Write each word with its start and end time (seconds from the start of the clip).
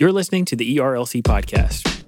You're 0.00 0.12
listening 0.12 0.44
to 0.44 0.54
the 0.54 0.76
ERLC 0.76 1.22
podcast. 1.24 2.04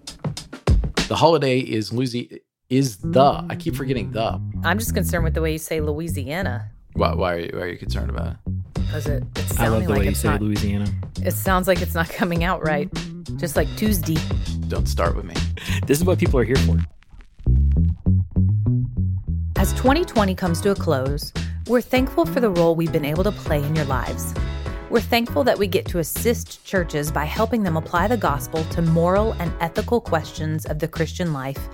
The 1.08 1.16
holiday 1.16 1.58
is 1.58 1.92
Lucy 1.92 2.40
is 2.68 2.98
the. 2.98 3.44
I 3.50 3.56
keep 3.56 3.74
forgetting 3.74 4.12
the. 4.12 4.40
I'm 4.62 4.78
just 4.78 4.94
concerned 4.94 5.24
with 5.24 5.34
the 5.34 5.42
way 5.42 5.50
you 5.50 5.58
say 5.58 5.80
Louisiana 5.80 6.70
Why, 6.92 7.14
why, 7.14 7.34
are, 7.34 7.38
you, 7.40 7.50
why 7.52 7.62
are 7.62 7.68
you 7.68 7.78
concerned 7.78 8.10
about 8.10 8.28
it? 8.28 8.36
because 8.74 9.08
it, 9.08 9.24
it's 9.34 9.58
I 9.58 9.66
love 9.66 9.82
the 9.82 9.88
like 9.88 9.98
way 10.02 10.04
you 10.06 10.14
say 10.14 10.28
not. 10.28 10.40
Louisiana. 10.40 10.86
It 11.24 11.32
sounds 11.32 11.66
like 11.66 11.82
it's 11.82 11.96
not 11.96 12.08
coming 12.10 12.44
out 12.44 12.62
right. 12.64 12.88
Just 13.38 13.56
like 13.56 13.66
Tuesday. 13.76 14.18
Don't 14.68 14.86
start 14.86 15.16
with 15.16 15.24
me. 15.24 15.34
This 15.88 15.98
is 15.98 16.04
what 16.04 16.20
people 16.20 16.38
are 16.38 16.44
here 16.44 16.54
for. 16.58 16.78
As 19.56 19.72
2020 19.72 20.36
comes 20.36 20.60
to 20.60 20.70
a 20.70 20.76
close, 20.76 21.32
we're 21.66 21.80
thankful 21.80 22.24
for 22.24 22.38
the 22.38 22.50
role 22.50 22.76
we've 22.76 22.92
been 22.92 23.04
able 23.04 23.24
to 23.24 23.32
play 23.32 23.60
in 23.60 23.74
your 23.74 23.86
lives. 23.86 24.32
We're 24.90 25.00
thankful 25.00 25.44
that 25.44 25.56
we 25.56 25.68
get 25.68 25.86
to 25.86 26.00
assist 26.00 26.64
churches 26.64 27.12
by 27.12 27.24
helping 27.24 27.62
them 27.62 27.76
apply 27.76 28.08
the 28.08 28.16
gospel 28.16 28.64
to 28.64 28.82
moral 28.82 29.34
and 29.34 29.52
ethical 29.60 30.00
questions 30.00 30.66
of 30.66 30.80
the 30.80 30.88
Christian 30.88 31.32
life 31.32 31.68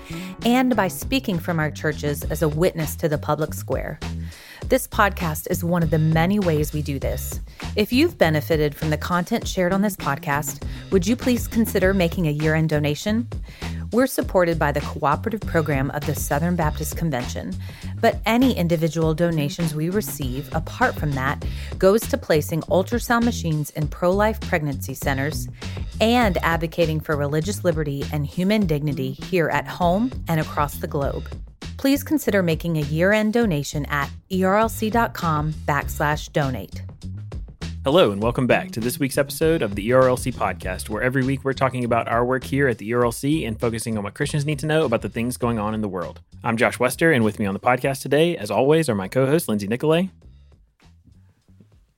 and 0.44 0.76
by 0.76 0.88
speaking 0.88 1.38
from 1.38 1.58
our 1.58 1.70
churches 1.70 2.24
as 2.24 2.42
a 2.42 2.48
witness 2.48 2.94
to 2.96 3.08
the 3.08 3.16
public 3.16 3.54
square. 3.54 3.98
This 4.66 4.86
podcast 4.86 5.46
is 5.50 5.64
one 5.64 5.82
of 5.82 5.88
the 5.88 5.98
many 5.98 6.38
ways 6.38 6.74
we 6.74 6.82
do 6.82 6.98
this. 6.98 7.40
If 7.74 7.90
you've 7.90 8.18
benefited 8.18 8.74
from 8.74 8.90
the 8.90 8.98
content 8.98 9.48
shared 9.48 9.72
on 9.72 9.80
this 9.80 9.96
podcast, 9.96 10.62
would 10.90 11.06
you 11.06 11.16
please 11.16 11.48
consider 11.48 11.94
making 11.94 12.26
a 12.28 12.32
year 12.32 12.54
end 12.54 12.68
donation? 12.68 13.28
We're 13.92 14.06
supported 14.06 14.58
by 14.58 14.72
the 14.72 14.80
cooperative 14.80 15.40
program 15.42 15.90
of 15.92 16.04
the 16.06 16.14
Southern 16.14 16.56
Baptist 16.56 16.96
Convention, 16.96 17.54
but 18.00 18.20
any 18.26 18.56
individual 18.56 19.14
donations 19.14 19.74
we 19.74 19.90
receive 19.90 20.48
apart 20.54 20.96
from 20.96 21.12
that 21.12 21.44
goes 21.78 22.00
to 22.02 22.18
placing 22.18 22.62
ultrasound 22.62 23.24
machines 23.24 23.70
in 23.70 23.88
pro 23.88 24.10
life 24.10 24.40
pregnancy 24.40 24.94
centers 24.94 25.48
and 26.00 26.36
advocating 26.38 27.00
for 27.00 27.16
religious 27.16 27.64
liberty 27.64 28.04
and 28.12 28.26
human 28.26 28.66
dignity 28.66 29.12
here 29.12 29.48
at 29.48 29.66
home 29.66 30.10
and 30.28 30.40
across 30.40 30.76
the 30.76 30.88
globe. 30.88 31.28
Please 31.76 32.02
consider 32.02 32.42
making 32.42 32.78
a 32.78 32.82
year 32.82 33.12
end 33.12 33.32
donation 33.32 33.84
at 33.86 34.10
erlc.com 34.30 35.52
backslash 35.52 36.32
donate. 36.32 36.82
Hello, 37.86 38.10
and 38.10 38.20
welcome 38.20 38.48
back 38.48 38.72
to 38.72 38.80
this 38.80 38.98
week's 38.98 39.16
episode 39.16 39.62
of 39.62 39.76
the 39.76 39.90
ERLC 39.90 40.34
podcast, 40.34 40.88
where 40.88 41.04
every 41.04 41.24
week 41.24 41.44
we're 41.44 41.52
talking 41.52 41.84
about 41.84 42.08
our 42.08 42.24
work 42.24 42.42
here 42.42 42.66
at 42.66 42.78
the 42.78 42.90
ERLC 42.90 43.46
and 43.46 43.60
focusing 43.60 43.96
on 43.96 44.02
what 44.02 44.12
Christians 44.12 44.44
need 44.44 44.58
to 44.58 44.66
know 44.66 44.84
about 44.84 45.02
the 45.02 45.08
things 45.08 45.36
going 45.36 45.60
on 45.60 45.72
in 45.72 45.82
the 45.82 45.88
world. 45.88 46.20
I'm 46.42 46.56
Josh 46.56 46.80
Wester, 46.80 47.12
and 47.12 47.22
with 47.22 47.38
me 47.38 47.46
on 47.46 47.54
the 47.54 47.60
podcast 47.60 48.02
today, 48.02 48.36
as 48.36 48.50
always, 48.50 48.88
are 48.88 48.96
my 48.96 49.06
co 49.06 49.24
host, 49.24 49.48
Lindsay 49.48 49.68
Nicolet. 49.68 50.08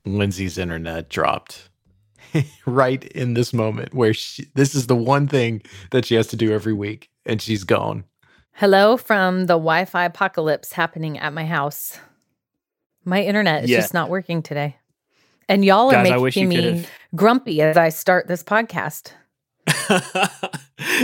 Lindsay's 0.05 0.59
internet 0.59 1.09
dropped 1.09 1.69
right 2.67 3.03
in 3.05 3.33
this 3.33 3.51
moment 3.51 3.91
where 3.91 4.13
she, 4.13 4.45
this 4.53 4.75
is 4.75 4.85
the 4.85 4.95
one 4.95 5.27
thing 5.27 5.59
that 5.89 6.05
she 6.05 6.13
has 6.13 6.27
to 6.27 6.35
do 6.35 6.53
every 6.53 6.73
week, 6.73 7.09
and 7.25 7.41
she's 7.41 7.63
gone. 7.63 8.03
Hello 8.51 8.95
from 8.95 9.47
the 9.47 9.55
Wi 9.55 9.85
Fi 9.85 10.05
apocalypse 10.05 10.73
happening 10.73 11.17
at 11.17 11.33
my 11.33 11.47
house. 11.47 11.97
My 13.03 13.23
internet 13.23 13.63
is 13.63 13.71
Yeah. 13.71 13.77
just 13.79 13.95
not 13.95 14.11
working 14.11 14.43
today. 14.43 14.75
And 15.49 15.65
y'all 15.65 15.89
are 15.89 15.93
Guys, 15.93 16.11
I 16.11 16.17
wish 16.17 16.37
you 16.37 16.47
making 16.47 16.81
me 16.81 16.85
grumpy 17.15 17.59
as 17.63 17.75
I 17.75 17.89
start 17.89 18.27
this 18.27 18.43
podcast. 18.43 19.13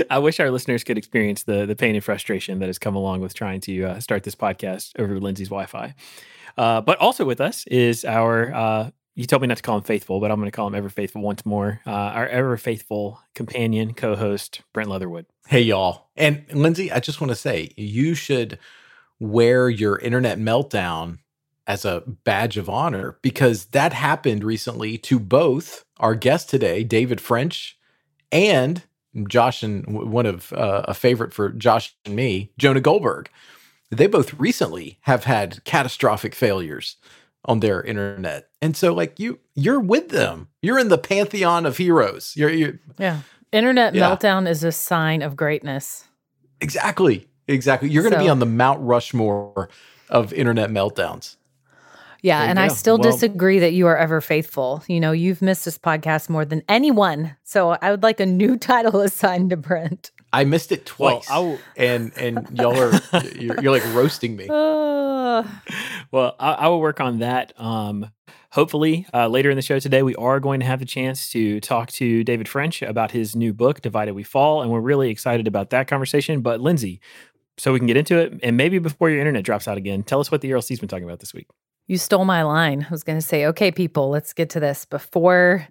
I 0.10 0.20
wish 0.20 0.40
our 0.40 0.52
listeners 0.52 0.84
could 0.84 1.00
experience 1.00 1.44
the 1.44 1.66
the 1.66 1.76
pain 1.76 1.96
and 1.96 2.04
frustration 2.04 2.60
that 2.60 2.68
has 2.68 2.78
come 2.78 2.96
along 2.96 3.22
with 3.22 3.34
trying 3.34 3.60
to 3.62 3.84
uh, 3.84 4.00
start 4.00 4.24
this 4.24 4.36
podcast 4.36 4.92
over 5.00 5.20
Lindsay's 5.20 5.50
Wi-Fi. 5.50 5.96
Uh, 6.60 6.82
but 6.82 7.00
also 7.00 7.26
with 7.26 7.42
us 7.42 7.66
is 7.68 8.06
our. 8.06 8.54
Uh, 8.54 8.90
you 9.16 9.26
told 9.26 9.42
me 9.42 9.48
not 9.48 9.58
to 9.58 9.64
call 9.64 9.78
him 9.78 9.84
faithful, 9.84 10.20
but 10.20 10.30
I'm 10.30 10.40
going 10.40 10.52
to 10.52 10.56
call 10.56 10.68
him 10.68 10.76
ever 10.76 10.90
faithful 10.90 11.22
once 11.22 11.46
more. 11.46 11.82
Uh, 11.88 11.90
our 11.90 12.28
ever 12.28 12.58
faithful 12.58 13.22
companion, 13.34 13.94
co-host 13.94 14.62
Brent 14.74 14.90
Leatherwood. 14.90 15.26
Hey, 15.48 15.62
y'all. 15.62 16.10
And 16.18 16.46
Lindsay, 16.52 16.92
I 16.92 17.00
just 17.00 17.22
want 17.22 17.32
to 17.32 17.36
say 17.36 17.72
you 17.78 18.14
should 18.14 18.60
wear 19.18 19.70
your 19.70 19.98
internet 20.00 20.38
meltdown 20.38 21.20
as 21.68 21.86
a 21.86 22.04
badge 22.24 22.58
of 22.58 22.70
honor 22.70 23.18
because 23.22 23.66
that 23.68 23.94
happened 23.94 24.44
recently 24.44 24.98
to 25.00 25.20
both 25.20 25.84
our 26.00 26.16
guest 26.16 26.50
today, 26.50 26.84
David 26.84 27.20
French, 27.20 27.78
and 28.32 28.84
Josh 29.28 29.64
and 29.64 30.12
one 30.12 30.26
of 30.26 30.52
uh, 30.54 30.84
a 30.86 30.94
favorite 30.94 31.34
for 31.34 31.50
Josh 31.50 31.96
and 32.06 32.16
me, 32.16 32.52
Jonah 32.58 32.82
Goldberg. 32.82 33.30
They 33.90 34.08
both 34.08 34.34
recently 34.34 34.98
have 35.02 35.24
had 35.24 35.64
catastrophic 35.64 36.36
failures 36.36 36.98
on 37.46 37.60
their 37.62 37.82
internet. 37.84 38.50
And 38.62 38.76
so 38.76 38.94
like 38.94 39.20
you 39.20 39.40
you're 39.54 39.80
with 39.80 40.10
them. 40.10 40.50
You're 40.62 40.80
in 40.80 40.90
the 40.90 40.98
pantheon 40.98 41.66
of 41.66 41.78
heroes. 41.78 42.34
You're, 42.36 42.50
you're 42.50 42.80
Yeah. 42.98 43.20
Internet 43.52 43.94
Yeah. 43.96 44.10
meltdown 44.10 44.50
is 44.50 44.64
a 44.64 44.72
sign 44.72 45.22
of 45.22 45.36
greatness. 45.36 46.06
Exactly. 46.60 47.28
Exactly. 47.48 47.90
You're 47.90 48.02
going 48.04 48.14
to 48.14 48.20
be 48.20 48.28
on 48.30 48.40
the 48.40 48.46
Mount 48.46 48.82
Rushmore 48.82 49.70
of 50.10 50.34
internet 50.34 50.72
meltdowns. 50.72 51.36
Yeah. 52.26 52.40
There 52.40 52.46
you 52.48 52.50
And 52.52 52.60
I 52.60 52.68
still 52.70 52.98
Well- 52.98 53.12
disagree 53.12 53.60
that 53.60 53.74
you 53.74 53.88
are 53.88 53.98
ever 53.98 54.20
faithful. 54.22 54.84
You 54.88 55.00
know, 55.00 55.12
you've 55.12 55.42
missed 55.42 55.66
this 55.66 55.78
podcast 55.78 56.30
more 56.30 56.44
than 56.46 56.64
anyone. 56.68 57.36
So 57.44 57.78
I 57.82 57.92
would 57.92 58.04
like 58.04 58.20
a 58.20 58.26
new 58.26 58.58
title 58.72 59.02
assigned 59.02 59.52
to 59.52 59.58
Brent. 59.58 60.12
I 60.34 60.44
missed 60.44 60.72
it 60.72 60.86
twice. 60.86 61.30
I'll- 61.30 61.60
and 61.78 62.12
and 62.18 62.48
y'all 62.54 62.78
are 62.78 63.00
you're, 63.40 63.62
you're 63.62 63.72
like 63.72 63.86
roasting 63.94 64.36
me. 64.36 64.48
Uh, 64.50 65.44
Well, 66.12 66.36
I, 66.40 66.52
I 66.54 66.68
will 66.68 66.80
work 66.82 67.00
on 67.00 67.20
that. 67.20 67.54
Um, 67.60 68.10
hopefully, 68.52 69.06
uh, 69.14 69.28
later 69.28 69.50
in 69.50 69.56
the 69.56 69.62
show 69.62 69.80
today, 69.80 70.02
we 70.04 70.16
are 70.16 70.40
going 70.40 70.60
to 70.62 70.66
have 70.66 70.80
the 70.80 70.86
chance 70.86 71.30
to 71.32 71.60
talk 71.60 71.92
to 71.94 72.24
David 72.24 72.48
French 72.48 72.82
about 72.82 73.12
his 73.12 73.36
new 73.36 73.54
book, 73.54 73.82
Divided 73.82 74.14
We 74.14 74.24
Fall. 74.24 74.62
And 74.62 74.72
we're 74.72 74.80
really 74.82 75.10
excited 75.10 75.48
about 75.48 75.70
that 75.72 75.88
conversation. 75.88 76.42
But, 76.42 76.62
Lindsay, 76.62 77.02
so 77.58 77.74
we 77.74 77.80
can 77.80 77.88
get 77.88 77.98
into 77.98 78.18
it, 78.18 78.40
and 78.44 78.56
maybe 78.56 78.80
before 78.80 79.10
your 79.10 79.20
internet 79.20 79.44
drops 79.44 79.68
out 79.68 79.78
again, 79.78 80.04
tell 80.04 80.20
us 80.20 80.32
what 80.32 80.42
the 80.42 80.50
ERLC's 80.52 80.80
been 80.80 80.90
talking 80.90 81.06
about 81.06 81.20
this 81.20 81.34
week. 81.34 81.48
You 81.88 82.00
stole 82.00 82.26
my 82.26 82.42
line. 82.42 82.88
I 82.90 82.92
was 82.92 83.04
going 83.04 83.20
to 83.20 83.26
say, 83.26 83.46
okay, 83.46 83.72
people, 83.72 84.10
let's 84.10 84.34
get 84.34 84.50
to 84.52 84.60
this 84.60 84.86
before 84.86 85.68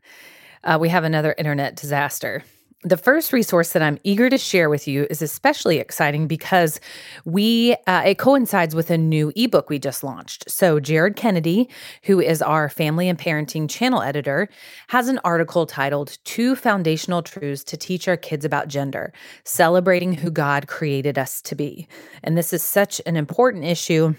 uh, 0.62 0.78
we 0.80 0.88
have 0.88 1.02
another 1.02 1.34
internet 1.36 1.75
disaster. 1.75 2.44
The 2.86 2.97
first 2.98 3.32
resource 3.32 3.72
that 3.72 3.82
I'm 3.82 3.98
eager 4.04 4.28
to 4.28 4.36
share 4.36 4.69
with 4.69 4.86
you 4.86 5.06
is 5.08 5.22
especially 5.22 5.78
exciting 5.78 6.26
because 6.28 6.78
we 7.25 7.75
uh, 7.86 8.02
it 8.04 8.19
coincides 8.19 8.75
with 8.75 8.91
a 8.91 8.98
new 8.98 9.32
ebook 9.34 9.70
we 9.70 9.78
just 9.78 10.04
launched. 10.04 10.48
So 10.50 10.78
Jared 10.80 11.16
Kennedy, 11.16 11.69
who 12.02 12.20
is 12.20 12.42
our 12.42 12.69
family 12.69 13.08
and 13.08 13.19
parenting 13.19 13.70
channel 13.70 14.02
editor, 14.02 14.50
has 14.88 15.08
an 15.08 15.19
article 15.25 15.64
titled 15.64 16.19
Two 16.25 16.54
Foundational 16.54 17.22
Truths 17.22 17.64
to 17.64 17.78
Teach 17.78 18.06
Our 18.06 18.19
Kids 18.19 18.44
About 18.44 18.69
Gender: 18.69 19.14
Celebrating 19.44 20.12
Who 20.12 20.31
God 20.31 20.69
Created 20.69 21.19
Us 21.19 21.41
to 21.41 21.54
Be. 21.54 21.88
And 22.22 22.36
this 22.36 22.52
is 22.52 22.62
such 22.62 23.00
an 23.06 23.16
important 23.16 23.64
issue 23.64 24.14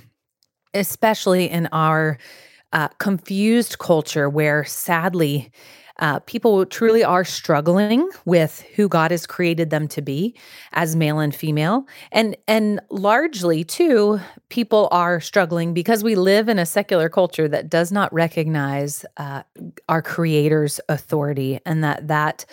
especially 0.76 1.50
in 1.50 1.68
our 1.72 2.18
uh, 2.74 2.90
confused 3.00 3.80
culture 3.80 4.30
where 4.30 4.64
sadly 4.66 5.52
uh, 6.00 6.20
people 6.20 6.66
truly 6.66 7.04
are 7.04 7.24
struggling 7.24 8.10
with 8.26 8.62
who 8.76 8.90
God 8.90 9.12
has 9.12 9.26
created 9.26 9.70
them 9.70 9.88
to 9.90 10.02
be 10.02 10.36
as 10.74 10.96
male 10.96 11.20
and 11.20 11.34
female, 11.34 11.88
and 12.12 12.36
and 12.48 12.82
largely 12.90 13.64
too, 13.64 14.20
people 14.50 14.90
are 14.92 15.22
struggling 15.22 15.74
because 15.74 16.04
we 16.04 16.16
live 16.16 16.50
in 16.50 16.60
a 16.60 16.66
secular 16.66 17.08
culture 17.08 17.48
that 17.48 17.70
does 17.70 17.92
not 17.92 18.12
recognize 18.14 19.06
uh, 19.18 19.44
our 19.88 20.02
Creator's 20.02 20.82
authority, 20.90 21.60
and 21.66 21.84
that 21.84 22.08
that 22.08 22.46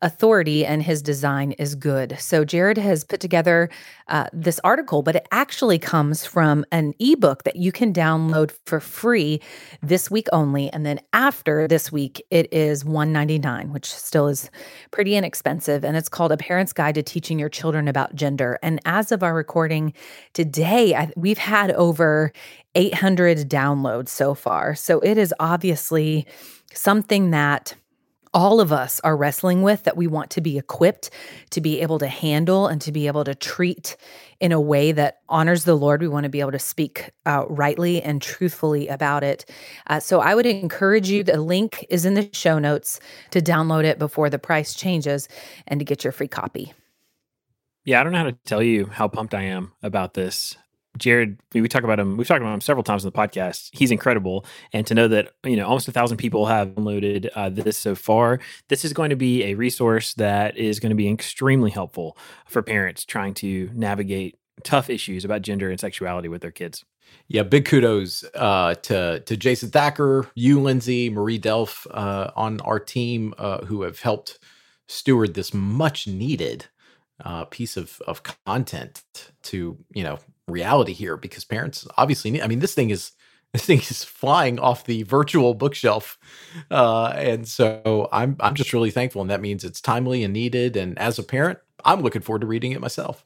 authority 0.00 0.64
and 0.64 0.82
His 0.82 1.02
design 1.02 1.52
is 1.52 1.74
good. 1.74 2.16
So 2.18 2.44
Jared 2.44 2.78
has 2.78 3.04
put 3.04 3.20
together 3.20 3.68
uh, 4.08 4.26
this 4.32 4.60
article, 4.64 5.02
but 5.02 5.16
it 5.16 5.28
actually 5.32 5.78
comes 5.78 6.24
from 6.24 6.64
an 6.72 6.94
ebook 6.98 7.44
that 7.44 7.56
you 7.56 7.72
can 7.72 7.92
download 7.92 8.52
for 8.64 8.80
free 8.80 9.40
this 9.82 10.10
week 10.10 10.28
only, 10.32 10.70
and 10.70 10.86
then 10.86 11.00
after 11.12 11.68
this 11.68 11.92
week, 11.92 12.24
it 12.30 12.50
is 12.52 12.85
one 12.88 13.12
ninety 13.12 13.38
nine, 13.38 13.72
which 13.72 13.92
still 13.92 14.28
is 14.28 14.50
pretty 14.90 15.16
inexpensive, 15.16 15.84
and 15.84 15.96
it's 15.96 16.08
called 16.08 16.32
A 16.32 16.36
Parent's 16.36 16.72
Guide 16.72 16.94
to 16.94 17.02
Teaching 17.02 17.38
Your 17.38 17.48
Children 17.48 17.88
About 17.88 18.14
Gender. 18.14 18.58
And 18.62 18.80
as 18.84 19.12
of 19.12 19.22
our 19.22 19.34
recording 19.34 19.92
today, 20.32 20.94
I, 20.94 21.10
we've 21.16 21.38
had 21.38 21.70
over 21.72 22.32
eight 22.74 22.94
hundred 22.94 23.48
downloads 23.48 24.08
so 24.08 24.34
far, 24.34 24.74
so 24.74 25.00
it 25.00 25.18
is 25.18 25.34
obviously 25.40 26.26
something 26.72 27.30
that 27.30 27.74
all 28.36 28.60
of 28.60 28.70
us 28.70 29.00
are 29.00 29.16
wrestling 29.16 29.62
with 29.62 29.84
that 29.84 29.96
we 29.96 30.06
want 30.06 30.28
to 30.28 30.42
be 30.42 30.58
equipped 30.58 31.08
to 31.48 31.60
be 31.62 31.80
able 31.80 31.98
to 31.98 32.06
handle 32.06 32.66
and 32.66 32.82
to 32.82 32.92
be 32.92 33.06
able 33.06 33.24
to 33.24 33.34
treat 33.34 33.96
in 34.40 34.52
a 34.52 34.60
way 34.60 34.92
that 34.92 35.20
honors 35.26 35.64
the 35.64 35.74
Lord. 35.74 36.02
We 36.02 36.08
want 36.08 36.24
to 36.24 36.28
be 36.28 36.40
able 36.40 36.52
to 36.52 36.58
speak 36.58 37.12
uh, 37.24 37.46
rightly 37.48 38.02
and 38.02 38.20
truthfully 38.20 38.88
about 38.88 39.24
it. 39.24 39.50
Uh, 39.86 40.00
so 40.00 40.20
I 40.20 40.34
would 40.34 40.44
encourage 40.44 41.08
you, 41.08 41.24
the 41.24 41.40
link 41.40 41.86
is 41.88 42.04
in 42.04 42.12
the 42.12 42.28
show 42.34 42.58
notes 42.58 43.00
to 43.30 43.40
download 43.40 43.84
it 43.84 43.98
before 43.98 44.28
the 44.28 44.38
price 44.38 44.74
changes 44.74 45.28
and 45.66 45.80
to 45.80 45.84
get 45.86 46.04
your 46.04 46.12
free 46.12 46.28
copy. 46.28 46.74
Yeah, 47.86 48.00
I 48.00 48.04
don't 48.04 48.12
know 48.12 48.18
how 48.18 48.24
to 48.24 48.36
tell 48.44 48.62
you 48.62 48.84
how 48.84 49.08
pumped 49.08 49.32
I 49.32 49.44
am 49.44 49.72
about 49.82 50.12
this 50.12 50.58
Jared, 50.96 51.38
we 51.52 51.66
talk 51.68 51.82
about 51.82 51.98
him. 51.98 52.16
We've 52.16 52.26
talked 52.26 52.40
about 52.40 52.54
him 52.54 52.60
several 52.60 52.84
times 52.84 53.04
in 53.04 53.10
the 53.10 53.16
podcast. 53.16 53.70
He's 53.72 53.90
incredible, 53.90 54.44
and 54.72 54.86
to 54.86 54.94
know 54.94 55.08
that 55.08 55.32
you 55.44 55.56
know 55.56 55.66
almost 55.66 55.88
a 55.88 55.92
thousand 55.92 56.16
people 56.18 56.46
have 56.46 56.68
downloaded 56.68 57.28
uh, 57.34 57.48
this 57.48 57.78
so 57.78 57.94
far, 57.94 58.40
this 58.68 58.84
is 58.84 58.92
going 58.92 59.10
to 59.10 59.16
be 59.16 59.44
a 59.44 59.54
resource 59.54 60.14
that 60.14 60.56
is 60.56 60.80
going 60.80 60.90
to 60.90 60.96
be 60.96 61.08
extremely 61.08 61.70
helpful 61.70 62.16
for 62.46 62.62
parents 62.62 63.04
trying 63.04 63.34
to 63.34 63.70
navigate 63.74 64.38
tough 64.64 64.90
issues 64.90 65.24
about 65.24 65.42
gender 65.42 65.70
and 65.70 65.80
sexuality 65.80 66.28
with 66.28 66.42
their 66.42 66.50
kids. 66.50 66.84
Yeah, 67.28 67.42
big 67.42 67.64
kudos 67.64 68.24
uh, 68.34 68.74
to 68.74 69.20
to 69.20 69.36
Jason 69.36 69.70
Thacker, 69.70 70.30
you, 70.34 70.60
Lindsay, 70.60 71.10
Marie 71.10 71.38
Delph 71.38 71.86
uh, 71.90 72.30
on 72.36 72.60
our 72.60 72.80
team 72.80 73.34
uh, 73.38 73.64
who 73.64 73.82
have 73.82 74.00
helped 74.00 74.38
steward 74.88 75.34
this 75.34 75.52
much 75.52 76.06
needed 76.06 76.66
uh, 77.24 77.44
piece 77.46 77.76
of 77.76 78.00
of 78.06 78.22
content 78.44 79.02
to 79.42 79.78
you 79.92 80.02
know 80.02 80.18
reality 80.48 80.92
here 80.92 81.16
because 81.16 81.44
parents 81.44 81.86
obviously 81.96 82.30
need. 82.30 82.42
I 82.42 82.46
mean, 82.46 82.60
this 82.60 82.74
thing 82.74 82.90
is 82.90 83.12
this 83.52 83.64
thing 83.64 83.78
is 83.78 84.04
flying 84.04 84.58
off 84.58 84.84
the 84.84 85.02
virtual 85.04 85.54
bookshelf, 85.54 86.18
uh, 86.70 87.12
and 87.16 87.46
so 87.46 88.08
I'm 88.12 88.36
I'm 88.40 88.54
just 88.54 88.72
really 88.72 88.90
thankful, 88.90 89.22
and 89.22 89.30
that 89.30 89.40
means 89.40 89.64
it's 89.64 89.80
timely 89.80 90.22
and 90.22 90.32
needed. 90.32 90.76
And 90.76 90.98
as 90.98 91.18
a 91.18 91.22
parent, 91.22 91.58
I'm 91.84 92.00
looking 92.00 92.22
forward 92.22 92.40
to 92.40 92.46
reading 92.46 92.72
it 92.72 92.80
myself. 92.80 93.24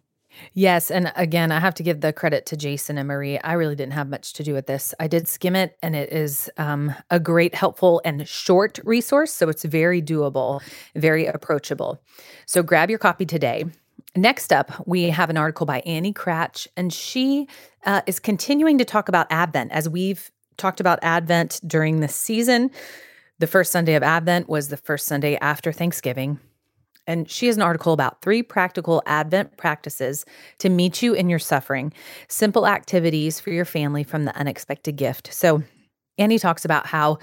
Yes. 0.55 0.90
And 0.90 1.12
again, 1.17 1.52
I 1.52 1.58
have 1.58 1.75
to 1.75 1.82
give 1.82 2.00
the 2.00 2.12
credit 2.12 2.46
to 2.46 2.56
Jason 2.56 2.99
and 2.99 3.08
Marie. 3.08 3.38
I 3.38 3.55
really 3.55 3.75
didn't 3.75 3.94
have 3.94 4.08
much 4.08 4.32
to 4.34 4.44
do 4.44 4.55
with 4.55 4.66
this. 4.66 4.94
I 5.00 5.08
did 5.08 5.28
skim 5.28 5.56
it, 5.56 5.76
and 5.82 5.96
it 5.96 6.12
is 6.12 6.50
um, 6.56 6.94
a 7.11 7.19
great, 7.19 7.55
helpful, 7.55 8.00
and 8.05 8.26
short 8.28 8.78
resource. 8.84 9.32
So 9.32 9.49
it's 9.49 9.64
very 9.64 10.00
doable, 10.00 10.61
very 10.94 11.26
approachable. 11.26 12.00
So 12.46 12.62
grab 12.62 12.90
your 12.90 12.99
copy 12.99 13.26
today. 13.26 13.64
Next 14.17 14.53
up, 14.53 14.87
we 14.87 15.05
have 15.05 15.31
an 15.31 15.37
article 15.37 15.67
by 15.67 15.81
Annie 15.81 16.12
Cratch, 16.12 16.67
and 16.77 16.93
she 16.93 17.47
uh, 17.87 18.03
is 18.07 18.19
continuing 18.19 18.79
to 18.79 18.85
talk 18.85 19.09
about 19.09 19.27
Advent 19.31 19.71
as 19.71 19.89
we've 19.89 20.31
talked 20.57 20.81
about 20.81 20.99
Advent 21.03 21.61
during 21.67 22.01
the 22.01 22.09
season. 22.09 22.71
The 23.39 23.47
first 23.47 23.71
Sunday 23.71 23.95
of 23.95 24.03
Advent 24.03 24.49
was 24.49 24.69
the 24.69 24.77
first 24.77 25.07
Sunday 25.07 25.37
after 25.37 25.73
Thanksgiving. 25.73 26.41
And 27.07 27.31
she 27.31 27.47
has 27.47 27.57
an 27.57 27.62
article 27.62 27.93
about 27.93 28.21
three 28.21 28.43
practical 28.43 29.03
Advent 29.07 29.57
practices 29.57 30.25
to 30.59 30.69
meet 30.69 31.03
you 31.03 31.15
in 31.15 31.31
your 31.31 31.39
suffering, 31.39 31.93
simple 32.29 32.67
activities 32.67 33.41
for 33.41 33.51
your 33.51 33.65
family 33.65 34.05
from 34.05 34.25
the 34.25 34.37
unexpected 34.37 34.97
gift. 34.97 35.33
So, 35.33 35.62
Annie 36.19 36.39
talks 36.39 36.65
about 36.67 36.87
how 36.87 37.19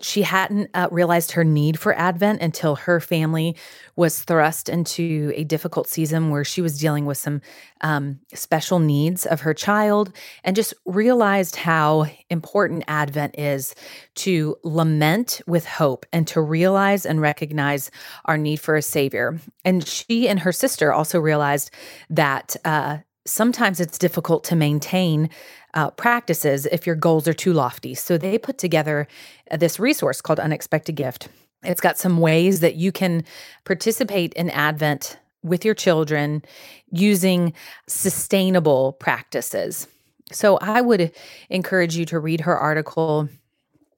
she 0.00 0.22
hadn't 0.22 0.70
uh, 0.74 0.88
realized 0.90 1.32
her 1.32 1.44
need 1.44 1.78
for 1.78 1.94
Advent 1.94 2.40
until 2.42 2.76
her 2.76 3.00
family 3.00 3.56
was 3.96 4.22
thrust 4.22 4.68
into 4.68 5.32
a 5.34 5.44
difficult 5.44 5.88
season 5.88 6.30
where 6.30 6.44
she 6.44 6.60
was 6.60 6.78
dealing 6.78 7.04
with 7.04 7.18
some 7.18 7.40
um, 7.80 8.20
special 8.34 8.78
needs 8.78 9.26
of 9.26 9.40
her 9.40 9.54
child 9.54 10.12
and 10.44 10.56
just 10.56 10.74
realized 10.84 11.56
how 11.56 12.06
important 12.30 12.84
Advent 12.88 13.38
is 13.38 13.74
to 14.14 14.56
lament 14.62 15.40
with 15.46 15.66
hope 15.66 16.06
and 16.12 16.26
to 16.28 16.40
realize 16.40 17.04
and 17.04 17.20
recognize 17.20 17.90
our 18.24 18.38
need 18.38 18.60
for 18.60 18.76
a 18.76 18.82
Savior. 18.82 19.38
And 19.64 19.86
she 19.86 20.28
and 20.28 20.40
her 20.40 20.52
sister 20.52 20.92
also 20.92 21.20
realized 21.20 21.70
that. 22.10 22.56
Uh, 22.64 22.98
sometimes 23.26 23.78
it's 23.78 23.98
difficult 23.98 24.42
to 24.42 24.56
maintain 24.56 25.28
uh, 25.74 25.90
practices 25.90 26.66
if 26.66 26.86
your 26.86 26.96
goals 26.96 27.28
are 27.28 27.34
too 27.34 27.52
lofty. 27.52 27.94
So 27.94 28.18
they 28.18 28.38
put 28.38 28.58
together 28.58 29.06
uh, 29.50 29.56
this 29.56 29.78
resource 29.78 30.20
called 30.20 30.40
Unexpected 30.40 30.92
Gift. 30.96 31.28
It's 31.62 31.80
got 31.80 31.98
some 31.98 32.18
ways 32.18 32.60
that 32.60 32.76
you 32.76 32.92
can 32.92 33.24
participate 33.64 34.32
in 34.34 34.50
Advent 34.50 35.18
with 35.42 35.64
your 35.64 35.74
children 35.74 36.42
using 36.90 37.52
sustainable 37.86 38.92
practices. 38.94 39.88
So 40.32 40.58
I 40.58 40.80
would 40.80 41.12
encourage 41.48 41.96
you 41.96 42.04
to 42.06 42.18
read 42.18 42.42
her 42.42 42.56
article. 42.56 43.28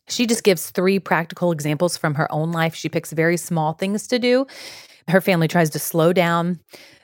She 0.08 0.26
just 0.26 0.44
gives 0.44 0.70
three 0.70 0.99
practical 0.99 1.52
examples 1.52 1.96
from 1.96 2.14
her 2.14 2.31
own 2.32 2.52
life. 2.52 2.75
She 2.75 2.88
picks 2.88 3.12
very 3.12 3.37
small 3.37 3.72
things 3.72 4.06
to 4.08 4.19
do. 4.19 4.46
Her 5.08 5.20
family 5.20 5.49
tries 5.49 5.70
to 5.70 5.78
slow 5.78 6.12
down 6.12 6.61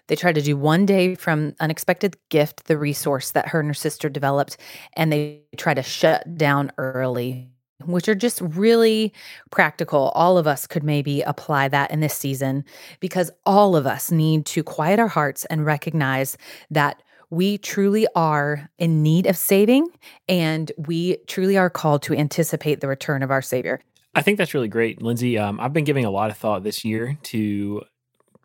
they 0.09 0.17
tried 0.17 0.35
to 0.37 0.43
do 0.43 0.57
one 0.57 0.87
day 0.87 1.15
from 1.15 1.55
Unexpected 1.61 2.17
Gift, 2.29 2.67
the 2.67 2.79
resource 2.79 3.31
that 3.33 3.49
her 3.49 3.61
and 3.61 3.69
her 3.69 3.75
sister 3.75 4.09
developed, 4.09 4.57
and 4.95 5.13
they 5.13 5.43
try 5.57 5.75
to 5.75 5.83
shut 5.83 6.37
down 6.37 6.71
early, 6.79 7.51
which 7.85 8.09
are 8.09 8.15
just 8.15 8.41
really 8.41 9.13
practical. 9.51 10.11
All 10.15 10.39
of 10.39 10.47
us 10.47 10.67
could 10.67 10.85
maybe 10.85 11.23
apply 11.23 11.69
that 11.69 11.91
in 11.91 12.01
this 12.01 12.15
season 12.15 12.65
because 13.01 13.31
all 13.45 13.77
of 13.77 13.87
us 13.87 14.11
need 14.11 14.47
to 14.47 14.63
quiet 14.63 14.99
our 14.99 15.09
hearts 15.09 15.45
and 15.47 15.67
recognize 15.67 16.39
that 16.71 17.03
we 17.31 17.59
truly 17.59 18.07
are 18.15 18.71
in 18.79 19.03
need 19.03 19.27
of 19.27 19.37
saving 19.37 19.89
and 20.29 20.71
we 20.79 21.17
truly 21.27 21.59
are 21.59 21.69
called 21.69 22.03
to 22.03 22.15
anticipate 22.15 22.81
the 22.81 22.89
return 22.89 23.23
of 23.23 23.33
our 23.33 23.43
Savior. 23.43 23.81
I 24.15 24.23
think 24.23 24.39
that's 24.39 24.55
really 24.55 24.69
great, 24.69 25.03
Lindsay. 25.03 25.37
Um, 25.37 25.61
I've 25.61 25.73
been 25.73 25.85
giving 25.85 26.05
a 26.05 26.11
lot 26.11 26.31
of 26.31 26.39
thought 26.39 26.63
this 26.63 26.85
year 26.85 27.19
to 27.25 27.83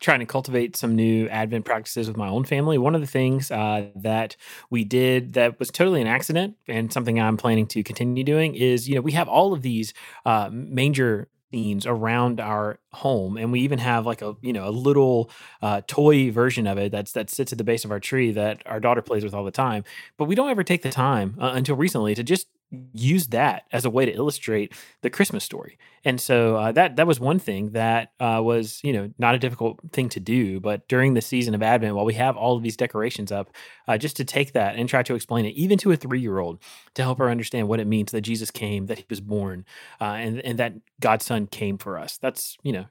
trying 0.02 0.20
to 0.20 0.26
cultivate 0.26 0.76
some 0.76 0.96
new 0.96 1.28
Advent 1.30 1.64
practices 1.64 2.08
with 2.08 2.18
my 2.18 2.28
own 2.28 2.44
family. 2.44 2.78
One 2.78 2.96
of 2.96 3.02
the 3.02 3.08
things 3.08 3.52
uh, 3.52 3.88
that 3.96 4.36
we 4.70 4.84
did 4.84 5.34
that 5.34 5.60
was 5.60 5.70
totally 5.70 6.02
an 6.02 6.08
accident 6.08 6.58
and 6.68 6.92
something 6.92 7.20
I'm 7.20 7.38
planning 7.38 7.68
to 7.68 7.84
continue 7.84 8.24
doing 8.24 8.56
is, 8.56 8.90
you 8.90 8.96
know, 8.96 9.02
we 9.02 9.14
have 9.14 9.30
all 9.30 9.54
of 9.54 9.62
these 9.62 9.94
uh, 10.26 10.50
manger 10.52 11.30
scenes 11.52 11.86
around 11.86 12.40
our 12.40 12.80
home 12.94 13.38
and 13.38 13.52
we 13.52 13.60
even 13.60 13.78
have 13.78 14.06
like 14.06 14.22
a 14.22 14.36
you 14.42 14.54
know 14.54 14.68
a 14.68 14.72
little 14.72 15.30
uh, 15.62 15.82
toy 15.86 16.32
version 16.32 16.66
of 16.66 16.78
it 16.78 16.94
that's 16.94 17.12
that 17.12 17.30
sits 17.30 17.52
at 17.52 17.58
the 17.58 17.64
base 17.64 17.84
of 17.84 17.92
our 17.92 18.00
tree 18.00 18.32
that 18.32 18.62
our 18.66 18.80
daughter 18.80 19.02
plays 19.02 19.22
with 19.22 19.34
all 19.34 19.44
the 19.44 19.52
time 19.52 19.84
but 20.16 20.26
we 20.26 20.36
don't 20.36 20.50
ever 20.50 20.64
take 20.64 20.82
the 20.82 20.90
time 20.90 21.36
uh, 21.42 21.52
until 21.54 21.76
recently 21.76 22.16
to 22.16 22.24
just 22.24 22.48
use 22.94 23.28
that 23.28 23.64
as 23.72 23.86
a 23.86 23.90
way 23.90 24.06
to 24.06 24.12
illustrate 24.12 24.74
the 25.02 25.10
Christmas 25.10 25.44
story. 25.44 25.78
And 26.04 26.20
so 26.20 26.56
uh, 26.56 26.72
that 26.72 26.96
that 26.96 27.06
was 27.06 27.20
one 27.20 27.38
thing 27.38 27.72
that 27.72 28.12
uh, 28.20 28.42
was 28.44 28.80
you 28.84 28.94
know 28.94 29.12
not 29.18 29.36
a 29.36 29.40
difficult 29.40 29.80
thing 29.92 30.10
to 30.10 30.20
do. 30.20 30.60
But 30.60 30.88
during 30.88 31.14
the 31.14 31.22
season 31.22 31.54
of 31.54 31.62
Advent, 31.62 31.96
while 31.96 32.06
we 32.06 32.16
have 32.16 32.38
all 32.38 32.56
of 32.56 32.64
these 32.64 32.78
decorations 32.78 33.32
up, 33.32 33.50
uh, 33.88 33.98
just 33.98 34.18
to 34.18 34.26
take 34.26 34.54
that 34.54 34.76
and 34.76 34.90
try 34.90 35.04
to 35.04 35.16
explain 35.16 35.46
it 35.46 35.56
even 35.56 35.78
to 35.80 35.92
a 35.92 35.96
three 35.96 36.20
year 36.20 36.40
old 36.40 36.60
to 36.96 37.04
help 37.04 37.20
her 37.20 37.30
understand 37.30 37.68
what 37.68 37.80
it 37.80 37.88
means 37.88 38.12
that 38.12 38.22
Jesus 38.22 38.52
came, 38.52 38.88
that 38.88 39.00
He 39.00 39.06
was 39.10 39.22
born, 39.22 39.66
uh, 40.00 40.06
and 40.06 40.40
and 40.42 40.60
that 40.60 40.74
God's 41.00 41.26
Son 41.26 41.48
came 41.48 41.78
for 41.78 41.98
us. 41.98 42.18
That's 42.18 42.58
you 42.64 42.72
know 42.72 42.86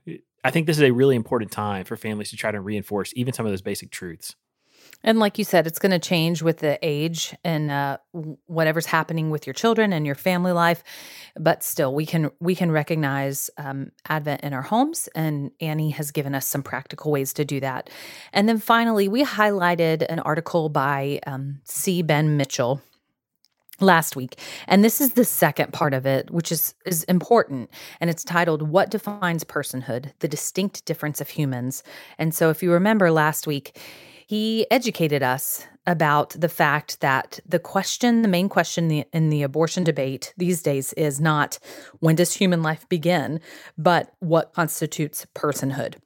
I 0.44 0.50
think 0.50 0.66
this 0.66 0.76
is 0.76 0.82
a 0.82 0.92
really 0.92 1.16
important 1.16 1.50
time 1.50 1.84
for 1.84 1.96
families 1.96 2.30
to 2.30 2.36
try 2.36 2.50
to 2.50 2.60
reinforce 2.60 3.12
even 3.14 3.34
some 3.34 3.46
of 3.46 3.52
those 3.52 3.62
basic 3.62 3.90
truths. 3.90 4.36
And 5.02 5.18
like 5.18 5.38
you 5.38 5.44
said, 5.44 5.66
it's 5.66 5.78
going 5.78 5.92
to 5.92 5.98
change 5.98 6.42
with 6.42 6.58
the 6.58 6.78
age 6.82 7.34
and 7.44 7.70
uh, 7.70 7.98
whatever's 8.46 8.86
happening 8.86 9.30
with 9.30 9.46
your 9.46 9.54
children 9.54 9.92
and 9.92 10.04
your 10.04 10.14
family 10.14 10.52
life. 10.52 10.82
But 11.38 11.62
still, 11.62 11.94
we 11.94 12.06
can 12.06 12.30
we 12.40 12.54
can 12.54 12.70
recognize 12.70 13.50
um, 13.56 13.92
Advent 14.08 14.42
in 14.42 14.52
our 14.52 14.62
homes, 14.62 15.08
and 15.14 15.50
Annie 15.60 15.90
has 15.90 16.10
given 16.10 16.34
us 16.34 16.46
some 16.46 16.62
practical 16.62 17.10
ways 17.10 17.32
to 17.34 17.44
do 17.44 17.60
that. 17.60 17.88
And 18.32 18.48
then 18.48 18.58
finally, 18.58 19.08
we 19.08 19.24
highlighted 19.24 20.04
an 20.08 20.18
article 20.20 20.68
by 20.68 21.20
um, 21.26 21.60
C. 21.64 22.02
Ben 22.02 22.36
Mitchell 22.36 22.80
last 23.80 24.14
week 24.14 24.38
and 24.66 24.84
this 24.84 25.00
is 25.00 25.14
the 25.14 25.24
second 25.24 25.72
part 25.72 25.94
of 25.94 26.04
it 26.04 26.30
which 26.30 26.52
is 26.52 26.74
is 26.84 27.02
important 27.04 27.70
and 27.98 28.10
it's 28.10 28.22
titled 28.24 28.60
what 28.62 28.90
defines 28.90 29.42
personhood 29.42 30.12
the 30.18 30.28
distinct 30.28 30.84
difference 30.84 31.20
of 31.20 31.30
humans 31.30 31.82
and 32.18 32.34
so 32.34 32.50
if 32.50 32.62
you 32.62 32.70
remember 32.70 33.10
last 33.10 33.46
week 33.46 33.78
he 34.30 34.64
educated 34.70 35.24
us 35.24 35.66
about 35.88 36.30
the 36.38 36.48
fact 36.48 37.00
that 37.00 37.40
the 37.44 37.58
question, 37.58 38.22
the 38.22 38.28
main 38.28 38.48
question 38.48 38.88
in 39.12 39.28
the, 39.28 39.42
abortion 39.42 39.82
debate 39.82 40.32
these 40.36 40.62
days 40.62 40.92
is 40.92 41.20
not 41.20 41.58
when 41.98 42.14
does 42.14 42.32
human 42.32 42.62
life 42.62 42.88
begin, 42.88 43.40
but 43.76 44.14
what 44.20 44.52
constitutes 44.52 45.26
personhood. 45.34 45.96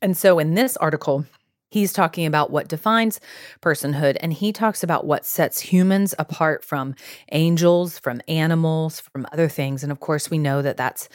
And 0.00 0.16
so 0.16 0.38
in 0.38 0.54
this 0.54 0.76
article, 0.76 1.26
He's 1.70 1.92
talking 1.92 2.26
about 2.26 2.50
what 2.50 2.68
defines 2.68 3.20
personhood, 3.60 4.16
and 4.20 4.32
he 4.32 4.54
talks 4.54 4.82
about 4.82 5.04
what 5.04 5.26
sets 5.26 5.60
humans 5.60 6.14
apart 6.18 6.64
from 6.64 6.94
angels, 7.30 7.98
from 7.98 8.22
animals, 8.26 9.00
from 9.00 9.26
other 9.32 9.50
things. 9.50 9.82
And 9.82 9.92
of 9.92 10.00
course, 10.00 10.30
we 10.30 10.38
know 10.38 10.62
that 10.62 10.78
that's 10.78 11.10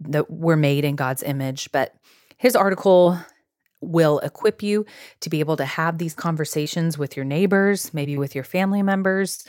that 0.00 0.30
we're 0.30 0.56
made 0.56 0.86
in 0.86 0.96
God's 0.96 1.22
image. 1.22 1.70
But 1.72 1.94
his 2.38 2.56
article 2.56 3.18
will 3.80 4.18
equip 4.20 4.62
you 4.62 4.86
to 5.20 5.30
be 5.30 5.40
able 5.40 5.56
to 5.56 5.64
have 5.64 5.98
these 5.98 6.14
conversations 6.14 6.98
with 6.98 7.16
your 7.16 7.24
neighbors, 7.24 7.92
maybe 7.94 8.16
with 8.16 8.34
your 8.34 8.44
family 8.44 8.82
members, 8.82 9.44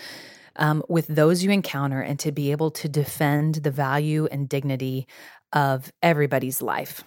um, 0.55 0.83
with 0.89 1.07
those 1.07 1.43
you 1.43 1.51
encounter, 1.51 2.01
and 2.01 2.19
to 2.19 2.31
be 2.31 2.51
able 2.51 2.71
to 2.71 2.89
defend 2.89 3.55
the 3.55 3.71
value 3.71 4.27
and 4.31 4.50
dignity 4.50 5.07
of 5.53 5.91
everybody's 6.03 6.62
life. 6.62 7.03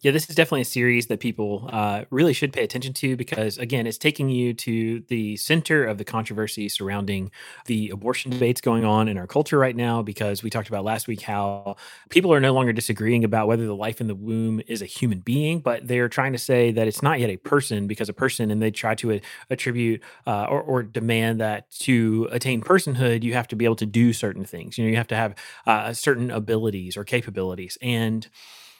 Yeah, 0.00 0.10
this 0.12 0.28
is 0.28 0.34
definitely 0.34 0.62
a 0.62 0.66
series 0.66 1.06
that 1.06 1.20
people 1.20 1.68
uh, 1.72 2.04
really 2.10 2.32
should 2.32 2.52
pay 2.52 2.64
attention 2.64 2.92
to 2.94 3.16
because, 3.16 3.58
again, 3.58 3.86
it's 3.86 3.98
taking 3.98 4.28
you 4.28 4.54
to 4.54 5.00
the 5.08 5.36
center 5.36 5.84
of 5.84 5.98
the 5.98 6.04
controversy 6.04 6.68
surrounding 6.68 7.30
the 7.66 7.90
abortion 7.90 8.30
debates 8.30 8.60
going 8.60 8.84
on 8.84 9.08
in 9.08 9.18
our 9.18 9.26
culture 9.26 9.58
right 9.58 9.76
now. 9.76 10.02
Because 10.02 10.42
we 10.42 10.50
talked 10.50 10.68
about 10.68 10.84
last 10.84 11.06
week 11.06 11.22
how 11.22 11.76
people 12.08 12.32
are 12.32 12.40
no 12.40 12.52
longer 12.52 12.72
disagreeing 12.72 13.24
about 13.24 13.46
whether 13.46 13.66
the 13.66 13.74
life 13.74 14.00
in 14.00 14.06
the 14.06 14.14
womb 14.14 14.60
is 14.66 14.82
a 14.82 14.86
human 14.86 15.20
being, 15.20 15.60
but 15.60 15.86
they're 15.86 16.08
trying 16.08 16.32
to 16.32 16.38
say 16.38 16.72
that 16.72 16.88
it's 16.88 17.02
not 17.02 17.20
yet 17.20 17.30
a 17.30 17.36
person 17.36 17.86
because 17.86 18.08
a 18.08 18.14
person, 18.14 18.50
and 18.50 18.60
they 18.62 18.70
try 18.70 18.94
to 18.96 19.20
attribute 19.50 20.02
uh, 20.26 20.44
or, 20.44 20.62
or, 20.62 20.82
demand 20.82 21.40
that 21.40 21.70
to 21.70 22.28
attain 22.30 22.60
personhood, 22.60 23.22
you 23.22 23.32
have 23.32 23.48
to 23.48 23.56
be 23.56 23.64
able 23.64 23.76
to 23.76 23.86
do 23.86 24.12
certain 24.12 24.44
things. 24.44 24.76
You 24.76 24.84
know, 24.84 24.90
you 24.90 24.96
have 24.96 25.08
to 25.08 25.16
have 25.16 25.34
uh, 25.66 25.92
certain 25.92 26.30
abilities 26.30 26.96
or 26.96 27.04
capabilities. 27.04 27.78
And 27.80 28.28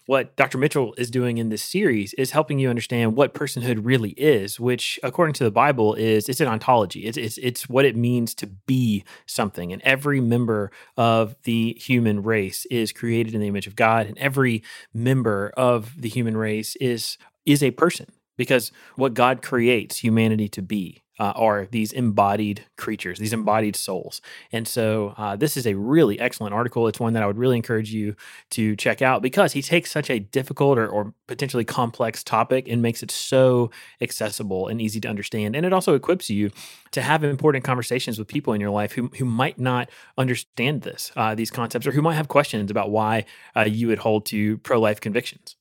what 0.07 0.37
Dr. 0.37 0.59
Mitchell 0.59 0.95
is 0.99 1.11
doing 1.11 1.39
in 1.39 1.49
this 1.49 1.63
series 1.63 2.13
is 2.15 2.33
helping 2.33 2.59
you 2.59 2.69
understand 2.69 3.17
what 3.17 3.35
personhood 3.35 3.81
really 3.83 4.11
is, 4.11 4.61
which, 4.61 4.99
according 5.03 5.35
to 5.35 5.45
the 5.45 5.51
Bible, 5.51 5.95
is 5.95 6.29
it's 6.29 6.41
an 6.41 6.49
ontology. 6.49 7.07
It's 7.07 7.17
it's 7.17 7.39
it's 7.39 7.69
what 7.69 7.85
it 7.85 7.97
means 7.97 8.35
to 8.37 8.47
be 8.47 9.05
something, 9.27 9.73
and 9.73 9.81
every 9.83 10.21
member 10.21 10.71
of 10.97 11.37
the 11.45 11.77
human 11.79 12.23
race 12.23 12.67
is 12.67 12.93
created 12.93 13.35
in 13.35 13.41
the 13.41 13.49
image 13.49 13.67
of 13.67 13.77
God, 13.77 14.07
and 14.07 14.19
every 14.19 14.63
member 14.93 15.53
of 15.57 16.01
the 16.01 16.09
human 16.09 16.37
race 16.37 16.77
is 16.77 17.19
is 17.47 17.63
a 17.63 17.71
person 17.71 18.07
because 18.37 18.73
what 18.97 19.15
God 19.15 19.43
creates 19.43 19.99
humanity 19.99 20.49
to 20.49 20.63
be 20.63 21.05
uh, 21.19 21.33
are 21.37 21.67
these 21.71 21.93
embodied 21.93 22.65
creatures, 22.77 23.19
these 23.19 23.33
embodied 23.33 23.77
souls. 23.77 24.21
And 24.51 24.67
so 24.67 25.15
uh, 25.17 25.37
this 25.37 25.57
is 25.57 25.67
a 25.67 25.75
really 25.75 26.19
excellent 26.19 26.55
article. 26.55 26.89
It's 26.89 26.99
one 26.99 27.13
that 27.13 27.23
I 27.23 27.27
would 27.27 27.39
really 27.39 27.57
encourage 27.57 27.93
you 27.93 28.17
to 28.51 28.75
check 28.77 29.01
out 29.01 29.23
because 29.23 29.53
he 29.53 29.63
takes 29.63 29.91
such 29.91 30.11
a 30.11 30.19
difficult 30.19 30.79
or, 30.79 30.89
or 30.89 31.15
potentially 31.29 31.65
complex 31.65 32.25
topic 32.25 32.67
and 32.69 32.83
makes 32.83 33.03
it 33.03 33.11
so 33.11 33.71
accessible 34.01 34.67
and 34.69 34.81
easy 34.81 35.01
to 35.01 35.09
understand. 35.09 35.55
And 35.55 35.65
it 35.65 35.73
also 35.73 35.95
equips 35.95 36.29
you 36.31 36.51
to 36.91 37.03
have 37.03 37.23
important 37.23 37.65
conversations 37.65 38.19
with 38.19 38.29
people 38.29 38.53
in 38.53 38.61
your 38.61 38.71
life 38.71 38.93
who, 38.93 39.09
who 39.17 39.25
might 39.25 39.59
not 39.59 39.91
understand 40.19 40.83
this, 40.83 41.13
uh, 41.17 41.35
these 41.35 41.51
concepts, 41.51 41.87
or 41.87 41.93
who 41.93 42.03
might 42.03 42.15
have 42.15 42.29
questions 42.29 42.71
about 42.71 42.91
why 42.91 43.25
uh, 43.57 43.63
you 43.63 43.87
would 43.89 43.99
hold 43.99 44.27
to 44.27 44.59
pro 44.59 44.81
life 44.81 45.01
convictions. 45.01 45.57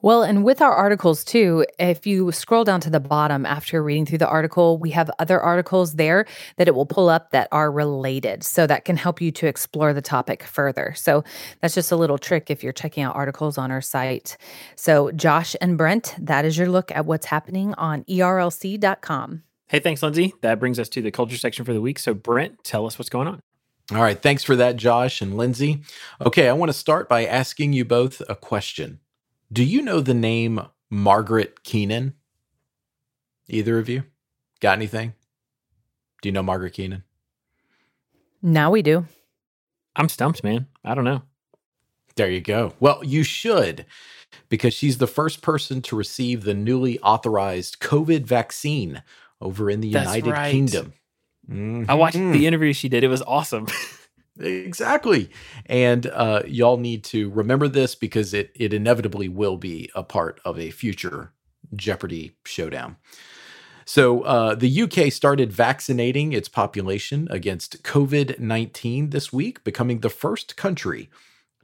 Well, 0.00 0.22
and 0.22 0.44
with 0.44 0.60
our 0.60 0.72
articles 0.72 1.24
too, 1.24 1.64
if 1.78 2.06
you 2.06 2.32
scroll 2.32 2.64
down 2.64 2.80
to 2.80 2.90
the 2.90 3.00
bottom 3.00 3.46
after 3.46 3.82
reading 3.82 4.06
through 4.06 4.18
the 4.18 4.28
article, 4.28 4.78
we 4.78 4.90
have 4.90 5.10
other 5.18 5.40
articles 5.40 5.94
there 5.94 6.26
that 6.56 6.68
it 6.68 6.74
will 6.74 6.86
pull 6.86 7.08
up 7.08 7.30
that 7.30 7.48
are 7.52 7.70
related. 7.70 8.42
So 8.44 8.66
that 8.66 8.84
can 8.84 8.96
help 8.96 9.20
you 9.20 9.30
to 9.32 9.46
explore 9.46 9.92
the 9.92 10.02
topic 10.02 10.42
further. 10.42 10.94
So 10.96 11.24
that's 11.60 11.74
just 11.74 11.92
a 11.92 11.96
little 11.96 12.18
trick 12.18 12.50
if 12.50 12.62
you're 12.62 12.72
checking 12.72 13.02
out 13.02 13.14
articles 13.14 13.58
on 13.58 13.70
our 13.70 13.80
site. 13.80 14.36
So, 14.76 15.10
Josh 15.12 15.54
and 15.60 15.78
Brent, 15.78 16.14
that 16.18 16.44
is 16.44 16.58
your 16.58 16.68
look 16.68 16.90
at 16.90 17.06
what's 17.06 17.26
happening 17.26 17.74
on 17.74 18.04
erlc.com. 18.04 19.42
Hey, 19.68 19.78
thanks, 19.80 20.02
Lindsay. 20.02 20.34
That 20.42 20.60
brings 20.60 20.78
us 20.78 20.88
to 20.90 21.02
the 21.02 21.10
culture 21.10 21.36
section 21.36 21.64
for 21.64 21.72
the 21.72 21.80
week. 21.80 21.98
So, 21.98 22.12
Brent, 22.12 22.62
tell 22.64 22.86
us 22.86 22.98
what's 22.98 23.08
going 23.08 23.28
on. 23.28 23.40
All 23.90 24.02
right. 24.02 24.20
Thanks 24.20 24.44
for 24.44 24.56
that, 24.56 24.76
Josh 24.76 25.20
and 25.20 25.36
Lindsay. 25.36 25.82
Okay. 26.20 26.48
I 26.48 26.52
want 26.52 26.70
to 26.70 26.78
start 26.78 27.08
by 27.08 27.24
asking 27.24 27.72
you 27.72 27.84
both 27.84 28.22
a 28.28 28.34
question. 28.34 29.00
Do 29.52 29.64
you 29.64 29.82
know 29.82 30.00
the 30.00 30.14
name 30.14 30.62
Margaret 30.88 31.62
Keenan? 31.62 32.14
Either 33.48 33.78
of 33.78 33.86
you? 33.86 34.04
Got 34.60 34.78
anything? 34.78 35.12
Do 36.22 36.30
you 36.30 36.32
know 36.32 36.42
Margaret 36.42 36.72
Keenan? 36.72 37.04
Now 38.40 38.70
we 38.70 38.80
do. 38.80 39.04
I'm 39.94 40.08
stumped, 40.08 40.42
man. 40.42 40.68
I 40.82 40.94
don't 40.94 41.04
know. 41.04 41.22
There 42.16 42.30
you 42.30 42.40
go. 42.40 42.72
Well, 42.80 43.00
you 43.04 43.24
should, 43.24 43.84
because 44.48 44.72
she's 44.72 44.96
the 44.96 45.06
first 45.06 45.42
person 45.42 45.82
to 45.82 45.96
receive 45.96 46.44
the 46.44 46.54
newly 46.54 46.98
authorized 47.00 47.78
COVID 47.78 48.24
vaccine 48.24 49.02
over 49.40 49.68
in 49.68 49.82
the 49.82 49.92
That's 49.92 50.06
United 50.06 50.30
right. 50.30 50.50
Kingdom. 50.50 50.94
Mm-hmm. 51.50 51.90
I 51.90 51.94
watched 51.94 52.14
the 52.14 52.20
mm-hmm. 52.20 52.42
interview 52.42 52.72
she 52.72 52.88
did. 52.88 53.04
It 53.04 53.08
was 53.08 53.22
awesome. 53.22 53.66
Exactly. 54.40 55.30
And 55.66 56.06
uh, 56.06 56.42
y'all 56.46 56.78
need 56.78 57.04
to 57.04 57.30
remember 57.30 57.68
this 57.68 57.94
because 57.94 58.32
it, 58.32 58.50
it 58.54 58.72
inevitably 58.72 59.28
will 59.28 59.56
be 59.56 59.90
a 59.94 60.02
part 60.02 60.40
of 60.44 60.58
a 60.58 60.70
future 60.70 61.32
Jeopardy 61.76 62.32
showdown. 62.44 62.96
So, 63.84 64.22
uh, 64.22 64.54
the 64.54 64.82
UK 64.82 65.12
started 65.12 65.52
vaccinating 65.52 66.32
its 66.32 66.48
population 66.48 67.28
against 67.30 67.82
COVID 67.82 68.38
19 68.38 69.10
this 69.10 69.32
week, 69.32 69.64
becoming 69.64 70.00
the 70.00 70.10
first 70.10 70.56
country 70.56 71.10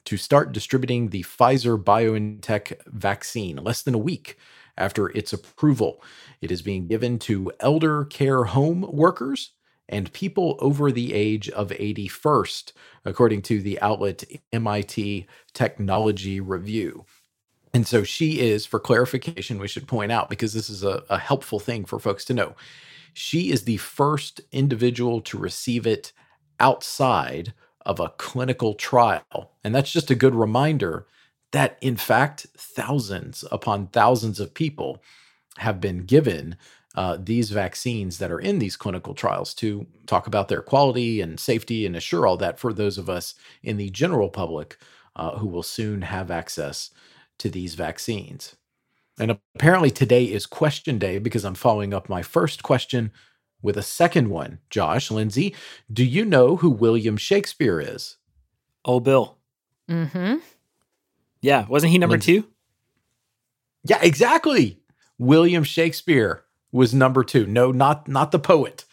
to 0.05 0.17
start 0.17 0.53
distributing 0.53 1.11
the 1.11 1.23
Pfizer 1.25 1.83
BioNTech 1.83 2.75
vaccine 2.87 3.57
less 3.57 3.83
than 3.83 3.95
a 3.95 3.99
week 3.99 4.39
after 4.77 5.11
its 5.11 5.33
approval. 5.33 6.03
It 6.41 6.51
is 6.51 6.63
being 6.63 6.89
given 6.89 7.19
to 7.21 7.53
elder 7.61 8.05
care 8.07 8.45
home 8.45 8.83
workers 8.93 9.53
and 9.89 10.13
people 10.13 10.57
over 10.61 10.93
the 10.93 11.15
age 11.15 11.49
of 11.51 11.71
81st, 11.71 12.73
according 13.05 13.43
to 13.43 13.63
the 13.63 13.81
outlet 13.81 14.25
MIT 14.53 15.27
Technology 15.55 16.41
Review. 16.41 17.05
And 17.75 17.87
so 17.87 18.03
she 18.03 18.41
is, 18.41 18.67
for 18.67 18.81
clarification, 18.81 19.59
we 19.59 19.69
should 19.69 19.87
point 19.87 20.13
out, 20.13 20.31
because 20.31 20.53
this 20.53 20.71
is 20.71 20.85
a, 20.85 21.03
a 21.11 21.19
helpful 21.19 21.59
thing 21.59 21.85
for 21.85 21.99
folks 21.99 22.25
to 22.27 22.35
know, 22.35 22.55
she 23.13 23.51
is 23.51 23.65
the 23.65 23.77
first 23.79 24.41
individual 24.53 25.21
to 25.23 25.39
receive 25.39 25.87
it 25.87 26.13
outside 26.61 27.53
of 27.85 28.01
a 28.01 28.11
clinical 28.11 28.75
trial. 28.75 29.53
And 29.65 29.75
that's 29.75 29.93
just 29.93 30.11
a 30.11 30.15
good 30.15 30.35
reminder 30.35 31.07
that, 31.53 31.79
in 31.81 31.97
fact, 31.97 32.47
thousands 32.57 33.45
upon 33.51 33.89
thousands 33.89 34.41
of 34.41 34.55
people 34.55 35.03
have 35.57 35.81
been 35.81 36.05
given 36.05 36.57
uh, 36.99 37.17
these 37.17 37.51
vaccines 37.51 38.19
that 38.19 38.33
are 38.33 38.41
in 38.41 38.59
these 38.59 38.77
clinical 38.77 39.15
trials 39.15 39.55
to 39.55 39.87
talk 40.07 40.27
about 40.27 40.49
their 40.49 40.61
quality 40.61 41.21
and 41.21 41.39
safety 41.39 41.87
and 41.87 41.95
assure 41.95 42.27
all 42.27 42.37
that 42.37 42.59
for 42.59 42.73
those 42.73 42.99
of 42.99 43.09
us 43.09 43.37
in 43.63 43.77
the 43.77 43.89
general 43.91 44.29
public 44.29 44.77
uh, 45.15 45.39
who 45.39 45.47
will 45.47 45.63
soon 45.63 46.03
have 46.03 46.29
access 46.29 46.91
to 47.39 47.49
these 47.49 47.77
vaccines. 47.77 48.57
And 49.17 49.39
apparently 49.55 49.93
today 49.93 50.25
is 50.25 50.45
question 50.45 50.99
day 50.99 51.19
because 51.19 51.45
I'm 51.45 51.55
following 51.55 51.95
up 51.95 52.09
my 52.09 52.21
first 52.21 52.65
question 52.65 53.13
with 53.63 53.77
a 53.77 53.83
second 53.83 54.29
one. 54.29 54.59
Josh, 54.69 55.09
Lindsay, 55.09 55.55
do 55.93 56.05
you 56.05 56.25
know 56.25 56.57
who 56.57 56.69
William 56.69 57.17
Shakespeare 57.17 57.81
is? 57.81 58.17
Oh, 58.85 58.99
Bill. 58.99 59.39
Mm-hmm. 59.89 60.39
Yeah, 61.43 61.65
wasn't 61.69 61.93
he 61.93 61.99
number 61.99 62.15
Lindsay. 62.15 62.41
two? 62.41 62.49
Yeah, 63.85 64.01
exactly. 64.03 64.81
William 65.17 65.63
Shakespeare 65.63 66.43
was 66.73 66.95
number 66.95 67.25
two. 67.25 67.47
No, 67.47 67.73
not 67.73 68.09
not 68.09 68.33
the 68.33 68.39
poet. 68.39 68.85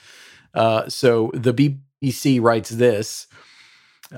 Uh, 0.54 0.88
so 0.88 1.32
the 1.34 1.54
BBC 1.54 2.42
writes 2.42 2.70
this 2.70 3.28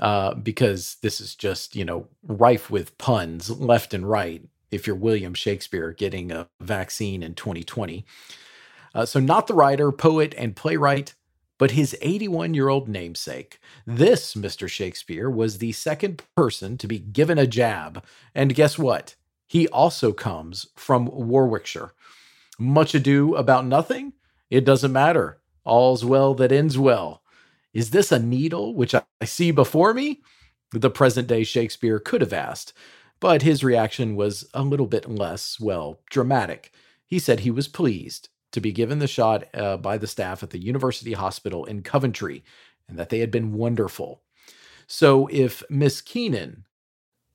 uh, 0.00 0.34
because 0.34 0.96
this 1.02 1.20
is 1.20 1.34
just 1.34 1.74
you 1.74 1.84
know 1.84 2.06
rife 2.22 2.70
with 2.70 2.96
puns 2.98 3.50
left 3.50 3.94
and 3.94 4.08
right. 4.08 4.42
If 4.70 4.86
you're 4.86 4.96
William 4.96 5.32
Shakespeare 5.32 5.92
getting 5.92 6.30
a 6.30 6.46
vaccine 6.60 7.22
in 7.22 7.34
2020, 7.34 8.04
uh, 8.94 9.06
so 9.06 9.18
not 9.18 9.46
the 9.46 9.54
writer, 9.54 9.90
poet, 9.90 10.34
and 10.36 10.54
playwright, 10.54 11.14
but 11.58 11.70
his 11.72 11.96
81 12.02 12.54
year 12.54 12.68
old 12.68 12.88
namesake. 12.88 13.58
This 13.86 14.34
Mr. 14.34 14.68
Shakespeare 14.68 15.30
was 15.30 15.58
the 15.58 15.72
second 15.72 16.22
person 16.36 16.76
to 16.78 16.86
be 16.86 16.98
given 16.98 17.38
a 17.38 17.46
jab, 17.46 18.04
and 18.34 18.54
guess 18.54 18.78
what? 18.78 19.14
He 19.46 19.66
also 19.68 20.12
comes 20.12 20.66
from 20.76 21.06
Warwickshire. 21.06 21.92
Much 22.58 22.94
ado 22.94 23.34
about 23.36 23.66
nothing? 23.66 24.12
It 24.50 24.64
doesn't 24.64 24.92
matter. 24.92 25.40
All's 25.64 26.04
well 26.04 26.34
that 26.34 26.52
ends 26.52 26.78
well. 26.78 27.22
Is 27.72 27.90
this 27.90 28.10
a 28.10 28.18
needle 28.18 28.74
which 28.74 28.94
I 28.94 29.02
see 29.24 29.50
before 29.50 29.94
me? 29.94 30.22
The 30.72 30.90
present 30.90 31.28
day 31.28 31.44
Shakespeare 31.44 31.98
could 31.98 32.20
have 32.20 32.32
asked, 32.32 32.72
but 33.20 33.42
his 33.42 33.64
reaction 33.64 34.16
was 34.16 34.48
a 34.52 34.62
little 34.62 34.86
bit 34.86 35.08
less, 35.08 35.58
well, 35.60 36.00
dramatic. 36.10 36.72
He 37.06 37.18
said 37.18 37.40
he 37.40 37.50
was 37.50 37.68
pleased 37.68 38.28
to 38.52 38.60
be 38.60 38.72
given 38.72 38.98
the 38.98 39.06
shot 39.06 39.44
uh, 39.54 39.76
by 39.76 39.98
the 39.98 40.06
staff 40.06 40.42
at 40.42 40.50
the 40.50 40.58
University 40.58 41.12
Hospital 41.12 41.64
in 41.64 41.82
Coventry 41.82 42.42
and 42.88 42.98
that 42.98 43.10
they 43.10 43.20
had 43.20 43.30
been 43.30 43.52
wonderful. 43.52 44.22
So 44.86 45.28
if 45.30 45.62
Miss 45.68 46.00
Keenan 46.00 46.64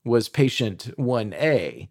was 0.03 0.27
patient 0.27 0.93
1A, 0.97 1.89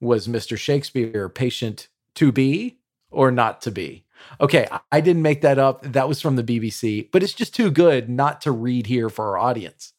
was 0.00 0.26
Mr. 0.26 0.58
Shakespeare 0.58 1.28
patient 1.28 1.88
to 2.16 2.32
be 2.32 2.78
or 3.10 3.30
not 3.30 3.62
to 3.62 3.70
be. 3.70 4.04
Okay, 4.40 4.66
I 4.90 5.00
didn't 5.00 5.22
make 5.22 5.42
that 5.42 5.58
up. 5.58 5.82
That 5.82 6.08
was 6.08 6.20
from 6.20 6.36
the 6.36 6.44
BBC, 6.44 7.10
but 7.12 7.22
it's 7.22 7.32
just 7.32 7.54
too 7.54 7.70
good 7.70 8.08
not 8.08 8.40
to 8.42 8.52
read 8.52 8.86
here 8.86 9.08
for 9.08 9.28
our 9.28 9.38
audience. 9.38 9.92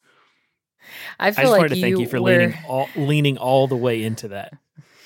I 1.20 1.32
feel 1.32 1.40
I 1.40 1.44
just 1.44 1.52
like 1.52 1.60
wanted 1.60 1.76
to 1.76 1.82
thank 1.82 2.00
you 2.00 2.08
for 2.08 2.22
were... 2.22 2.32
leaning 2.32 2.58
all, 2.68 2.90
leaning 2.96 3.38
all 3.38 3.68
the 3.68 3.76
way 3.76 4.04
into 4.04 4.30
that. 4.30 4.54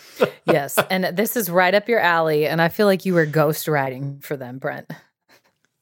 yes, 0.45 0.77
and 0.89 1.05
this 1.17 1.35
is 1.35 1.49
right 1.49 1.73
up 1.73 1.87
your 1.87 1.99
alley, 1.99 2.47
and 2.47 2.61
I 2.61 2.69
feel 2.69 2.87
like 2.87 3.05
you 3.05 3.13
were 3.13 3.25
ghost 3.25 3.67
writing 3.67 4.19
for 4.21 4.35
them, 4.35 4.57
Brent. 4.57 4.91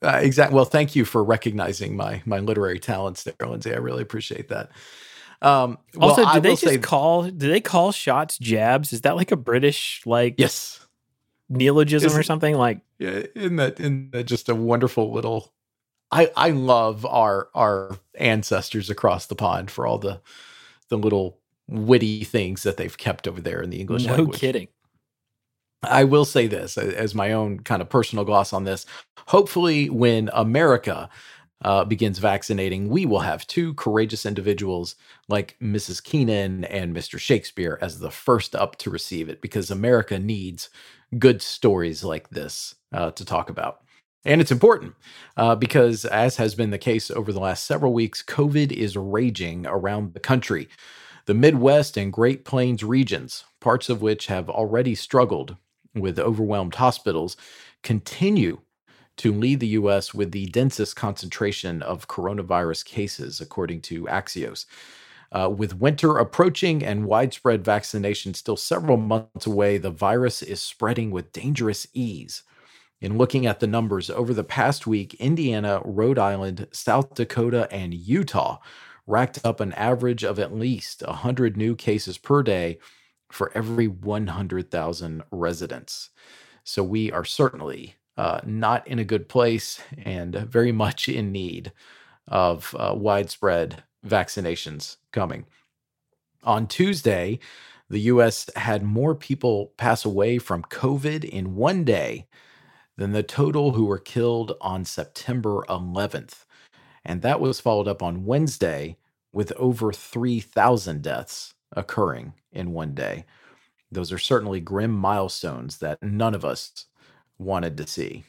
Uh, 0.01 0.19
exactly. 0.21 0.55
Well, 0.55 0.65
thank 0.65 0.95
you 0.95 1.05
for 1.05 1.23
recognizing 1.23 1.95
my 1.95 2.21
my 2.25 2.39
literary 2.39 2.79
talents 2.79 3.23
there, 3.23 3.47
Lindsay. 3.47 3.73
I 3.73 3.77
really 3.77 4.01
appreciate 4.01 4.49
that. 4.49 4.69
Um, 5.41 5.77
well, 5.95 6.09
also, 6.09 6.23
do 6.23 6.27
I 6.27 6.39
they 6.39 6.51
just 6.51 6.63
say, 6.63 6.77
call? 6.77 7.23
Do 7.23 7.49
they 7.49 7.61
call 7.61 7.91
shots 7.91 8.37
jabs? 8.37 8.93
Is 8.93 9.01
that 9.01 9.15
like 9.15 9.31
a 9.31 9.37
British 9.37 10.01
like 10.05 10.35
yes, 10.37 10.84
neologism 11.49 12.11
Is 12.11 12.17
or 12.17 12.23
something? 12.23 12.55
Like 12.55 12.79
yeah, 12.99 13.23
isn't 13.35 13.57
that, 13.57 13.79
isn't 13.79 14.11
that 14.11 14.25
just 14.25 14.49
a 14.49 14.55
wonderful 14.55 15.11
little? 15.11 15.53
I 16.11 16.31
I 16.35 16.51
love 16.51 17.05
our 17.05 17.49
our 17.53 17.97
ancestors 18.15 18.89
across 18.89 19.25
the 19.25 19.35
pond 19.35 19.71
for 19.71 19.85
all 19.85 19.97
the 19.97 20.21
the 20.89 20.97
little 20.97 21.39
witty 21.67 22.23
things 22.23 22.63
that 22.63 22.77
they've 22.77 22.97
kept 22.97 23.27
over 23.27 23.41
there 23.41 23.61
in 23.61 23.69
the 23.69 23.79
English 23.79 24.05
no 24.05 24.13
language. 24.13 24.39
kidding. 24.39 24.67
I 25.83 26.03
will 26.03 26.25
say 26.25 26.47
this 26.47 26.77
as 26.77 27.13
my 27.13 27.31
own 27.31 27.59
kind 27.59 27.81
of 27.81 27.89
personal 27.89 28.25
gloss 28.25 28.53
on 28.53 28.63
this. 28.63 28.85
Hopefully, 29.27 29.89
when 29.89 30.29
America 30.33 31.09
uh, 31.63 31.85
begins 31.85 32.19
vaccinating, 32.19 32.89
we 32.89 33.05
will 33.05 33.19
have 33.19 33.47
two 33.47 33.73
courageous 33.75 34.25
individuals 34.25 34.95
like 35.27 35.57
Mrs. 35.61 36.03
Keenan 36.03 36.63
and 36.65 36.95
Mr. 36.95 37.19
Shakespeare 37.19 37.77
as 37.81 37.99
the 37.99 38.11
first 38.11 38.55
up 38.55 38.77
to 38.77 38.89
receive 38.89 39.29
it 39.29 39.41
because 39.41 39.71
America 39.71 40.19
needs 40.19 40.69
good 41.17 41.41
stories 41.41 42.03
like 42.03 42.29
this 42.29 42.75
uh, 42.91 43.11
to 43.11 43.25
talk 43.25 43.49
about. 43.49 43.81
And 44.25 44.41
it's 44.41 44.51
important 44.51 44.95
uh, 45.37 45.55
because, 45.55 46.03
as 46.03 46.37
has 46.37 46.55
been 46.55 46.71
the 46.71 46.77
case 46.79 47.11
over 47.11 47.31
the 47.31 47.39
last 47.39 47.65
several 47.65 47.93
weeks, 47.93 48.23
COVID 48.23 48.71
is 48.71 48.97
raging 48.97 49.67
around 49.67 50.13
the 50.13 50.19
country. 50.19 50.67
The 51.25 51.35
Midwest 51.35 51.95
and 51.95 52.11
Great 52.11 52.43
Plains 52.43 52.83
regions, 52.83 53.45
parts 53.59 53.87
of 53.87 54.01
which 54.01 54.27
have 54.27 54.49
already 54.49 54.95
struggled 54.95 55.57
with 55.93 56.19
overwhelmed 56.19 56.75
hospitals, 56.75 57.37
continue 57.83 58.61
to 59.17 59.31
lead 59.31 59.59
the 59.59 59.67
U.S. 59.67 60.13
with 60.13 60.31
the 60.31 60.47
densest 60.47 60.95
concentration 60.95 61.81
of 61.81 62.07
coronavirus 62.07 62.85
cases, 62.85 63.39
according 63.39 63.81
to 63.81 64.05
Axios. 64.05 64.65
Uh, 65.31 65.49
with 65.49 65.79
winter 65.79 66.17
approaching 66.17 66.83
and 66.83 67.05
widespread 67.05 67.63
vaccination 67.63 68.33
still 68.33 68.57
several 68.57 68.97
months 68.97 69.45
away, 69.45 69.77
the 69.77 69.91
virus 69.91 70.41
is 70.41 70.61
spreading 70.61 71.11
with 71.11 71.33
dangerous 71.33 71.87
ease. 71.93 72.43
In 73.01 73.17
looking 73.17 73.45
at 73.45 73.59
the 73.59 73.67
numbers 73.67 74.09
over 74.09 74.33
the 74.33 74.43
past 74.43 74.87
week, 74.87 75.13
Indiana, 75.15 75.81
Rhode 75.83 76.17
Island, 76.17 76.67
South 76.71 77.13
Dakota, 77.13 77.67
and 77.71 77.93
Utah 77.93 78.59
racked 79.05 79.39
up 79.43 79.59
an 79.59 79.73
average 79.73 80.23
of 80.23 80.39
at 80.39 80.55
least 80.55 81.03
100 81.05 81.57
new 81.57 81.75
cases 81.75 82.17
per 82.17 82.41
day 82.41 82.79
for 83.31 83.51
every 83.55 83.87
100,000 83.87 85.23
residents. 85.31 86.09
So 86.63 86.83
we 86.83 87.11
are 87.11 87.25
certainly 87.25 87.95
uh, 88.17 88.39
not 88.45 88.87
in 88.87 88.97
a 88.97 89.05
good 89.05 89.27
place 89.29 89.81
and 89.97 90.33
very 90.35 90.71
much 90.71 91.09
in 91.09 91.31
need 91.31 91.71
of 92.27 92.75
uh, 92.79 92.93
widespread 92.95 93.83
vaccinations 94.07 94.97
coming. 95.11 95.45
On 96.43 96.67
Tuesday, 96.67 97.39
the 97.89 98.01
US 98.01 98.49
had 98.55 98.83
more 98.83 99.15
people 99.15 99.73
pass 99.77 100.05
away 100.05 100.37
from 100.37 100.63
COVID 100.63 101.23
in 101.23 101.55
one 101.55 101.83
day 101.83 102.27
than 102.97 103.11
the 103.11 103.23
total 103.23 103.71
who 103.71 103.85
were 103.85 103.99
killed 103.99 104.53
on 104.61 104.85
September 104.85 105.63
11th. 105.69 106.45
And 107.03 107.21
that 107.21 107.39
was 107.39 107.59
followed 107.59 107.87
up 107.87 108.01
on 108.01 108.25
Wednesday 108.25 108.97
with 109.33 109.51
over 109.57 109.91
3,000 109.91 111.01
deaths 111.01 111.53
occurring 111.75 112.33
in 112.51 112.71
one 112.71 112.93
day. 112.93 113.25
Those 113.91 114.11
are 114.11 114.17
certainly 114.17 114.59
grim 114.59 114.91
milestones 114.91 115.77
that 115.79 116.01
none 116.01 116.33
of 116.33 116.45
us 116.45 116.85
wanted 117.37 117.77
to 117.77 117.87
see. 117.87 118.23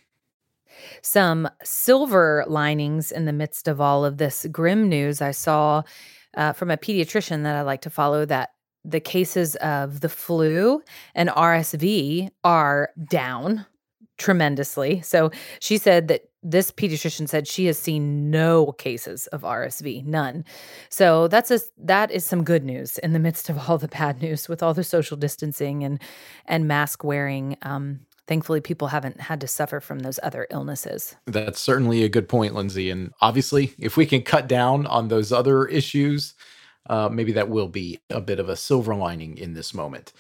Some 1.03 1.49
silver 1.63 2.45
linings 2.47 3.13
in 3.13 3.25
the 3.25 3.33
midst 3.33 3.69
of 3.69 3.81
all 3.81 4.05
of 4.05 4.19
this 4.19 4.47
grim 4.51 4.89
news. 4.89 5.21
I 5.21 5.31
saw 5.31 5.83
uh, 6.37 6.53
from 6.53 6.71
a 6.71 6.77
pediatrician 6.77 7.43
that 7.45 7.57
I 7.57 7.63
like 7.63 7.83
to 7.83 7.91
follow 7.91 8.25
that 8.27 8.51
the 8.85 9.01
cases 9.01 9.57
of 9.57 10.01
the 10.01 10.09
flu 10.09 10.83
and 11.15 11.29
RSV 11.29 12.31
are 12.45 12.91
down 13.11 13.67
tremendously. 14.19 15.03
So 15.03 15.31
she 15.61 15.77
said 15.77 16.09
that 16.09 16.23
this 16.43 16.71
pediatrician 16.71 17.29
said 17.29 17.49
she 17.49 17.67
has 17.67 17.79
seen 17.79 18.31
no 18.31 18.73
cases 18.73 19.27
of 19.29 19.43
RSV, 19.43 20.05
none. 20.05 20.45
So 20.89 21.29
that's 21.29 21.51
a 21.51 21.61
that 21.79 22.11
is 22.11 22.25
some 22.25 22.45
good 22.45 22.65
news 22.65 22.99
in 22.99 23.13
the 23.13 23.19
midst 23.19 23.51
of 23.51 23.69
all 23.69 23.79
the 23.79 23.89
bad 23.89 24.23
news 24.23 24.49
with 24.49 24.63
all 24.63 24.73
the 24.73 24.85
social 24.85 25.17
distancing 25.17 25.83
and 25.83 26.01
and 26.47 26.69
mask 26.69 27.03
wearing. 27.03 27.57
Um, 27.63 28.01
thankfully, 28.27 28.61
people 28.61 28.89
haven't 28.89 29.21
had 29.21 29.41
to 29.41 29.47
suffer 29.47 29.81
from 29.81 30.01
those 30.01 30.19
other 30.23 30.47
illnesses. 30.51 31.17
That's 31.27 31.61
certainly 31.61 32.05
a 32.05 32.09
good 32.09 32.29
point, 32.29 32.55
Lindsay. 32.55 32.91
And 32.91 33.13
obviously, 33.21 33.75
if 33.79 33.97
we 33.97 34.07
can 34.07 34.23
cut 34.23 34.49
down 34.49 34.87
on 34.87 35.09
those 35.09 35.33
other 35.33 35.67
issues, 35.67 36.35
uh, 36.89 37.09
maybe 37.11 37.33
that 37.33 37.49
will 37.49 37.69
be 37.69 38.01
a 38.11 38.21
bit 38.21 38.39
of 38.39 38.49
a 38.49 38.57
silver 38.57 38.95
lining 38.95 39.39
in 39.39 39.55
this 39.55 39.75
moment. 39.75 40.13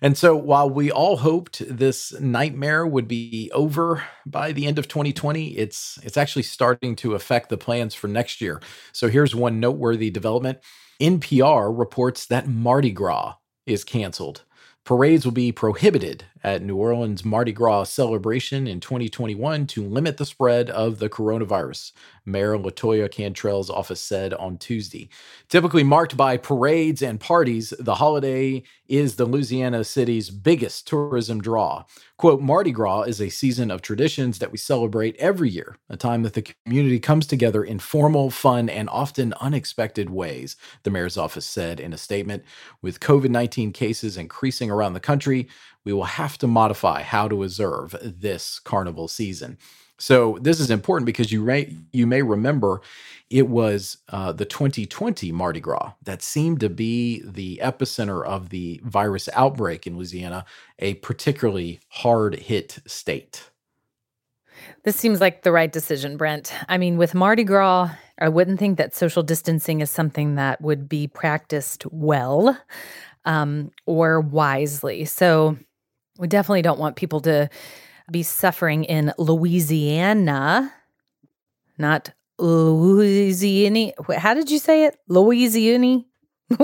And 0.00 0.18
so, 0.18 0.36
while 0.36 0.68
we 0.68 0.90
all 0.90 1.18
hoped 1.18 1.62
this 1.66 2.18
nightmare 2.20 2.86
would 2.86 3.08
be 3.08 3.50
over 3.54 4.04
by 4.26 4.52
the 4.52 4.66
end 4.66 4.78
of 4.78 4.88
2020, 4.88 5.56
it's 5.56 5.98
it's 6.02 6.16
actually 6.16 6.42
starting 6.42 6.96
to 6.96 7.14
affect 7.14 7.48
the 7.48 7.56
plans 7.56 7.94
for 7.94 8.08
next 8.08 8.40
year. 8.40 8.60
So, 8.92 9.08
here's 9.08 9.34
one 9.34 9.60
noteworthy 9.60 10.10
development: 10.10 10.58
NPR 11.00 11.76
reports 11.76 12.26
that 12.26 12.48
Mardi 12.48 12.90
Gras 12.90 13.36
is 13.66 13.84
canceled. 13.84 14.44
Parades 14.84 15.24
will 15.24 15.32
be 15.32 15.50
prohibited 15.50 16.26
at 16.42 16.60
New 16.60 16.76
Orleans 16.76 17.24
Mardi 17.24 17.52
Gras 17.52 17.84
celebration 17.84 18.66
in 18.66 18.80
2021 18.80 19.66
to 19.68 19.82
limit 19.82 20.18
the 20.18 20.26
spread 20.26 20.68
of 20.68 20.98
the 20.98 21.08
coronavirus, 21.08 21.92
Mayor 22.26 22.58
Latoya 22.58 23.10
Cantrell's 23.10 23.70
office 23.70 24.00
said 24.00 24.34
on 24.34 24.58
Tuesday. 24.58 25.08
Typically 25.48 25.84
marked 25.84 26.16
by 26.16 26.36
parades 26.36 27.02
and 27.02 27.20
parties, 27.20 27.74
the 27.78 27.96
holiday 27.96 28.62
is 28.88 29.16
the 29.16 29.24
Louisiana 29.24 29.84
city's 29.84 30.30
biggest 30.30 30.86
tourism 30.86 31.40
draw. 31.40 31.84
Quote, 32.16 32.40
Mardi 32.40 32.70
Gras 32.70 33.02
is 33.02 33.20
a 33.20 33.28
season 33.28 33.70
of 33.70 33.82
traditions 33.82 34.38
that 34.38 34.52
we 34.52 34.58
celebrate 34.58 35.16
every 35.16 35.50
year, 35.50 35.76
a 35.88 35.96
time 35.96 36.22
that 36.22 36.34
the 36.34 36.54
community 36.64 37.00
comes 37.00 37.26
together 37.26 37.64
in 37.64 37.78
formal, 37.78 38.30
fun, 38.30 38.68
and 38.68 38.88
often 38.88 39.34
unexpected 39.40 40.10
ways, 40.10 40.56
the 40.82 40.90
mayor's 40.90 41.16
office 41.16 41.46
said 41.46 41.80
in 41.80 41.92
a 41.92 41.98
statement. 41.98 42.44
With 42.82 43.00
COVID 43.00 43.30
19 43.30 43.72
cases 43.72 44.16
increasing 44.16 44.70
around 44.70 44.92
the 44.94 45.00
country, 45.00 45.48
we 45.84 45.92
will 45.92 46.04
have 46.04 46.38
to 46.38 46.46
modify 46.46 47.02
how 47.02 47.28
to 47.28 47.42
observe 47.42 47.94
this 48.02 48.58
carnival 48.58 49.08
season. 49.08 49.58
So 49.98 50.38
this 50.40 50.60
is 50.60 50.70
important 50.70 51.06
because 51.06 51.30
you 51.30 51.40
may 51.40 51.72
you 51.92 52.06
may 52.06 52.22
remember 52.22 52.80
it 53.30 53.48
was 53.48 53.98
uh, 54.10 54.32
the 54.32 54.44
2020 54.44 55.32
Mardi 55.32 55.60
Gras 55.60 55.92
that 56.02 56.22
seemed 56.22 56.60
to 56.60 56.68
be 56.68 57.22
the 57.24 57.60
epicenter 57.62 58.24
of 58.24 58.50
the 58.50 58.80
virus 58.84 59.28
outbreak 59.32 59.86
in 59.86 59.96
Louisiana, 59.96 60.44
a 60.78 60.94
particularly 60.94 61.80
hard 61.88 62.36
hit 62.36 62.78
state. 62.86 63.50
This 64.84 64.96
seems 64.96 65.20
like 65.20 65.42
the 65.42 65.52
right 65.52 65.72
decision, 65.72 66.16
Brent. 66.16 66.52
I 66.68 66.78
mean, 66.78 66.96
with 66.96 67.14
Mardi 67.14 67.44
Gras, 67.44 67.90
I 68.18 68.28
wouldn't 68.28 68.58
think 68.58 68.78
that 68.78 68.94
social 68.94 69.22
distancing 69.22 69.80
is 69.80 69.90
something 69.90 70.36
that 70.36 70.60
would 70.60 70.88
be 70.88 71.06
practiced 71.06 71.86
well 71.90 72.56
um, 73.24 73.70
or 73.86 74.20
wisely. 74.20 75.04
So 75.06 75.56
we 76.18 76.28
definitely 76.28 76.62
don't 76.62 76.78
want 76.78 76.96
people 76.96 77.20
to 77.22 77.48
be 78.10 78.22
suffering 78.22 78.84
in 78.84 79.12
Louisiana, 79.18 80.72
not 81.78 82.12
Louisiana. 82.38 83.92
How 84.16 84.34
did 84.34 84.50
you 84.50 84.58
say 84.58 84.84
it? 84.84 84.96
Louisiana? 85.08 86.04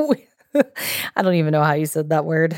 I 1.16 1.22
don't 1.22 1.34
even 1.34 1.52
know 1.52 1.62
how 1.62 1.74
you 1.74 1.86
said 1.86 2.10
that 2.10 2.24
word. 2.24 2.56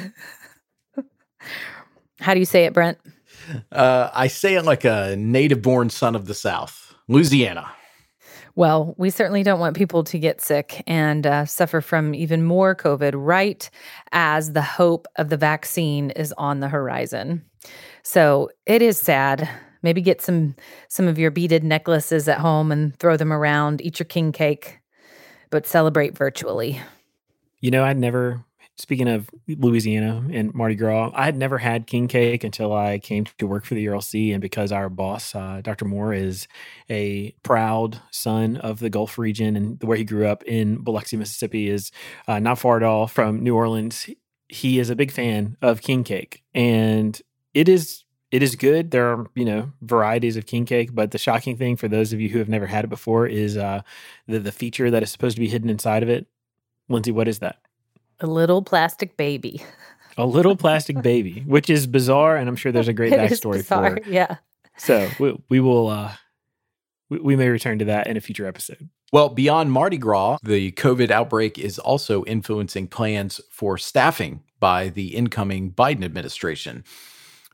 how 2.20 2.34
do 2.34 2.40
you 2.40 2.46
say 2.46 2.64
it, 2.64 2.72
Brent? 2.72 2.98
Uh, 3.70 4.10
I 4.12 4.28
say 4.28 4.54
it 4.54 4.64
like 4.64 4.84
a 4.84 5.16
native 5.16 5.62
born 5.62 5.90
son 5.90 6.14
of 6.14 6.26
the 6.26 6.34
South, 6.34 6.94
Louisiana. 7.08 7.70
Well, 8.54 8.94
we 8.98 9.08
certainly 9.10 9.42
don't 9.42 9.60
want 9.60 9.76
people 9.76 10.04
to 10.04 10.18
get 10.18 10.42
sick 10.42 10.82
and 10.86 11.26
uh, 11.26 11.46
suffer 11.46 11.80
from 11.80 12.14
even 12.14 12.42
more 12.42 12.74
COVID 12.74 13.12
right 13.14 13.68
as 14.12 14.52
the 14.52 14.62
hope 14.62 15.06
of 15.16 15.30
the 15.30 15.38
vaccine 15.38 16.10
is 16.10 16.34
on 16.36 16.60
the 16.60 16.68
horizon. 16.68 17.44
So 18.02 18.50
it 18.66 18.82
is 18.82 18.98
sad. 18.98 19.48
Maybe 19.82 20.00
get 20.00 20.20
some 20.20 20.54
some 20.88 21.08
of 21.08 21.18
your 21.18 21.30
beaded 21.30 21.64
necklaces 21.64 22.28
at 22.28 22.38
home 22.38 22.70
and 22.70 22.96
throw 22.98 23.16
them 23.16 23.32
around. 23.32 23.80
Eat 23.80 23.98
your 23.98 24.06
king 24.06 24.32
cake, 24.32 24.80
but 25.50 25.66
celebrate 25.66 26.16
virtually. 26.16 26.80
You 27.60 27.70
know, 27.70 27.84
I'd 27.84 27.96
never, 27.96 28.44
speaking 28.76 29.08
of 29.08 29.30
Louisiana 29.46 30.24
and 30.32 30.52
Mardi 30.52 30.74
Gras, 30.74 31.12
I 31.14 31.24
had 31.24 31.36
never 31.36 31.58
had 31.58 31.86
king 31.86 32.08
cake 32.08 32.42
until 32.42 32.72
I 32.72 32.98
came 32.98 33.24
to 33.38 33.46
work 33.46 33.64
for 33.64 33.74
the 33.74 33.86
ERLC. 33.86 34.32
And 34.32 34.40
because 34.40 34.72
our 34.72 34.88
boss, 34.88 35.32
uh, 35.34 35.60
Dr. 35.62 35.84
Moore, 35.84 36.12
is 36.12 36.48
a 36.90 37.32
proud 37.44 38.00
son 38.10 38.56
of 38.56 38.80
the 38.80 38.90
Gulf 38.90 39.16
region 39.16 39.54
and 39.54 39.78
the 39.78 39.86
where 39.86 39.96
he 39.96 40.02
grew 40.04 40.26
up 40.26 40.42
in 40.42 40.82
Biloxi, 40.82 41.16
Mississippi, 41.16 41.70
is 41.70 41.92
uh, 42.26 42.40
not 42.40 42.58
far 42.58 42.76
at 42.76 42.82
all 42.82 43.06
from 43.06 43.44
New 43.44 43.54
Orleans. 43.54 44.10
He 44.48 44.80
is 44.80 44.90
a 44.90 44.96
big 44.96 45.12
fan 45.12 45.56
of 45.62 45.82
king 45.82 46.02
cake. 46.02 46.42
And 46.52 47.20
it 47.54 47.68
is. 47.68 48.04
It 48.30 48.42
is 48.42 48.56
good. 48.56 48.92
There 48.92 49.12
are, 49.12 49.26
you 49.34 49.44
know, 49.44 49.72
varieties 49.82 50.38
of 50.38 50.46
king 50.46 50.64
cake, 50.64 50.94
but 50.94 51.10
the 51.10 51.18
shocking 51.18 51.58
thing 51.58 51.76
for 51.76 51.86
those 51.86 52.14
of 52.14 52.20
you 52.20 52.30
who 52.30 52.38
have 52.38 52.48
never 52.48 52.66
had 52.66 52.82
it 52.82 52.88
before 52.88 53.26
is 53.26 53.58
uh, 53.58 53.82
the 54.26 54.38
the 54.38 54.52
feature 54.52 54.90
that 54.90 55.02
is 55.02 55.10
supposed 55.10 55.36
to 55.36 55.40
be 55.40 55.48
hidden 55.48 55.68
inside 55.68 56.02
of 56.02 56.08
it 56.08 56.26
Lindsay, 56.92 57.12
what 57.12 57.28
is 57.28 57.40
that? 57.40 57.58
A 58.20 58.26
little 58.26 58.62
plastic 58.62 59.16
baby. 59.16 59.62
A 60.18 60.26
little 60.26 60.56
plastic 60.56 61.00
baby, 61.00 61.42
which 61.46 61.70
is 61.70 61.86
bizarre, 61.86 62.36
and 62.36 62.46
I'm 62.46 62.54
sure 62.54 62.70
there's 62.70 62.86
a 62.86 62.92
great 62.92 63.12
backstory 63.14 63.64
for 63.64 63.96
it. 63.96 64.06
Yeah. 64.06 64.36
So 64.76 65.08
we, 65.18 65.42
we 65.48 65.58
will 65.58 65.88
uh, 65.88 66.12
we, 67.08 67.18
we 67.18 67.34
may 67.34 67.48
return 67.48 67.78
to 67.78 67.86
that 67.86 68.08
in 68.08 68.18
a 68.18 68.20
future 68.20 68.46
episode. 68.46 68.90
Well, 69.10 69.30
beyond 69.30 69.72
Mardi 69.72 69.96
Gras, 69.96 70.36
the 70.42 70.70
COVID 70.72 71.10
outbreak 71.10 71.58
is 71.58 71.78
also 71.78 72.24
influencing 72.24 72.88
plans 72.88 73.40
for 73.50 73.78
staffing 73.78 74.42
by 74.60 74.90
the 74.90 75.16
incoming 75.16 75.72
Biden 75.72 76.04
administration. 76.04 76.84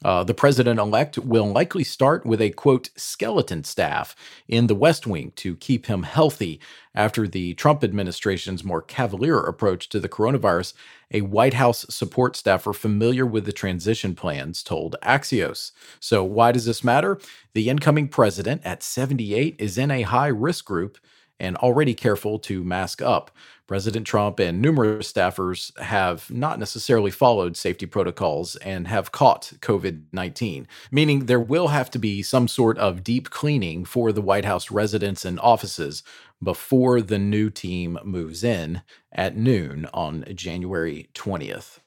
Uh, 0.05 0.23
the 0.25 0.35
president 0.35 0.79
elect 0.79 1.19
will 1.19 1.51
likely 1.51 1.85
start 1.85 2.25
with 2.25 2.41
a 2.41 2.51
quote 2.51 2.91
skeleton 2.97 3.65
staff 3.65 4.15
in 4.47 4.67
the 4.67 4.75
West 4.75 5.07
Wing 5.07 5.33
to 5.37 5.57
keep 5.57 5.87
him 5.87 6.05
healthy 6.05 6.61
after 6.95 7.27
the 7.27 7.55
Trump 7.55 7.83
administration's 7.83 8.65
more 8.65 8.83
cavalier 8.83 9.39
approach 9.39 9.89
to 9.89 10.01
the 10.01 10.09
coronavirus. 10.09 10.75
A 11.11 11.23
White 11.23 11.55
House 11.55 11.87
support 11.89 12.37
staffer 12.37 12.73
familiar 12.73 13.25
with 13.27 13.45
the 13.45 13.53
transition 13.53 14.15
plans 14.15 14.63
told 14.63 14.97
Axios. 15.03 15.73
So, 16.01 16.23
why 16.23 16.53
does 16.53 16.67
this 16.67 16.85
matter? 16.85 17.19
The 17.55 17.69
incoming 17.69 18.09
president 18.09 18.63
at 18.65 18.83
78 18.83 19.57
is 19.59 19.79
in 19.79 19.91
a 19.91 20.03
high 20.03 20.29
risk 20.29 20.65
group 20.65 20.99
and 21.40 21.57
already 21.57 21.94
careful 21.94 22.38
to 22.40 22.64
mask 22.64 23.03
up. 23.03 23.31
President 23.66 24.07
Trump 24.07 24.38
and 24.40 24.62
numerous 24.62 25.12
staffers 25.12 25.79
have 25.79 26.31
not 26.31 26.59
necessarily 26.59 27.11
followed 27.11 27.57
safety 27.57 27.85
protocols 27.85 28.57
and 28.57 28.88
have 28.88 29.12
caught 29.12 29.53
COVID 29.61 30.05
19, 30.12 30.66
meaning 30.90 31.27
there 31.27 31.38
will 31.38 31.68
have 31.68 31.90
to 31.90 31.98
be 31.98 32.22
some 32.22 32.48
sort 32.48 32.79
of 32.79 33.05
deep 33.05 33.29
cleaning 33.31 33.85
for 33.85 34.11
the 34.11 34.22
White 34.22 34.46
House 34.46 34.70
residents 34.70 35.24
and 35.24 35.38
offices 35.40 36.03
before 36.42 37.03
the 37.03 37.18
new 37.18 37.51
team 37.51 37.98
moves 38.05 38.42
in 38.42 38.83
at 39.12 39.37
noon 39.37 39.87
on 39.92 40.24
January 40.35 41.11
20th. 41.14 41.81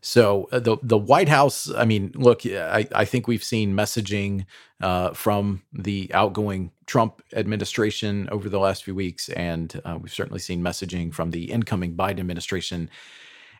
So 0.00 0.48
uh, 0.52 0.60
the 0.60 0.76
the 0.82 0.98
White 0.98 1.28
House, 1.28 1.70
I 1.74 1.84
mean, 1.84 2.12
look, 2.14 2.46
I, 2.46 2.86
I 2.94 3.04
think 3.04 3.26
we've 3.26 3.42
seen 3.42 3.74
messaging 3.74 4.46
uh, 4.80 5.12
from 5.12 5.62
the 5.72 6.10
outgoing 6.14 6.70
Trump 6.86 7.22
administration 7.32 8.28
over 8.30 8.48
the 8.48 8.58
last 8.58 8.84
few 8.84 8.94
weeks, 8.94 9.28
and 9.30 9.80
uh, 9.84 9.98
we've 10.00 10.12
certainly 10.12 10.40
seen 10.40 10.62
messaging 10.62 11.12
from 11.12 11.30
the 11.30 11.50
incoming 11.50 11.94
Biden 11.94 12.20
administration, 12.20 12.90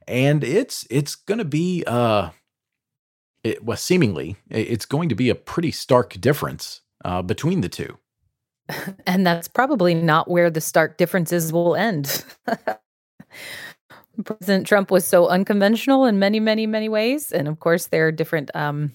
and 0.06 0.44
it's 0.44 0.86
it's 0.90 1.14
going 1.14 1.38
to 1.38 1.44
be, 1.44 1.84
uh, 1.86 2.30
it, 3.42 3.64
well, 3.64 3.76
seemingly, 3.76 4.36
it's 4.48 4.86
going 4.86 5.08
to 5.08 5.14
be 5.14 5.30
a 5.30 5.34
pretty 5.34 5.70
stark 5.70 6.20
difference 6.20 6.82
uh, 7.04 7.22
between 7.22 7.60
the 7.60 7.68
two. 7.68 7.98
And 9.06 9.26
that's 9.26 9.48
probably 9.48 9.94
not 9.94 10.30
where 10.30 10.50
the 10.50 10.60
stark 10.60 10.98
differences 10.98 11.54
will 11.54 11.74
end. 11.74 12.22
President 14.24 14.66
Trump 14.66 14.90
was 14.90 15.04
so 15.04 15.28
unconventional 15.28 16.04
in 16.04 16.18
many, 16.18 16.40
many, 16.40 16.66
many 16.66 16.88
ways. 16.88 17.32
And 17.32 17.48
of 17.48 17.60
course, 17.60 17.86
there 17.86 18.06
are 18.06 18.12
different, 18.12 18.50
um, 18.54 18.92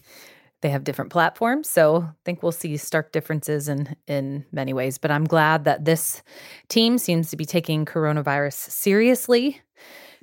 they 0.62 0.70
have 0.70 0.84
different 0.84 1.12
platforms. 1.12 1.70
So 1.70 2.04
I 2.04 2.14
think 2.26 2.44
we'll 2.44 2.52
see 2.52 2.76
stark 2.78 3.12
differences 3.12 3.70
in, 3.70 3.96
in 4.08 4.46
many 4.52 4.74
ways. 4.74 4.98
But 4.98 5.12
I'm 5.12 5.26
glad 5.26 5.66
that 5.66 5.86
this 5.86 6.24
team 6.70 6.98
seems 6.98 7.30
to 7.30 7.38
be 7.38 7.46
taking 7.46 7.86
coronavirus 7.86 8.54
seriously 8.54 9.62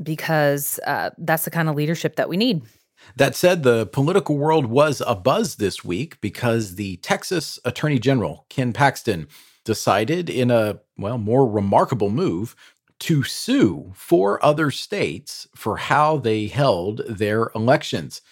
because 0.03 0.81
uh, 0.87 1.11
that's 1.19 1.45
the 1.45 1.51
kind 1.51 1.69
of 1.69 1.77
leadership 1.77 2.17
that 2.17 2.29
we 2.29 2.37
need. 2.37 2.63
That 3.17 3.35
said, 3.35 3.63
the 3.63 3.87
political 3.87 4.37
world 4.37 4.67
was 4.67 5.03
abuzz 5.07 5.57
this 5.57 5.85
week 5.85 6.21
because 6.21 6.75
the 6.75 6.97
Texas 6.99 7.59
Attorney 7.65 7.99
General, 7.99 8.47
Ken 8.51 8.73
Paxton, 8.73 9.27
decided 9.65 10.29
in 10.29 10.51
a, 10.51 10.81
well, 10.97 11.19
more 11.19 11.47
remarkable 11.47 12.11
move 12.11 12.55
to 13.01 13.23
sue 13.23 13.93
four 13.95 14.43
other 14.45 14.71
states 14.71 15.49
for 15.55 15.79
how 15.79 16.19
they 16.19 16.47
held 16.47 17.03
their 17.09 17.51
elections. 17.55 18.23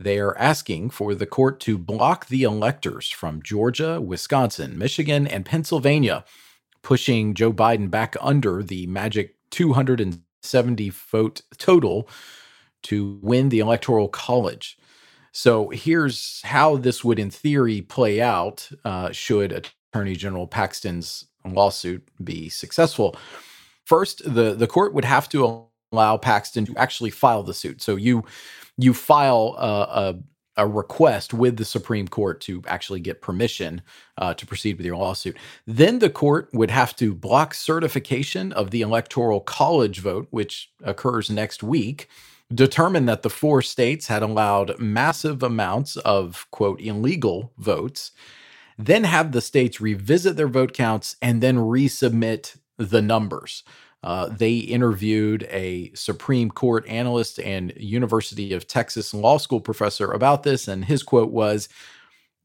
They 0.00 0.18
are 0.18 0.36
asking 0.38 0.90
for 0.90 1.14
the 1.14 1.26
court 1.26 1.60
to 1.60 1.76
block 1.76 2.26
the 2.26 2.42
electors 2.42 3.10
from 3.10 3.42
Georgia, 3.42 4.00
Wisconsin, 4.00 4.78
Michigan, 4.78 5.26
and 5.26 5.44
Pennsylvania, 5.44 6.24
pushing 6.82 7.34
Joe 7.34 7.52
Biden 7.52 7.90
back 7.90 8.16
under 8.20 8.62
the 8.62 8.86
magic 8.86 9.36
270 9.50 10.90
vote 10.90 11.42
total 11.58 12.08
to 12.84 13.18
win 13.22 13.48
the 13.48 13.58
Electoral 13.58 14.08
College. 14.08 14.78
So 15.32 15.68
here's 15.70 16.40
how 16.44 16.76
this 16.76 17.04
would, 17.04 17.18
in 17.18 17.30
theory, 17.30 17.82
play 17.82 18.20
out 18.20 18.70
uh, 18.84 19.10
should 19.12 19.52
Attorney 19.92 20.14
General 20.14 20.46
Paxton's 20.46 21.26
lawsuit 21.44 22.08
be 22.22 22.48
successful. 22.48 23.16
First, 23.88 24.22
the 24.22 24.52
the 24.54 24.66
court 24.66 24.92
would 24.92 25.06
have 25.06 25.30
to 25.30 25.66
allow 25.92 26.18
Paxton 26.18 26.66
to 26.66 26.76
actually 26.76 27.08
file 27.08 27.42
the 27.42 27.54
suit. 27.54 27.80
So 27.80 27.96
you 27.96 28.22
you 28.76 28.92
file 28.92 29.56
a, 29.58 30.14
a, 30.58 30.64
a 30.64 30.66
request 30.66 31.32
with 31.32 31.56
the 31.56 31.64
Supreme 31.64 32.06
Court 32.06 32.38
to 32.42 32.62
actually 32.66 33.00
get 33.00 33.22
permission 33.22 33.80
uh, 34.18 34.34
to 34.34 34.44
proceed 34.44 34.76
with 34.76 34.84
your 34.84 34.98
lawsuit. 34.98 35.38
Then 35.66 36.00
the 36.00 36.10
court 36.10 36.50
would 36.52 36.70
have 36.70 36.94
to 36.96 37.14
block 37.14 37.54
certification 37.54 38.52
of 38.52 38.72
the 38.72 38.82
Electoral 38.82 39.40
College 39.40 40.00
vote, 40.00 40.26
which 40.30 40.70
occurs 40.84 41.30
next 41.30 41.62
week. 41.62 42.10
Determine 42.54 43.06
that 43.06 43.22
the 43.22 43.30
four 43.30 43.62
states 43.62 44.08
had 44.08 44.22
allowed 44.22 44.78
massive 44.78 45.42
amounts 45.42 45.96
of 45.96 46.46
quote 46.50 46.82
illegal 46.82 47.52
votes, 47.56 48.12
then 48.76 49.04
have 49.04 49.32
the 49.32 49.40
states 49.40 49.80
revisit 49.80 50.36
their 50.36 50.46
vote 50.46 50.74
counts 50.74 51.16
and 51.22 51.42
then 51.42 51.56
resubmit 51.56 52.58
the 52.78 53.02
numbers. 53.02 53.62
Uh, 54.02 54.28
they 54.28 54.56
interviewed 54.56 55.46
a 55.50 55.90
Supreme 55.94 56.50
Court 56.50 56.86
analyst 56.88 57.40
and 57.40 57.72
University 57.76 58.52
of 58.52 58.66
Texas 58.66 59.12
law 59.12 59.38
school 59.38 59.60
professor 59.60 60.12
about 60.12 60.44
this, 60.44 60.68
and 60.68 60.84
his 60.84 61.02
quote 61.02 61.30
was 61.30 61.68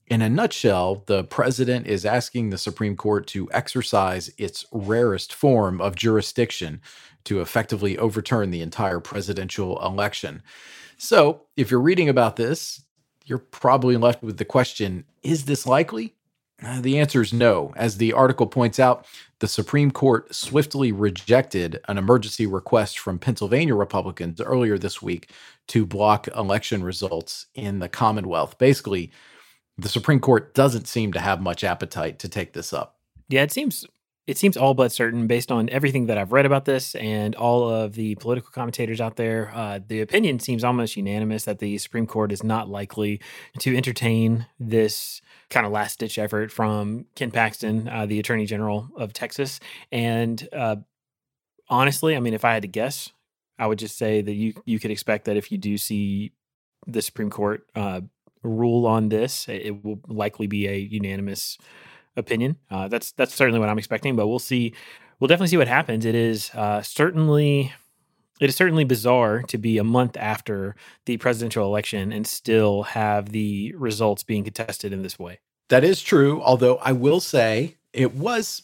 In 0.08 0.24
a 0.24 0.30
nutshell, 0.30 1.04
the 1.06 1.24
president 1.24 1.86
is 1.86 2.06
asking 2.06 2.50
the 2.50 2.58
Supreme 2.58 2.96
Court 2.96 3.28
to 3.28 3.50
exercise 3.52 4.32
its 4.38 4.65
rarest 4.72 5.32
form 5.32 5.80
of 5.80 5.96
jurisdiction 5.96 6.82
to 7.26 7.39
effectively 7.39 7.98
overturn 7.98 8.50
the 8.50 8.62
entire 8.62 9.00
presidential 9.00 9.80
election. 9.86 10.41
So, 10.98 11.43
if 11.56 11.69
you're 11.69 11.80
reading 11.80 12.10
about 12.10 12.36
this, 12.36 12.84
you're 13.26 13.38
probably 13.38 13.96
left 13.96 14.24
with 14.24 14.38
the 14.38 14.46
question 14.46 15.06
Is 15.22 15.46
this 15.46 15.67
likely? 15.67 16.15
Uh, 16.65 16.80
the 16.82 16.97
answer 16.97 17.21
is 17.21 17.34
no. 17.34 17.73
As 17.76 17.97
the 17.97 18.13
article 18.13 18.47
points 18.47 18.80
out, 18.80 19.06
the 19.39 19.47
Supreme 19.47 19.91
Court 19.91 20.34
swiftly 20.34 20.91
rejected 20.91 21.82
an 21.88 21.97
emergency 21.97 22.47
request 22.47 22.97
from 22.97 23.19
Pennsylvania 23.19 23.76
Republicans 23.76 24.39
earlier 24.39 24.78
this 24.78 25.02
week 25.02 25.30
to 25.67 25.86
block 25.86 26.28
election 26.30 26.84
results 26.84 27.47
in 27.54 27.80
the 27.80 27.89
Commonwealth. 27.89 28.58
Basically, 28.58 29.12
the 29.78 29.89
Supreme 29.89 30.19
Court 30.19 30.54
doesn't 30.54 30.88
seem 30.88 31.12
to 31.13 31.19
have 31.19 31.41
much 31.41 31.63
appetite 31.63 32.19
to 32.19 32.30
take 32.30 32.54
this 32.54 32.71
up. 32.71 32.97
Yeah, 33.28 33.41
it 33.41 33.52
seems 33.52 33.86
it 34.26 34.38
seems 34.38 34.56
all 34.56 34.73
but 34.73 34.91
certain 34.91 35.28
based 35.28 35.52
on 35.52 35.69
everything 35.69 36.06
that 36.06 36.17
I've 36.17 36.32
read 36.32 36.45
about 36.45 36.63
this 36.63 36.95
and 36.95 37.36
all 37.36 37.69
of 37.69 37.93
the 37.93 38.15
political 38.15 38.52
commentators 38.52 39.02
out 39.02 39.17
there. 39.17 39.52
Uh, 39.54 39.80
the 39.86 39.99
opinion 39.99 40.39
seems 40.39 40.63
almost 40.63 40.95
unanimous 40.95 41.43
that 41.43 41.60
the 41.60 41.78
Supreme 41.78 42.08
Court 42.08 42.32
is 42.32 42.41
not 42.41 42.69
likely 42.69 43.19
to 43.60 43.76
entertain 43.76 44.45
this 44.60 45.21
kind 45.53 45.65
of 45.65 45.71
last 45.71 45.99
ditch 45.99 46.17
effort 46.17 46.51
from 46.51 47.05
Ken 47.15 47.31
Paxton, 47.31 47.87
uh, 47.87 48.05
the 48.05 48.19
Attorney 48.19 48.45
General 48.45 48.89
of 48.97 49.13
Texas. 49.13 49.59
And 49.91 50.47
uh, 50.51 50.77
honestly, 51.69 52.15
I 52.15 52.19
mean, 52.19 52.33
if 52.33 52.43
I 52.43 52.53
had 52.53 52.63
to 52.63 52.67
guess, 52.67 53.11
I 53.57 53.67
would 53.67 53.79
just 53.79 53.97
say 53.97 54.21
that 54.21 54.33
you 54.33 54.53
you 54.65 54.79
could 54.79 54.91
expect 54.91 55.25
that 55.25 55.37
if 55.37 55.51
you 55.51 55.57
do 55.57 55.77
see 55.77 56.33
the 56.87 57.01
Supreme 57.01 57.29
Court 57.29 57.65
uh, 57.75 58.01
rule 58.41 58.85
on 58.85 59.09
this, 59.09 59.47
it 59.47 59.83
will 59.83 59.99
likely 60.07 60.47
be 60.47 60.67
a 60.67 60.75
unanimous 60.75 61.57
opinion. 62.17 62.57
Uh, 62.69 62.87
that's 62.87 63.11
that's 63.11 63.33
certainly 63.33 63.59
what 63.59 63.69
I'm 63.69 63.77
expecting, 63.77 64.15
but 64.15 64.27
we'll 64.27 64.39
see. 64.39 64.73
We'll 65.19 65.27
definitely 65.27 65.47
see 65.47 65.57
what 65.57 65.67
happens. 65.67 66.03
It 66.03 66.15
is 66.15 66.49
uh, 66.53 66.81
certainly 66.81 67.71
it 68.39 68.50
is 68.50 68.56
certainly 68.56 68.84
bizarre 68.84 69.43
to 69.43 69.58
be 69.58 69.78
a 69.78 69.84
month 69.84 70.17
after 70.17 70.76
the 71.06 71.17
presidential 71.17 71.65
election 71.65 72.12
and 72.12 72.26
still 72.26 72.84
have 72.84 73.30
the 73.30 73.74
results 73.78 74.24
being 74.24 74.43
contested 74.43 74.91
in 74.91 75.04
this 75.04 75.19
way. 75.19 75.39
That 75.69 75.84
is 75.84 76.02
true. 76.02 76.41
Although 76.41 76.78
I 76.78 76.91
will 76.91 77.19
say 77.19 77.76
it 77.93 78.15
was, 78.15 78.63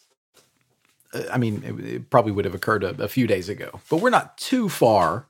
uh, 1.13 1.23
I 1.31 1.37
mean, 1.37 1.63
it, 1.63 1.85
it 1.85 2.09
probably 2.09 2.31
would 2.31 2.45
have 2.45 2.55
occurred 2.55 2.83
a, 2.83 3.03
a, 3.03 3.07
few 3.07 3.27
days 3.27 3.47
ago, 3.47 3.79
but 3.89 3.97
we're 3.97 4.09
not 4.09 4.37
too 4.37 4.69
far 4.69 5.27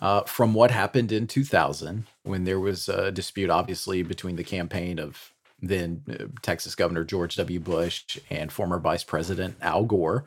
uh, 0.00 0.22
from 0.22 0.54
what 0.54 0.70
happened 0.70 1.12
in 1.12 1.26
2000 1.26 2.06
when 2.22 2.44
there 2.44 2.60
was 2.60 2.88
a 2.88 3.10
dispute, 3.10 3.50
obviously, 3.50 4.02
between 4.02 4.36
the 4.36 4.44
campaign 4.44 4.98
of 4.98 5.32
then 5.60 6.02
uh, 6.10 6.24
Texas 6.42 6.74
Governor 6.74 7.04
George 7.04 7.36
W. 7.36 7.60
Bush 7.60 8.18
and 8.30 8.52
former 8.52 8.78
Vice 8.78 9.04
President 9.04 9.56
Al 9.60 9.84
Gore. 9.84 10.24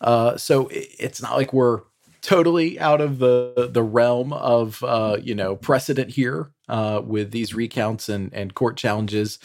Uh, 0.00 0.36
so 0.36 0.68
it, 0.68 0.88
it's 0.98 1.20
not 1.20 1.36
like 1.36 1.52
we're 1.52 1.82
totally 2.22 2.78
out 2.80 3.00
of 3.00 3.18
the 3.18 3.68
the 3.72 3.82
realm 3.82 4.32
of 4.32 4.82
uh, 4.84 5.16
you 5.22 5.34
know 5.34 5.56
precedent 5.56 6.10
here 6.10 6.50
uh, 6.68 7.00
with 7.04 7.30
these 7.30 7.54
recounts 7.54 8.08
and 8.08 8.32
and 8.32 8.54
court 8.54 8.76
challenges. 8.76 9.38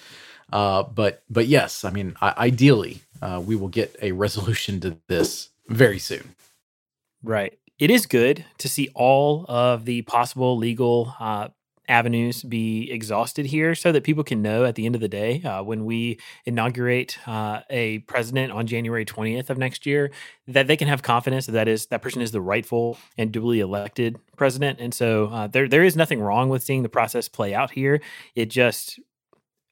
Uh, 0.52 0.84
but 0.84 1.24
but 1.30 1.48
yes, 1.48 1.84
I 1.84 1.92
mean, 1.92 2.16
I, 2.22 2.34
ideally, 2.38 3.02
uh, 3.22 3.42
we 3.44 3.56
will 3.56 3.70
get 3.70 3.96
a 4.02 4.12
resolution 4.12 4.80
to 4.82 4.98
this 5.08 5.50
very 5.68 6.00
soon. 6.00 6.36
Right. 7.24 7.58
it 7.80 7.90
is 7.90 8.06
good 8.06 8.46
to 8.58 8.68
see 8.68 8.90
all 8.94 9.46
of 9.48 9.86
the 9.86 10.02
possible 10.04 10.58
legal 10.58 11.16
uh, 11.20 11.50
avenues 11.94 12.44
be 12.44 12.92
exhausted 12.92 13.46
here 13.46 13.76
so 13.76 13.92
that 13.92 14.04
people 14.04 14.24
can 14.24 14.42
know 14.42 14.66
at 14.66 14.76
the 14.76 14.86
end 14.86 14.96
of 14.96 15.02
the 15.02 15.08
day 15.08 15.42
uh, 15.44 15.62
when 15.64 15.86
we 15.86 16.20
inaugurate 16.46 17.18
uh, 17.28 17.62
a 17.70 18.00
president 18.00 18.52
on 18.52 18.68
january 18.68 19.06
20th 19.06 19.50
of 19.50 19.58
next 19.58 19.86
year 19.86 20.12
that 20.48 20.68
they 20.68 20.76
can 20.76 20.88
have 20.88 21.02
confidence 21.02 21.46
that 21.46 21.54
that 21.54 21.68
is 21.68 21.86
that 21.88 22.02
person 22.02 22.22
is 22.22 22.32
the 22.32 22.42
rightful 22.42 22.98
and 23.18 23.32
duly 23.32 23.60
elected 23.60 24.18
president. 24.36 24.80
And 24.80 24.94
so 24.94 25.28
uh, 25.28 25.48
there 25.48 25.68
there 25.68 25.84
is 25.84 25.96
nothing 25.96 26.22
wrong 26.22 26.50
with 26.50 26.64
seeing 26.64 26.84
the 26.84 26.90
process 26.90 27.28
play 27.28 27.54
out 27.54 27.72
here. 27.72 28.02
It 28.36 28.50
just 28.50 29.00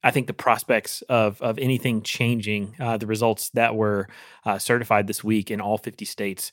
I 0.03 0.11
think 0.11 0.27
the 0.27 0.33
prospects 0.33 1.01
of 1.03 1.41
of 1.41 1.59
anything 1.59 2.01
changing 2.01 2.75
uh, 2.79 2.97
the 2.97 3.07
results 3.07 3.49
that 3.49 3.75
were 3.75 4.07
uh, 4.45 4.57
certified 4.57 5.07
this 5.07 5.23
week 5.23 5.51
in 5.51 5.61
all 5.61 5.77
50 5.77 6.05
states, 6.05 6.51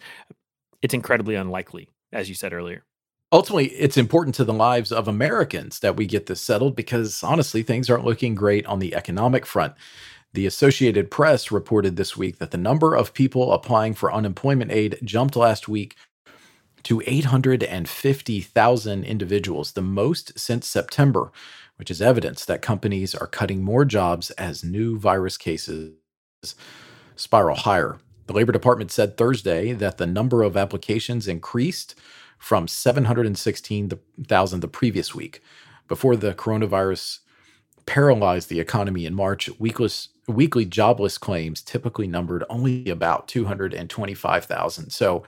it's 0.82 0.94
incredibly 0.94 1.34
unlikely, 1.34 1.88
as 2.12 2.28
you 2.28 2.34
said 2.34 2.52
earlier 2.52 2.84
ultimately 3.32 3.68
it's 3.68 3.96
important 3.96 4.34
to 4.36 4.44
the 4.44 4.52
lives 4.52 4.92
of 4.92 5.08
Americans 5.08 5.80
that 5.80 5.96
we 5.96 6.06
get 6.06 6.26
this 6.26 6.40
settled 6.40 6.76
because 6.76 7.22
honestly, 7.22 7.62
things 7.62 7.90
aren't 7.90 8.04
looking 8.04 8.34
great 8.34 8.66
on 8.66 8.78
the 8.78 8.94
economic 8.94 9.46
front. 9.46 9.74
The 10.34 10.46
Associated 10.46 11.10
Press 11.10 11.50
reported 11.50 11.96
this 11.96 12.16
week 12.16 12.38
that 12.38 12.50
the 12.50 12.58
number 12.58 12.94
of 12.94 13.14
people 13.14 13.52
applying 13.52 13.94
for 13.94 14.12
unemployment 14.12 14.70
aid 14.70 14.98
jumped 15.02 15.36
last 15.36 15.68
week 15.68 15.96
to 16.84 17.02
850,000 17.06 19.04
individuals, 19.04 19.72
the 19.72 19.82
most 19.82 20.38
since 20.38 20.66
September, 20.66 21.32
which 21.76 21.90
is 21.90 22.02
evidence 22.02 22.44
that 22.44 22.62
companies 22.62 23.14
are 23.14 23.26
cutting 23.26 23.62
more 23.62 23.84
jobs 23.84 24.30
as 24.32 24.62
new 24.62 24.98
virus 24.98 25.36
cases 25.36 25.94
spiral 27.16 27.56
higher. 27.56 27.98
The 28.26 28.32
Labor 28.32 28.52
Department 28.52 28.92
said 28.92 29.16
Thursday 29.16 29.72
that 29.72 29.98
the 29.98 30.06
number 30.06 30.42
of 30.42 30.56
applications 30.56 31.26
increased 31.26 31.94
from 32.38 32.68
716,000 32.68 34.60
the 34.60 34.68
previous 34.68 35.14
week. 35.14 35.42
Before 35.88 36.16
the 36.16 36.34
coronavirus 36.34 37.20
paralyzed 37.86 38.48
the 38.48 38.60
economy 38.60 39.06
in 39.06 39.14
March, 39.14 39.48
weekless, 39.58 40.08
weekly 40.26 40.64
jobless 40.64 41.18
claims 41.18 41.62
typically 41.62 42.06
numbered 42.06 42.44
only 42.50 42.88
about 42.90 43.26
225,000. 43.28 44.90
So, 44.90 45.24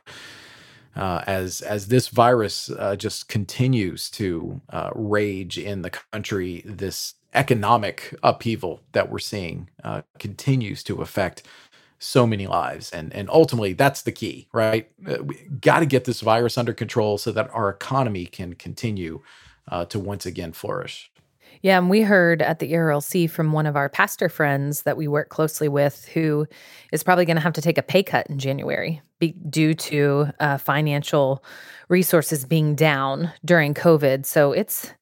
uh, 0.97 1.23
as 1.27 1.61
as 1.61 1.87
this 1.87 2.09
virus 2.09 2.69
uh, 2.71 2.97
just 2.97 3.29
continues 3.29 4.11
to 4.11 4.61
uh, 4.71 4.91
rage 4.95 5.57
in 5.57 5.83
the 5.83 5.91
country, 5.91 6.63
this 6.67 7.15
economic 7.33 8.15
upheaval 8.23 8.83
that 8.93 9.11
we're 9.11 9.19
seeing 9.21 9.71
uh, 9.85 10.03
continues 10.19 10.83
to 10.83 11.01
affect 11.01 11.45
so 12.01 12.27
many 12.27 12.47
lives 12.47 12.91
and 12.91 13.13
and 13.13 13.29
ultimately 13.31 13.73
that's 13.73 14.03
the 14.03 14.13
key 14.13 14.49
right? 14.53 14.91
Uh, 15.07 15.23
we 15.23 15.37
got 15.61 15.81
to 15.81 15.87
get 15.87 16.05
this 16.05 16.21
virus 16.21 16.59
under 16.59 16.73
control 16.73 17.19
so 17.19 17.31
that 17.31 17.49
our 17.53 17.69
economy 17.69 18.27
can 18.27 18.55
continue 18.55 19.23
uh, 19.69 19.85
to 19.85 19.99
once 19.99 20.27
again 20.27 20.53
flourish. 20.53 21.11
Yeah 21.63 21.77
and 21.77 21.91
we 21.91 22.03
heard 22.03 22.41
at 22.43 22.59
the 22.59 22.73
erlc 22.73 23.31
from 23.31 23.53
one 23.53 23.67
of 23.67 23.77
our 23.77 23.89
pastor 23.89 24.29
friends 24.29 24.83
that 24.83 24.97
we 24.97 25.07
work 25.07 25.29
closely 25.29 25.69
with 25.69 26.07
who 26.07 26.47
is 26.91 27.03
probably 27.03 27.27
going 27.27 27.37
to 27.37 27.43
have 27.43 27.53
to 27.53 27.63
take 27.63 27.79
a 27.79 27.83
pay 27.83 28.03
cut 28.03 28.27
in 28.29 28.39
january 28.39 29.03
be, 29.19 29.33
due 29.49 29.75
to 29.75 30.29
uh, 30.41 30.57
financial 30.57 31.45
resources 31.89 32.45
being 32.47 32.75
down 32.75 33.31
during 33.45 33.75
covid. 33.75 34.25
So 34.25 34.53
it's 34.53 34.93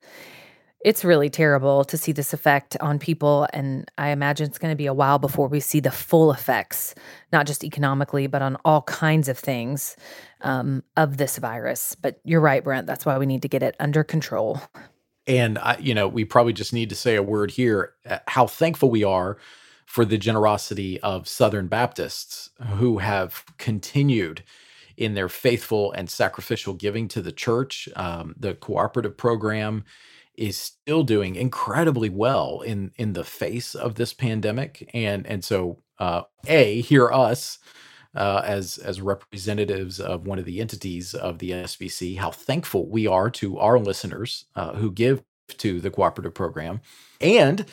it's 0.85 1.05
really 1.05 1.29
terrible 1.29 1.85
to 1.85 1.97
see 1.97 2.13
this 2.13 2.33
effect 2.33 2.77
on 2.81 2.99
people. 2.99 3.49
And 3.53 3.91
I 3.99 4.11
imagine 4.11 4.47
it's 4.47 4.59
going 4.59 4.73
to 4.73 4.77
be 4.77 4.87
a 4.87 4.95
while 4.95 5.19
before 5.19 5.49
we 5.49 5.61
see 5.61 5.81
the 5.81 5.91
full 5.91 6.31
effects, 6.31 6.95
not 7.33 7.47
just 7.47 7.65
economically, 7.65 8.27
but 8.29 8.43
on 8.43 8.57
all 8.65 8.83
kinds 8.83 9.29
of 9.29 9.37
things 9.39 9.97
um, 10.43 10.85
of 10.97 11.17
this 11.17 11.39
virus. 11.39 11.97
But 11.97 12.21
you're 12.25 12.41
right, 12.41 12.63
Brent. 12.63 12.87
That's 12.87 13.05
why 13.05 13.19
we 13.19 13.27
need 13.27 13.43
to 13.43 13.49
get 13.49 13.63
it 13.63 13.75
under 13.81 14.05
control. 14.05 14.61
And, 15.27 15.59
I, 15.59 15.77
you 15.79 15.95
know, 15.95 16.07
we 16.07 16.25
probably 16.25 16.53
just 16.53 16.73
need 16.73 16.89
to 16.91 16.97
say 16.97 17.17
a 17.17 17.23
word 17.23 17.51
here 17.51 17.95
uh, 18.09 18.19
how 18.29 18.47
thankful 18.47 18.89
we 18.89 19.05
are 19.05 19.37
for 19.85 20.05
the 20.05 20.19
generosity 20.19 21.01
of 21.01 21.27
Southern 21.27 21.67
Baptists 21.67 22.51
who 22.77 22.99
have 22.99 23.45
continued 23.59 24.45
in 24.97 25.15
their 25.15 25.29
faithful 25.29 25.93
and 25.93 26.11
sacrificial 26.11 26.75
giving 26.75 27.09
to 27.09 27.23
the 27.23 27.33
church, 27.33 27.89
um, 27.97 28.35
the 28.39 28.55
cooperative 28.55 29.17
program 29.17 29.85
is 30.39 30.57
still 30.57 31.03
doing 31.03 31.35
incredibly 31.35 32.09
well 32.09 32.61
in 32.61 32.93
in 32.97 33.13
the 33.13 33.25
face 33.25 33.75
of 33.75 33.97
this 33.97 34.15
pandemic 34.15 34.89
and 34.95 35.27
and 35.27 35.45
so 35.45 35.83
uh, 35.99 36.23
a 36.47 36.81
hear 36.81 37.11
us 37.11 37.59
uh, 38.15 38.43
as 38.45 38.79
as 38.79 39.01
representatives 39.01 40.01
of 40.01 40.27
one 40.27 40.39
of 40.39 40.45
the 40.45 40.61
entities 40.61 41.13
of 41.13 41.39
the 41.39 41.51
SBC 41.51 42.19
how 42.19 42.31
thankful 42.31 42.89
we 42.89 43.07
are 43.07 43.31
to 43.31 43.59
our 43.59 43.79
listeners 43.79 44.47
uh, 44.55 44.75
who 44.75 44.91
give 44.91 45.23
to 45.49 45.81
the 45.81 45.91
cooperative 45.91 46.35
program 46.35 46.81
and 47.21 47.67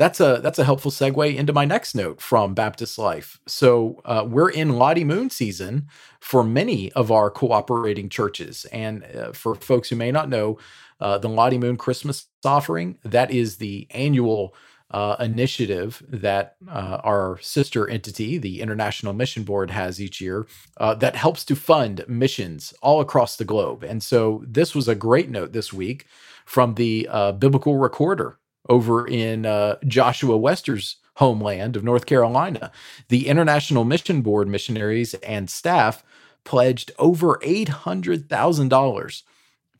that's 0.00 0.18
a 0.18 0.40
that's 0.42 0.58
a 0.58 0.64
helpful 0.64 0.90
segue 0.90 1.36
into 1.36 1.52
my 1.52 1.66
next 1.66 1.94
note 1.94 2.22
from 2.22 2.54
Baptist 2.54 2.96
Life. 2.96 3.38
So 3.46 4.00
uh, 4.06 4.24
we're 4.26 4.48
in 4.48 4.70
Lottie 4.70 5.04
Moon 5.04 5.28
season 5.28 5.88
for 6.20 6.42
many 6.42 6.90
of 6.92 7.12
our 7.12 7.30
cooperating 7.30 8.08
churches, 8.08 8.64
and 8.72 9.04
uh, 9.04 9.32
for 9.32 9.54
folks 9.54 9.90
who 9.90 9.96
may 9.96 10.10
not 10.10 10.30
know, 10.30 10.56
uh, 11.00 11.18
the 11.18 11.28
Lottie 11.28 11.58
Moon 11.58 11.76
Christmas 11.76 12.26
offering. 12.44 12.98
That 13.04 13.30
is 13.30 13.56
the 13.56 13.86
annual 13.90 14.54
uh, 14.90 15.16
initiative 15.20 16.02
that 16.08 16.56
uh, 16.68 16.98
our 17.04 17.38
sister 17.40 17.88
entity, 17.88 18.38
the 18.38 18.60
International 18.60 19.12
Mission 19.12 19.44
Board, 19.44 19.70
has 19.70 20.00
each 20.00 20.20
year 20.20 20.46
uh, 20.78 20.94
that 20.94 21.16
helps 21.16 21.44
to 21.44 21.54
fund 21.54 22.04
missions 22.08 22.74
all 22.82 23.00
across 23.00 23.36
the 23.36 23.44
globe. 23.44 23.84
And 23.84 24.02
so 24.02 24.44
this 24.46 24.74
was 24.74 24.88
a 24.88 24.94
great 24.94 25.30
note 25.30 25.52
this 25.52 25.72
week 25.72 26.06
from 26.44 26.74
the 26.74 27.08
uh, 27.10 27.32
biblical 27.32 27.76
recorder 27.76 28.38
over 28.68 29.06
in 29.06 29.46
uh, 29.46 29.76
Joshua 29.86 30.36
Wester's 30.36 30.96
homeland 31.16 31.76
of 31.76 31.84
North 31.84 32.06
Carolina. 32.06 32.72
The 33.08 33.28
International 33.28 33.84
Mission 33.84 34.22
Board 34.22 34.48
missionaries 34.48 35.14
and 35.14 35.48
staff 35.48 36.02
pledged 36.44 36.90
over 36.98 37.36
$800,000 37.44 39.22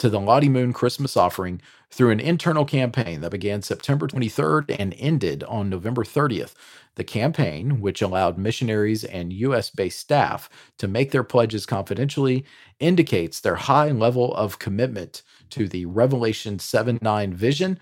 to 0.00 0.08
the 0.08 0.18
Lottie 0.18 0.48
Moon 0.48 0.72
Christmas 0.72 1.14
offering 1.14 1.60
through 1.90 2.10
an 2.10 2.20
internal 2.20 2.64
campaign 2.64 3.20
that 3.20 3.30
began 3.30 3.60
September 3.60 4.08
23rd 4.08 4.74
and 4.78 4.94
ended 4.98 5.44
on 5.44 5.68
November 5.68 6.04
30th. 6.04 6.54
The 6.94 7.04
campaign, 7.04 7.82
which 7.82 8.00
allowed 8.00 8.38
missionaries 8.38 9.04
and 9.04 9.30
U.S. 9.30 9.68
based 9.68 10.00
staff 10.00 10.48
to 10.78 10.88
make 10.88 11.10
their 11.10 11.22
pledges 11.22 11.66
confidentially, 11.66 12.46
indicates 12.78 13.40
their 13.40 13.56
high 13.56 13.90
level 13.90 14.34
of 14.34 14.58
commitment 14.58 15.20
to 15.50 15.68
the 15.68 15.84
Revelation 15.84 16.58
7 16.58 16.98
9 17.02 17.34
vision 17.34 17.78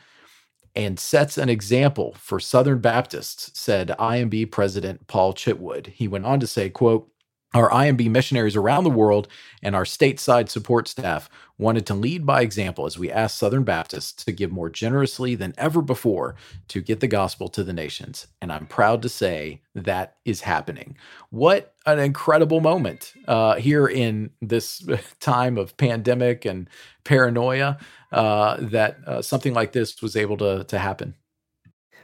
and 0.74 0.98
sets 0.98 1.38
an 1.38 1.48
example 1.48 2.16
for 2.18 2.40
Southern 2.40 2.80
Baptists, 2.80 3.56
said 3.56 3.94
IMB 3.96 4.50
President 4.50 5.06
Paul 5.06 5.34
Chitwood. 5.34 5.86
He 5.86 6.08
went 6.08 6.26
on 6.26 6.40
to 6.40 6.48
say, 6.48 6.68
quote, 6.68 7.12
our 7.54 7.70
IMB 7.70 8.10
missionaries 8.10 8.56
around 8.56 8.84
the 8.84 8.90
world 8.90 9.26
and 9.62 9.74
our 9.74 9.84
stateside 9.84 10.48
support 10.48 10.86
staff 10.86 11.30
wanted 11.56 11.86
to 11.86 11.94
lead 11.94 12.24
by 12.24 12.42
example 12.42 12.86
as 12.86 12.98
we 12.98 13.10
asked 13.10 13.38
Southern 13.38 13.64
Baptists 13.64 14.24
to 14.24 14.32
give 14.32 14.52
more 14.52 14.68
generously 14.68 15.34
than 15.34 15.54
ever 15.56 15.80
before 15.80 16.36
to 16.68 16.80
get 16.80 17.00
the 17.00 17.08
gospel 17.08 17.48
to 17.48 17.64
the 17.64 17.72
nations. 17.72 18.26
And 18.40 18.52
I'm 18.52 18.66
proud 18.66 19.02
to 19.02 19.08
say 19.08 19.62
that 19.74 20.16
is 20.24 20.42
happening. 20.42 20.96
What 21.30 21.74
an 21.86 21.98
incredible 21.98 22.60
moment 22.60 23.14
uh, 23.26 23.56
here 23.56 23.88
in 23.88 24.30
this 24.42 24.86
time 25.20 25.56
of 25.56 25.76
pandemic 25.76 26.44
and 26.44 26.68
paranoia 27.04 27.78
uh, 28.12 28.58
that 28.60 28.98
uh, 29.06 29.22
something 29.22 29.54
like 29.54 29.72
this 29.72 30.00
was 30.02 30.16
able 30.16 30.36
to, 30.36 30.64
to 30.64 30.78
happen. 30.78 31.14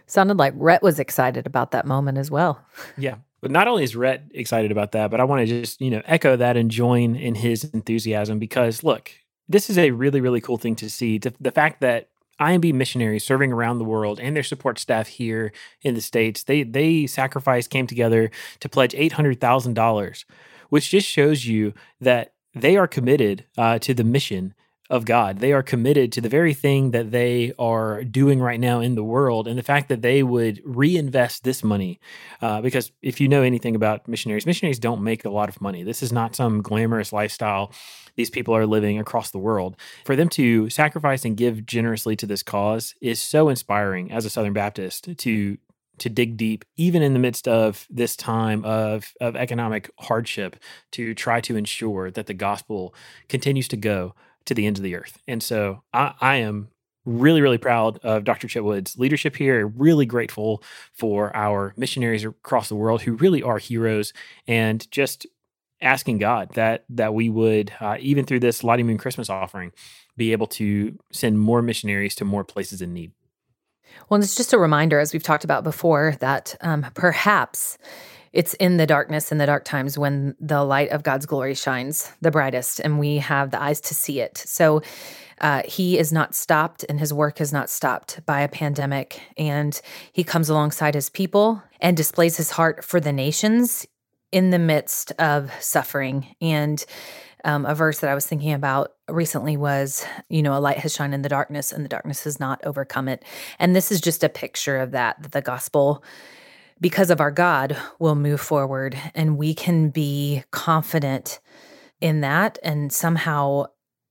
Sounded 0.06 0.36
like 0.36 0.52
Rhett 0.56 0.82
was 0.82 0.98
excited 0.98 1.46
about 1.46 1.70
that 1.70 1.86
moment 1.86 2.18
as 2.18 2.30
well. 2.30 2.60
Yeah. 2.98 3.16
But 3.44 3.50
not 3.50 3.68
only 3.68 3.84
is 3.84 3.94
Rhett 3.94 4.24
excited 4.32 4.72
about 4.72 4.92
that, 4.92 5.10
but 5.10 5.20
I 5.20 5.24
want 5.24 5.40
to 5.40 5.46
just, 5.46 5.78
you 5.78 5.90
know, 5.90 6.00
echo 6.06 6.34
that 6.34 6.56
and 6.56 6.70
join 6.70 7.14
in 7.14 7.34
his 7.34 7.64
enthusiasm 7.64 8.38
because 8.38 8.82
look, 8.82 9.10
this 9.50 9.68
is 9.68 9.76
a 9.76 9.90
really, 9.90 10.22
really 10.22 10.40
cool 10.40 10.56
thing 10.56 10.74
to 10.76 10.88
see. 10.88 11.18
The 11.18 11.50
fact 11.50 11.82
that 11.82 12.08
IMB 12.40 12.72
missionaries 12.72 13.22
serving 13.22 13.52
around 13.52 13.80
the 13.80 13.84
world 13.84 14.18
and 14.18 14.34
their 14.34 14.42
support 14.42 14.78
staff 14.78 15.08
here 15.08 15.52
in 15.82 15.92
the 15.92 16.00
States, 16.00 16.44
they 16.44 16.62
they 16.62 17.06
sacrificed, 17.06 17.68
came 17.68 17.86
together 17.86 18.30
to 18.60 18.68
pledge 18.70 18.94
eight 18.94 19.12
hundred 19.12 19.42
thousand 19.42 19.74
dollars, 19.74 20.24
which 20.70 20.88
just 20.88 21.06
shows 21.06 21.44
you 21.44 21.74
that 22.00 22.32
they 22.54 22.78
are 22.78 22.88
committed 22.88 23.44
uh, 23.58 23.78
to 23.80 23.92
the 23.92 24.04
mission 24.04 24.54
of 24.90 25.04
God. 25.04 25.38
They 25.38 25.52
are 25.52 25.62
committed 25.62 26.12
to 26.12 26.20
the 26.20 26.28
very 26.28 26.52
thing 26.52 26.90
that 26.90 27.10
they 27.10 27.52
are 27.58 28.04
doing 28.04 28.40
right 28.40 28.60
now 28.60 28.80
in 28.80 28.94
the 28.94 29.04
world. 29.04 29.48
And 29.48 29.58
the 29.58 29.62
fact 29.62 29.88
that 29.88 30.02
they 30.02 30.22
would 30.22 30.60
reinvest 30.64 31.44
this 31.44 31.64
money, 31.64 32.00
uh, 32.42 32.60
because 32.60 32.92
if 33.00 33.20
you 33.20 33.28
know 33.28 33.42
anything 33.42 33.74
about 33.74 34.06
missionaries, 34.06 34.46
missionaries 34.46 34.78
don't 34.78 35.02
make 35.02 35.24
a 35.24 35.30
lot 35.30 35.48
of 35.48 35.60
money. 35.60 35.82
This 35.82 36.02
is 36.02 36.12
not 36.12 36.36
some 36.36 36.60
glamorous 36.60 37.12
lifestyle 37.12 37.72
these 38.16 38.30
people 38.30 38.54
are 38.54 38.66
living 38.66 38.98
across 38.98 39.30
the 39.30 39.38
world. 39.38 39.76
For 40.04 40.16
them 40.16 40.28
to 40.30 40.70
sacrifice 40.70 41.24
and 41.24 41.36
give 41.36 41.66
generously 41.66 42.16
to 42.16 42.26
this 42.26 42.42
cause 42.42 42.94
is 43.00 43.20
so 43.20 43.48
inspiring 43.48 44.12
as 44.12 44.24
a 44.24 44.30
Southern 44.30 44.52
Baptist 44.52 45.16
to 45.18 45.58
to 45.96 46.08
dig 46.08 46.36
deep, 46.36 46.64
even 46.74 47.02
in 47.02 47.12
the 47.12 47.20
midst 47.20 47.46
of 47.46 47.86
this 47.88 48.16
time 48.16 48.64
of, 48.64 49.14
of 49.20 49.36
economic 49.36 49.88
hardship, 50.00 50.56
to 50.90 51.14
try 51.14 51.40
to 51.40 51.54
ensure 51.54 52.10
that 52.10 52.26
the 52.26 52.34
gospel 52.34 52.92
continues 53.28 53.68
to 53.68 53.76
go 53.76 54.12
to 54.46 54.54
the 54.54 54.66
ends 54.66 54.78
of 54.78 54.84
the 54.84 54.96
earth. 54.96 55.18
And 55.26 55.42
so 55.42 55.82
I, 55.92 56.14
I 56.20 56.36
am 56.36 56.68
really, 57.04 57.42
really 57.42 57.58
proud 57.58 57.98
of 57.98 58.24
Dr. 58.24 58.48
Chitwood's 58.48 58.98
leadership 58.98 59.36
here. 59.36 59.66
Really 59.66 60.06
grateful 60.06 60.62
for 60.92 61.34
our 61.36 61.74
missionaries 61.76 62.24
across 62.24 62.68
the 62.68 62.76
world 62.76 63.02
who 63.02 63.14
really 63.14 63.42
are 63.42 63.58
heroes 63.58 64.12
and 64.46 64.90
just 64.90 65.26
asking 65.82 66.18
God 66.18 66.50
that 66.54 66.84
that 66.88 67.12
we 67.12 67.28
would 67.28 67.72
uh, 67.80 67.96
even 68.00 68.24
through 68.24 68.40
this 68.40 68.64
Lottie 68.64 68.82
Moon 68.82 68.96
Christmas 68.96 69.28
offering 69.28 69.72
be 70.16 70.32
able 70.32 70.46
to 70.46 70.98
send 71.12 71.38
more 71.38 71.60
missionaries 71.60 72.14
to 72.16 72.24
more 72.24 72.44
places 72.44 72.80
in 72.80 72.94
need. 72.94 73.12
Well, 74.08 74.20
it's 74.20 74.34
just 74.34 74.52
a 74.52 74.58
reminder, 74.58 74.98
as 74.98 75.12
we've 75.12 75.22
talked 75.22 75.44
about 75.44 75.64
before, 75.64 76.16
that 76.20 76.56
um, 76.60 76.86
perhaps 76.94 77.78
it's 78.34 78.54
in 78.54 78.76
the 78.78 78.86
darkness 78.86 79.30
in 79.30 79.38
the 79.38 79.46
dark 79.46 79.64
times 79.64 79.96
when 79.96 80.34
the 80.40 80.64
light 80.64 80.90
of 80.90 81.04
God's 81.04 81.24
glory 81.24 81.54
shines 81.54 82.12
the 82.20 82.32
brightest 82.32 82.80
and 82.80 82.98
we 82.98 83.18
have 83.18 83.52
the 83.52 83.62
eyes 83.62 83.80
to 83.82 83.94
see 83.94 84.20
it. 84.20 84.38
So 84.38 84.82
uh, 85.40 85.62
he 85.64 85.98
is 85.98 86.12
not 86.12 86.34
stopped 86.34 86.84
and 86.88 86.98
his 86.98 87.14
work 87.14 87.40
is 87.40 87.52
not 87.52 87.70
stopped 87.70 88.26
by 88.26 88.40
a 88.40 88.48
pandemic. 88.48 89.20
And 89.38 89.80
he 90.12 90.24
comes 90.24 90.48
alongside 90.48 90.94
his 90.94 91.08
people 91.08 91.62
and 91.80 91.96
displays 91.96 92.36
his 92.36 92.50
heart 92.50 92.84
for 92.84 92.98
the 92.98 93.12
nations 93.12 93.86
in 94.32 94.50
the 94.50 94.58
midst 94.58 95.12
of 95.12 95.52
suffering. 95.60 96.34
And 96.40 96.84
um, 97.44 97.66
a 97.66 97.74
verse 97.74 98.00
that 98.00 98.10
I 98.10 98.14
was 98.14 98.26
thinking 98.26 98.52
about 98.52 98.94
recently 99.08 99.56
was, 99.56 100.04
you 100.28 100.42
know, 100.42 100.56
a 100.56 100.60
light 100.60 100.78
has 100.78 100.92
shined 100.92 101.14
in 101.14 101.22
the 101.22 101.28
darkness 101.28 101.70
and 101.70 101.84
the 101.84 101.88
darkness 101.88 102.24
has 102.24 102.40
not 102.40 102.60
overcome 102.64 103.06
it. 103.06 103.24
And 103.60 103.76
this 103.76 103.92
is 103.92 104.00
just 104.00 104.24
a 104.24 104.28
picture 104.28 104.78
of 104.78 104.90
that, 104.92 105.22
that 105.22 105.32
the 105.32 105.42
gospel, 105.42 106.02
because 106.80 107.10
of 107.10 107.20
our 107.20 107.30
God, 107.30 107.76
will 107.98 108.14
move 108.14 108.40
forward 108.40 108.96
and 109.14 109.36
we 109.36 109.54
can 109.54 109.90
be 109.90 110.44
confident 110.50 111.40
in 112.00 112.20
that 112.20 112.58
and 112.62 112.92
somehow 112.92 113.66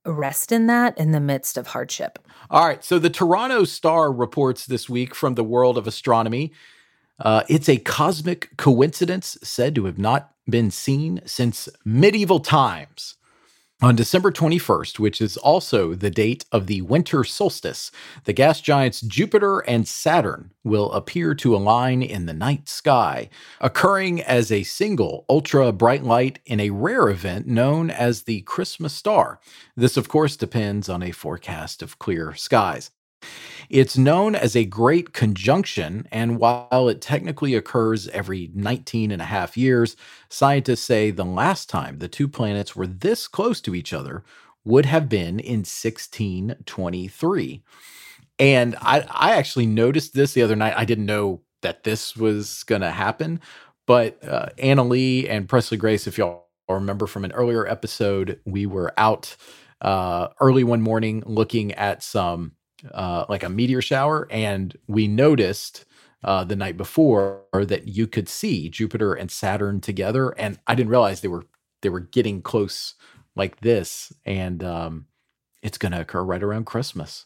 rest 0.05 0.51
in 0.51 0.67
that 0.67 0.97
in 0.97 1.11
the 1.11 1.19
midst 1.19 1.57
of 1.57 1.67
hardship. 1.67 2.19
All 2.49 2.65
right. 2.65 2.83
So 2.83 2.99
the 2.99 3.09
Toronto 3.09 3.63
Star 3.63 4.11
reports 4.11 4.65
this 4.65 4.89
week 4.89 5.15
from 5.15 5.35
the 5.35 5.43
world 5.43 5.77
of 5.77 5.87
astronomy. 5.87 6.51
Uh, 7.19 7.43
it's 7.47 7.69
a 7.69 7.77
cosmic 7.77 8.55
coincidence 8.57 9.37
said 9.43 9.75
to 9.75 9.85
have 9.85 9.97
not 9.97 10.31
been 10.49 10.71
seen 10.71 11.21
since 11.25 11.69
medieval 11.85 12.39
times. 12.39 13.15
On 13.83 13.97
December 13.97 14.31
21st, 14.31 14.97
which 14.97 15.19
is 15.19 15.35
also 15.35 15.93
the 15.93 16.09
date 16.09 16.45
of 16.53 16.67
the 16.67 16.81
winter 16.83 17.25
solstice, 17.25 17.91
the 18.23 18.31
gas 18.31 18.61
giants 18.61 19.01
Jupiter 19.01 19.59
and 19.59 19.85
Saturn 19.85 20.51
will 20.63 20.89
appear 20.93 21.35
to 21.35 21.53
align 21.53 22.01
in 22.01 22.25
the 22.25 22.33
night 22.33 22.69
sky, 22.69 23.29
occurring 23.59 24.21
as 24.21 24.53
a 24.53 24.63
single 24.63 25.25
ultra 25.29 25.73
bright 25.73 26.01
light 26.01 26.39
in 26.45 26.61
a 26.61 26.69
rare 26.69 27.09
event 27.09 27.45
known 27.45 27.89
as 27.89 28.23
the 28.23 28.39
Christmas 28.43 28.93
star. 28.93 29.41
This, 29.75 29.97
of 29.97 30.07
course, 30.07 30.37
depends 30.37 30.87
on 30.87 31.03
a 31.03 31.11
forecast 31.11 31.83
of 31.83 31.99
clear 31.99 32.33
skies. 32.35 32.89
It's 33.69 33.97
known 33.97 34.35
as 34.35 34.55
a 34.55 34.65
great 34.65 35.13
conjunction, 35.13 36.07
and 36.11 36.37
while 36.37 36.89
it 36.89 37.01
technically 37.01 37.55
occurs 37.55 38.07
every 38.09 38.51
19 38.53 39.11
and 39.11 39.21
a 39.21 39.25
half 39.25 39.57
years, 39.57 39.95
scientists 40.29 40.83
say 40.83 41.11
the 41.11 41.25
last 41.25 41.69
time 41.69 41.99
the 41.99 42.07
two 42.07 42.27
planets 42.27 42.75
were 42.75 42.87
this 42.87 43.27
close 43.27 43.61
to 43.61 43.73
each 43.73 43.93
other 43.93 44.23
would 44.65 44.85
have 44.85 45.09
been 45.09 45.39
in 45.39 45.59
1623. 45.59 47.63
And 48.39 48.75
I, 48.81 49.05
I 49.09 49.35
actually 49.35 49.65
noticed 49.65 50.13
this 50.13 50.33
the 50.33 50.41
other 50.41 50.55
night. 50.55 50.73
I 50.75 50.85
didn't 50.85 51.05
know 51.05 51.41
that 51.61 51.83
this 51.83 52.15
was 52.15 52.63
going 52.63 52.81
to 52.81 52.91
happen, 52.91 53.39
but 53.85 54.23
uh, 54.23 54.47
Anna 54.57 54.83
Lee 54.83 55.29
and 55.29 55.47
Presley 55.47 55.77
Grace, 55.77 56.07
if 56.07 56.17
y'all 56.17 56.47
remember 56.69 57.07
from 57.07 57.25
an 57.25 57.31
earlier 57.31 57.67
episode, 57.67 58.39
we 58.45 58.65
were 58.65 58.93
out 58.97 59.35
uh, 59.81 60.29
early 60.39 60.63
one 60.63 60.81
morning 60.81 61.23
looking 61.25 61.73
at 61.73 62.03
some 62.03 62.53
uh, 62.91 63.25
like 63.29 63.43
a 63.43 63.49
meteor 63.49 63.81
shower, 63.81 64.27
and 64.31 64.77
we 64.87 65.07
noticed 65.07 65.85
uh, 66.23 66.43
the 66.43 66.55
night 66.55 66.77
before 66.77 67.43
that 67.53 67.87
you 67.87 68.07
could 68.07 68.29
see 68.29 68.69
Jupiter 68.69 69.13
and 69.13 69.29
Saturn 69.29 69.81
together, 69.81 70.29
and 70.31 70.59
I 70.67 70.75
didn't 70.75 70.89
realize 70.89 71.21
they 71.21 71.27
were 71.27 71.45
they 71.81 71.89
were 71.89 71.99
getting 71.99 72.41
close 72.41 72.95
like 73.35 73.59
this, 73.61 74.13
and 74.25 74.63
um, 74.63 75.07
it's 75.61 75.77
going 75.77 75.91
to 75.91 76.01
occur 76.01 76.23
right 76.23 76.43
around 76.43 76.65
Christmas. 76.65 77.25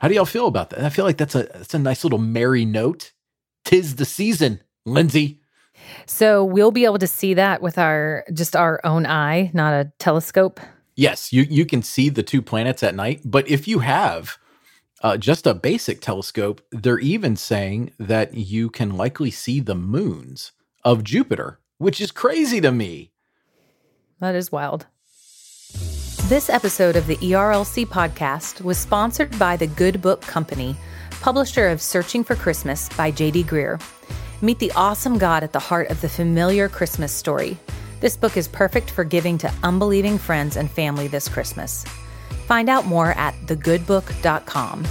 How 0.00 0.08
do 0.08 0.14
y'all 0.14 0.24
feel 0.24 0.48
about 0.48 0.70
that? 0.70 0.84
I 0.84 0.88
feel 0.90 1.04
like 1.04 1.16
that's 1.16 1.34
a 1.34 1.44
that's 1.44 1.74
a 1.74 1.78
nice 1.78 2.04
little 2.04 2.18
merry 2.18 2.64
note. 2.64 3.12
Tis 3.64 3.96
the 3.96 4.04
season, 4.04 4.60
Lindsay. 4.84 5.40
So 6.06 6.44
we'll 6.44 6.72
be 6.72 6.84
able 6.84 6.98
to 6.98 7.06
see 7.06 7.34
that 7.34 7.62
with 7.62 7.78
our 7.78 8.24
just 8.32 8.56
our 8.56 8.80
own 8.84 9.06
eye, 9.06 9.50
not 9.54 9.72
a 9.72 9.92
telescope. 9.98 10.60
Yes, 10.94 11.32
you 11.32 11.42
you 11.42 11.64
can 11.64 11.82
see 11.82 12.10
the 12.10 12.22
two 12.22 12.42
planets 12.42 12.82
at 12.82 12.94
night, 12.94 13.22
but 13.24 13.48
if 13.48 13.66
you 13.66 13.78
have 13.78 14.38
uh, 15.02 15.16
just 15.16 15.46
a 15.46 15.54
basic 15.54 16.00
telescope, 16.00 16.60
they're 16.70 16.98
even 16.98 17.34
saying 17.34 17.92
that 17.98 18.34
you 18.34 18.68
can 18.68 18.96
likely 18.96 19.30
see 19.30 19.58
the 19.58 19.74
moons 19.74 20.52
of 20.84 21.02
Jupiter, 21.02 21.60
which 21.78 22.00
is 22.00 22.10
crazy 22.10 22.60
to 22.60 22.70
me. 22.70 23.10
That 24.20 24.34
is 24.34 24.52
wild. 24.52 24.86
This 26.28 26.48
episode 26.48 26.94
of 26.94 27.06
the 27.06 27.16
ERLC 27.16 27.86
podcast 27.86 28.60
was 28.60 28.78
sponsored 28.78 29.36
by 29.38 29.56
the 29.56 29.66
Good 29.66 30.00
Book 30.00 30.20
Company, 30.20 30.76
publisher 31.20 31.68
of 31.68 31.82
Searching 31.82 32.22
for 32.22 32.36
Christmas 32.36 32.88
by 32.90 33.10
J.D. 33.10 33.44
Greear. 33.44 33.82
Meet 34.42 34.58
the 34.58 34.72
awesome 34.72 35.18
God 35.18 35.42
at 35.42 35.52
the 35.52 35.58
heart 35.58 35.90
of 35.90 36.00
the 36.00 36.08
familiar 36.08 36.68
Christmas 36.68 37.12
story 37.12 37.58
this 38.02 38.16
book 38.18 38.36
is 38.36 38.46
perfect 38.48 38.90
for 38.90 39.04
giving 39.04 39.38
to 39.38 39.50
unbelieving 39.62 40.18
friends 40.18 40.58
and 40.58 40.70
family 40.70 41.08
this 41.08 41.28
Christmas. 41.28 41.84
Find 42.46 42.68
out 42.68 42.84
more 42.84 43.12
at 43.12 43.34
thegoodbook.com. 43.46 44.84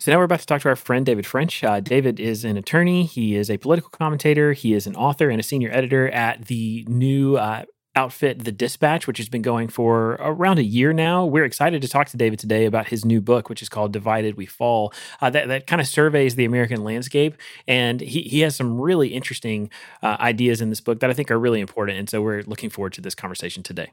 So 0.00 0.12
now 0.12 0.18
we're 0.18 0.24
about 0.24 0.40
to 0.40 0.46
talk 0.46 0.62
to 0.62 0.68
our 0.68 0.76
friend 0.76 1.06
David 1.06 1.26
French. 1.26 1.62
Uh, 1.62 1.80
David 1.80 2.18
is 2.18 2.44
an 2.44 2.56
attorney. 2.56 3.04
He 3.04 3.36
is 3.36 3.50
a 3.50 3.56
political 3.56 3.90
commentator. 3.90 4.52
He 4.52 4.74
is 4.74 4.86
an 4.86 4.96
author 4.96 5.30
and 5.30 5.40
a 5.40 5.42
senior 5.42 5.70
editor 5.72 6.08
at 6.10 6.46
the 6.46 6.84
new 6.88 7.36
uh, 7.36 7.64
outfit, 7.98 8.44
The 8.44 8.52
Dispatch, 8.52 9.08
which 9.08 9.18
has 9.18 9.28
been 9.28 9.42
going 9.42 9.66
for 9.66 10.12
around 10.20 10.60
a 10.60 10.62
year 10.62 10.92
now. 10.92 11.26
We're 11.26 11.44
excited 11.44 11.82
to 11.82 11.88
talk 11.88 12.06
to 12.08 12.16
David 12.16 12.38
today 12.38 12.64
about 12.64 12.86
his 12.86 13.04
new 13.04 13.20
book, 13.20 13.48
which 13.48 13.60
is 13.60 13.68
called 13.68 13.92
Divided 13.92 14.36
We 14.36 14.46
Fall. 14.46 14.94
Uh, 15.20 15.30
that, 15.30 15.48
that 15.48 15.66
kind 15.66 15.80
of 15.80 15.88
surveys 15.88 16.36
the 16.36 16.44
American 16.44 16.84
landscape. 16.84 17.34
And 17.66 18.00
he, 18.00 18.22
he 18.22 18.40
has 18.40 18.54
some 18.54 18.80
really 18.80 19.08
interesting 19.08 19.70
uh, 20.00 20.16
ideas 20.20 20.60
in 20.60 20.70
this 20.70 20.80
book 20.80 21.00
that 21.00 21.10
I 21.10 21.12
think 21.12 21.30
are 21.30 21.40
really 21.40 21.60
important. 21.60 21.98
And 21.98 22.08
so 22.08 22.22
we're 22.22 22.42
looking 22.42 22.70
forward 22.70 22.92
to 22.92 23.00
this 23.00 23.16
conversation 23.16 23.64
today. 23.64 23.90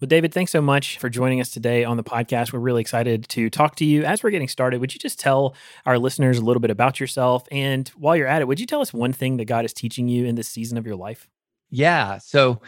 Well, 0.00 0.08
David, 0.08 0.34
thanks 0.34 0.50
so 0.50 0.60
much 0.60 0.98
for 0.98 1.08
joining 1.08 1.40
us 1.40 1.48
today 1.48 1.84
on 1.84 1.96
the 1.96 2.02
podcast. 2.02 2.52
We're 2.52 2.58
really 2.58 2.80
excited 2.80 3.28
to 3.28 3.48
talk 3.48 3.76
to 3.76 3.84
you. 3.84 4.02
As 4.02 4.24
we're 4.24 4.30
getting 4.30 4.48
started, 4.48 4.80
would 4.80 4.92
you 4.92 4.98
just 4.98 5.20
tell 5.20 5.54
our 5.86 5.96
listeners 5.96 6.38
a 6.38 6.44
little 6.44 6.60
bit 6.60 6.72
about 6.72 6.98
yourself? 6.98 7.46
And 7.52 7.88
while 7.90 8.16
you're 8.16 8.26
at 8.26 8.42
it, 8.42 8.48
would 8.48 8.58
you 8.58 8.66
tell 8.66 8.80
us 8.80 8.92
one 8.92 9.12
thing 9.12 9.36
that 9.36 9.44
God 9.44 9.64
is 9.64 9.72
teaching 9.72 10.08
you 10.08 10.24
in 10.24 10.34
this 10.34 10.48
season 10.48 10.76
of 10.76 10.84
your 10.84 10.96
life? 10.96 11.28
Yeah. 11.70 12.18
So 12.18 12.60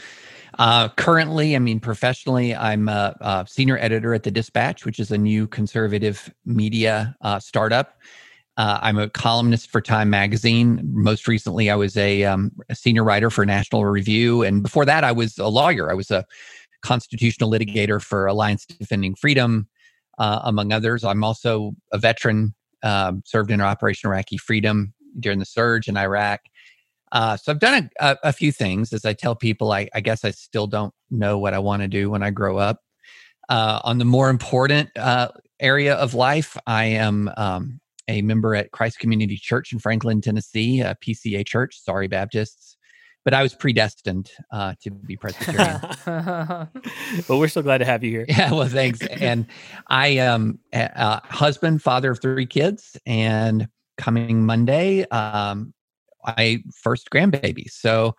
uh, 0.59 0.89
currently, 0.91 1.57
I 1.57 1.59
mean, 1.59 1.81
professionally, 1.81 2.55
I'm 2.55 2.89
a, 2.89 3.17
a, 3.21 3.45
senior 3.49 3.79
editor 3.79 4.15
at 4.15 4.23
the 4.23 4.31
Dispatch, 4.31 4.85
which 4.85 4.99
is 4.99 5.11
a 5.11 5.19
new 5.19 5.47
conservative 5.47 6.33
media 6.45 7.17
uh, 7.21 7.39
startup. 7.39 7.99
Uh, 8.57 8.79
I'm 8.83 8.99
a 8.99 9.11
columnist 9.11 9.71
for 9.71 9.81
Time 9.81 10.11
Magazine. 10.11 10.81
Most 10.85 11.27
recently, 11.27 11.71
I 11.71 11.75
was 11.75 11.97
a, 11.97 12.25
um, 12.25 12.53
a, 12.69 12.75
senior 12.75 13.03
writer 13.03 13.31
for 13.31 13.45
National 13.45 13.85
Review. 13.85 14.43
And 14.43 14.63
before 14.63 14.85
that, 14.85 15.03
I 15.03 15.13
was 15.13 15.39
a 15.39 15.49
lawyer. 15.49 15.91
I 15.91 15.95
was 15.95 16.11
a 16.11 16.25
constitutional 16.83 17.51
litigator 17.51 18.01
for 18.01 18.27
Alliance 18.27 18.65
Defending 18.65 19.17
Freedom, 19.17 19.67
uh, 20.19 20.41
among 20.45 20.73
others. 20.73 21.03
I'm 21.03 21.25
also 21.25 21.75
a 21.93 21.99
veteran, 21.99 22.55
um, 22.85 23.23
served 23.27 23.51
in 23.51 23.61
Operation 23.61 24.09
Iraqi 24.09 24.37
Freedom 24.37 24.95
during 25.19 25.41
the 25.41 25.45
surge 25.45 25.89
in 25.89 25.97
Iraq. 25.97 26.41
Uh, 27.15 27.37
so 27.37 27.53
I've 27.53 27.61
done 27.61 27.91
a, 28.01 28.11
a, 28.11 28.19
a, 28.25 28.33
few 28.33 28.51
things. 28.51 28.93
As 28.93 29.05
I 29.05 29.13
tell 29.13 29.37
people, 29.37 29.73
I, 29.73 29.89
I, 29.95 30.01
guess 30.01 30.25
I 30.25 30.33
still 30.33 30.67
don't 30.67 30.93
know 31.13 31.39
what 31.39 31.55
I 31.55 31.61
want 31.61 31.83
to 31.83 31.89
do 31.89 32.11
when 32.11 32.25
I 32.25 32.31
grow 32.31 32.59
up. 32.59 32.81
Uh, 33.49 33.81
on 33.85 33.99
the 33.99 34.05
more 34.05 34.31
important 34.31 34.91
uh, 34.99 35.29
area 35.61 35.95
of 35.95 36.15
life, 36.15 36.57
I 36.67 36.87
am 36.87 37.31
um, 37.37 37.81
a 38.09 38.21
member 38.23 38.57
at 38.57 38.73
Christ 38.73 38.99
Community 38.99 39.37
Church 39.37 39.73
in 39.73 39.79
Franklin, 39.79 40.21
Tennessee, 40.21 40.81
a 40.81 40.97
PCA 40.97 41.47
church. 41.47 41.81
Sorry, 41.81 42.09
Baptists. 42.09 42.77
But 43.25 43.33
I 43.33 43.43
was 43.43 43.55
predestined 43.55 44.31
uh, 44.51 44.75
to 44.83 44.91
be 44.91 45.17
Presbyterian. 45.17 45.81
well, 47.29 47.39
we're 47.39 47.49
so 47.49 47.63
glad 47.63 47.79
to 47.79 47.85
have 47.87 48.03
you 48.03 48.11
here. 48.11 48.27
Yeah, 48.29 48.53
well, 48.53 48.69
thanks. 48.69 49.01
and 49.07 49.47
I 49.87 50.09
am 50.09 50.59
a 50.75 51.25
husband, 51.29 51.81
father 51.81 52.11
of 52.11 52.21
three 52.21 52.45
kids, 52.45 52.99
and 53.07 53.69
coming 53.97 54.45
Monday, 54.45 55.07
um, 55.09 55.73
my 56.27 56.63
first 56.75 57.11
grandbaby. 57.11 57.71
So 57.71 58.15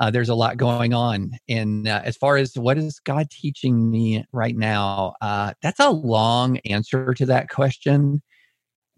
uh, 0.00 0.10
there's 0.10 0.30
a 0.30 0.34
lot 0.34 0.56
going 0.56 0.94
on. 0.94 1.32
And 1.48 1.86
uh, 1.86 2.00
as 2.04 2.16
far 2.16 2.36
as 2.36 2.54
what 2.54 2.78
is 2.78 3.00
God 3.00 3.30
teaching 3.30 3.90
me 3.90 4.24
right 4.32 4.56
now, 4.56 5.14
uh, 5.20 5.52
that's 5.62 5.80
a 5.80 5.90
long 5.90 6.58
answer 6.58 7.12
to 7.14 7.26
that 7.26 7.48
question. 7.50 8.22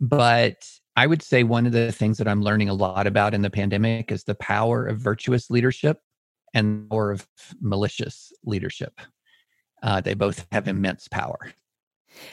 but 0.00 0.56
I 0.96 1.06
would 1.06 1.22
say 1.22 1.42
one 1.42 1.64
of 1.64 1.72
the 1.72 1.92
things 1.92 2.18
that 2.18 2.28
I'm 2.28 2.42
learning 2.42 2.68
a 2.68 2.74
lot 2.74 3.06
about 3.06 3.34
in 3.34 3.42
the 3.42 3.50
pandemic 3.50 4.12
is 4.12 4.24
the 4.24 4.34
power 4.34 4.84
of 4.84 4.98
virtuous 4.98 5.48
leadership 5.48 6.00
and 6.52 6.86
or 6.90 7.12
of 7.12 7.26
malicious 7.60 8.32
leadership. 8.44 9.00
Uh, 9.82 10.00
they 10.00 10.14
both 10.14 10.46
have 10.52 10.68
immense 10.68 11.08
power. 11.08 11.38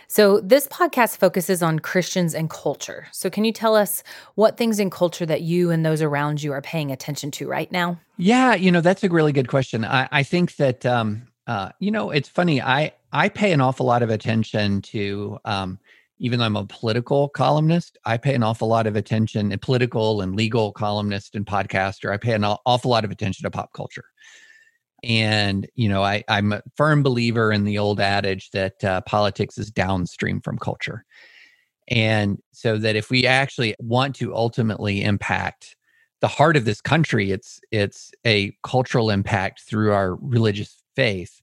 So, 0.08 0.40
this 0.40 0.68
podcast 0.68 1.18
focuses 1.18 1.62
on 1.64 1.80
Christians 1.80 2.34
and 2.34 2.50
culture. 2.50 3.08
So, 3.12 3.30
can 3.30 3.46
you 3.46 3.52
tell 3.52 3.76
us 3.76 4.04
what 4.36 4.58
things 4.58 4.80
in 4.80 4.90
culture 4.90 5.26
that 5.26 5.42
you 5.42 5.72
and 5.72 5.86
those 5.86 6.02
around 6.02 6.44
you 6.44 6.52
are 6.54 6.62
paying 6.62 6.92
attention 6.92 7.32
to 7.32 7.48
right 7.48 7.72
now? 7.72 8.00
Yeah, 8.18 8.56
you 8.56 8.72
know, 8.72 8.82
that's 8.82 9.04
a 9.04 9.10
really 9.10 9.32
good 9.32 9.48
question. 9.48 9.86
I, 9.86 10.08
I 10.12 10.24
think 10.24 10.56
that, 10.58 10.86
um, 10.86 11.28
uh, 11.48 11.70
you 11.80 11.92
know, 11.92 12.12
it's 12.12 12.30
funny. 12.30 12.62
I, 12.62 12.94
I 13.12 13.30
pay 13.30 13.52
an 13.52 13.62
awful 13.62 13.86
lot 13.86 14.04
of 14.04 14.10
attention 14.10 14.82
to 14.84 15.40
um, 15.46 15.80
even 16.20 16.40
though 16.40 16.46
I'm 16.46 16.58
a 16.58 16.66
political 16.66 17.30
columnist, 17.30 17.98
I 18.06 18.18
pay 18.18 18.36
an 18.36 18.44
awful 18.44 18.68
lot 18.68 18.88
of 18.88 18.96
attention, 18.96 19.52
a 19.52 19.58
political 19.58 20.22
and 20.22 20.36
legal 20.36 20.72
columnist 20.74 21.36
and 21.36 21.46
podcaster. 21.46 22.12
I 22.12 22.18
pay 22.18 22.34
an 22.34 22.44
awful 22.44 22.92
lot 22.92 23.06
of 23.06 23.12
attention 23.12 23.44
to 23.44 23.52
pop 23.52 23.72
culture. 23.74 24.06
And, 25.04 25.68
you 25.76 25.90
know, 25.90 26.04
I, 26.04 26.24
I'm 26.28 26.54
a 26.54 26.62
firm 26.76 27.04
believer 27.04 27.52
in 27.52 27.64
the 27.64 27.78
old 27.78 28.00
adage 28.00 28.52
that 28.52 28.84
uh, 28.84 29.02
politics 29.02 29.58
is 29.58 29.72
downstream 29.72 30.42
from 30.42 30.58
culture. 30.58 31.06
And 31.90 32.40
so 32.52 32.78
that 32.78 32.96
if 32.96 33.10
we 33.10 33.26
actually 33.26 33.76
want 33.80 34.16
to 34.18 34.36
ultimately 34.36 35.04
impact 35.04 35.76
the 36.22 36.28
heart 36.28 36.58
of 36.58 36.66
this 36.66 36.82
country, 36.82 37.32
it's 37.32 37.60
it's 37.72 38.12
a 38.26 38.56
cultural 38.64 39.10
impact 39.10 39.62
through 39.62 39.94
our 39.94 40.16
religious 40.16 40.84
faith 40.96 41.42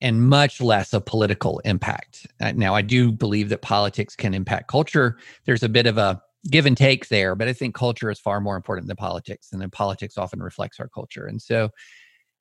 and 0.00 0.28
much 0.28 0.60
less 0.60 0.92
a 0.92 1.00
political 1.00 1.60
impact. 1.60 2.26
Uh, 2.40 2.52
now, 2.52 2.74
I 2.74 2.82
do 2.82 3.10
believe 3.12 3.48
that 3.48 3.62
politics 3.62 4.14
can 4.16 4.34
impact 4.34 4.68
culture. 4.68 5.16
There's 5.46 5.62
a 5.62 5.68
bit 5.68 5.86
of 5.86 5.96
a 5.96 6.20
give 6.50 6.66
and 6.66 6.76
take 6.76 7.08
there, 7.08 7.34
but 7.36 7.48
I 7.48 7.52
think 7.52 7.74
culture 7.74 8.10
is 8.10 8.18
far 8.18 8.40
more 8.40 8.56
important 8.56 8.88
than 8.88 8.96
politics, 8.96 9.50
and 9.52 9.60
then 9.62 9.70
politics 9.70 10.18
often 10.18 10.42
reflects 10.42 10.80
our 10.80 10.88
culture. 10.88 11.26
And 11.26 11.40
so, 11.40 11.70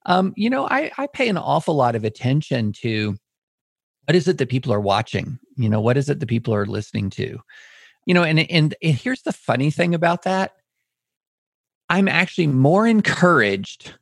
um, 0.05 0.33
you 0.35 0.49
know, 0.49 0.67
I, 0.67 0.91
I 0.97 1.07
pay 1.07 1.29
an 1.29 1.37
awful 1.37 1.75
lot 1.75 1.95
of 1.95 2.03
attention 2.03 2.73
to 2.81 3.15
what 4.05 4.15
is 4.15 4.27
it 4.27 4.37
that 4.39 4.49
people 4.49 4.73
are 4.73 4.81
watching. 4.81 5.39
You 5.57 5.69
know, 5.69 5.81
what 5.81 5.97
is 5.97 6.09
it 6.09 6.19
that 6.19 6.27
people 6.27 6.53
are 6.53 6.65
listening 6.65 7.09
to? 7.11 7.39
You 8.05 8.13
know, 8.13 8.23
and 8.23 8.39
and, 8.39 8.75
and 8.81 8.95
here's 8.95 9.21
the 9.21 9.33
funny 9.33 9.69
thing 9.69 9.93
about 9.93 10.23
that. 10.23 10.53
I'm 11.89 12.07
actually 12.07 12.47
more 12.47 12.87
encouraged 12.87 13.93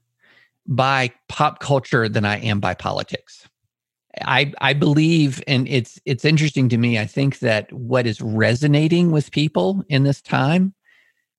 by 0.67 1.11
pop 1.27 1.59
culture 1.59 2.07
than 2.07 2.23
I 2.23 2.37
am 2.39 2.59
by 2.59 2.75
politics. 2.75 3.47
I 4.21 4.53
I 4.61 4.73
believe 4.73 5.43
and 5.47 5.67
it's 5.67 5.99
it's 6.05 6.25
interesting 6.25 6.69
to 6.69 6.77
me. 6.77 6.97
I 6.97 7.05
think 7.05 7.39
that 7.39 7.71
what 7.73 8.07
is 8.07 8.21
resonating 8.21 9.11
with 9.11 9.31
people 9.31 9.83
in 9.89 10.03
this 10.03 10.21
time 10.21 10.73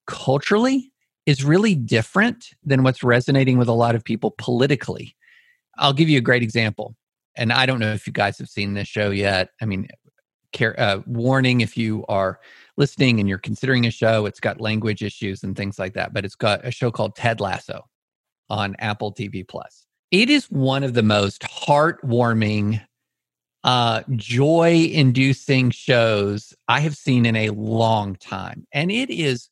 culturally 0.07 0.90
is 1.27 1.45
really 1.45 1.75
different 1.75 2.51
than 2.65 2.83
what's 2.83 3.03
resonating 3.03 3.59
with 3.59 3.69
a 3.69 3.73
lot 3.73 3.95
of 3.95 4.05
people 4.05 4.35
politically. 4.39 5.17
I'll 5.79 5.93
give 5.93 6.09
you 6.09 6.19
a 6.19 6.23
great 6.23 6.43
example. 6.43 6.97
And 7.37 7.53
I 7.53 7.67
don't 7.67 7.79
know 7.79 7.93
if 7.93 8.07
you 8.07 8.13
guys 8.13 8.39
have 8.39 8.49
seen 8.49 8.75
this 8.75 8.89
show 8.89 9.11
yet. 9.11 9.51
I 9.61 9.65
mean, 9.65 9.89
care, 10.53 10.79
uh, 10.79 11.01
warning 11.07 11.61
if 11.61 11.77
you 11.77 12.05
are 12.09 12.41
listening 12.77 13.21
and 13.21 13.29
you're 13.29 13.39
considering 13.39 13.87
a 13.87 13.91
show, 13.91 14.27
it's 14.27 14.41
got 14.41 14.61
language 14.61 15.03
issues 15.03 15.43
and 15.43 15.57
things 15.57 15.79
like 15.79 15.95
that, 15.95 16.13
but 16.13 16.25
it's 16.25 16.35
got 16.35 16.67
a 16.67 16.71
show 16.71 16.91
called 16.91 17.17
Ted 17.17 17.41
Lasso 17.41 17.85
on 18.49 18.75
Apple 18.79 19.13
TV 19.13 19.47
Plus. 19.47 19.87
It 20.11 20.29
is 20.29 20.47
one 20.47 20.83
of 20.83 20.95
the 20.95 21.05
most 21.05 21.43
heartwarming, 21.43 22.85
uh, 23.63 24.03
joy 24.17 24.91
inducing 24.93 25.71
shows 25.71 26.53
I 26.67 26.81
have 26.81 26.97
seen 26.97 27.27
in 27.27 27.37
a 27.37 27.51
long 27.51 28.17
time. 28.17 28.67
And 28.73 28.91
it 28.91 29.11
is 29.11 29.49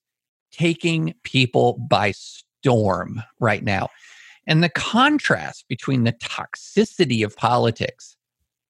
taking 0.51 1.15
people 1.23 1.75
by 1.89 2.13
storm 2.13 3.23
right 3.41 3.63
now. 3.63 3.89
And 4.47 4.63
the 4.63 4.71
contrast 4.71 5.67
between 5.69 6.05
the 6.05 6.13
toxicity 6.13 7.25
of 7.25 7.37
politics 7.37 8.17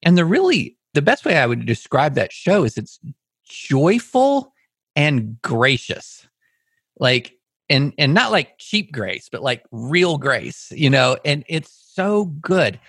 and 0.03 0.17
the 0.17 0.25
really, 0.25 0.77
the 0.93 1.01
best 1.01 1.25
way 1.25 1.37
I 1.37 1.45
would 1.45 1.65
describe 1.65 2.15
that 2.15 2.33
show 2.33 2.63
is 2.63 2.77
it's 2.77 2.99
joyful 3.47 4.53
and 4.95 5.41
gracious. 5.41 6.27
Like 6.99 7.39
and 7.69 7.93
and 7.97 8.13
not 8.13 8.31
like 8.31 8.57
cheap 8.57 8.91
grace 8.91 9.29
but 9.31 9.43
like 9.43 9.63
real 9.71 10.17
grace 10.17 10.71
you 10.75 10.89
know 10.89 11.17
and 11.23 11.43
it's 11.47 11.71
so 11.93 12.25
good 12.25 12.79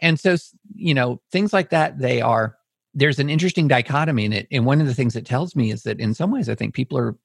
and 0.00 0.20
so 0.20 0.36
you 0.74 0.94
know 0.94 1.20
things 1.32 1.52
like 1.52 1.70
that 1.70 1.98
they 1.98 2.20
are 2.20 2.56
there's 2.94 3.18
an 3.18 3.30
interesting 3.30 3.68
dichotomy 3.68 4.24
in 4.24 4.32
it 4.32 4.46
and 4.50 4.66
one 4.66 4.80
of 4.80 4.86
the 4.86 4.94
things 4.94 5.16
it 5.16 5.26
tells 5.26 5.56
me 5.56 5.70
is 5.70 5.82
that 5.82 6.00
in 6.00 6.14
some 6.14 6.30
ways 6.30 6.48
i 6.48 6.54
think 6.54 6.74
people 6.74 6.98
are 6.98 7.16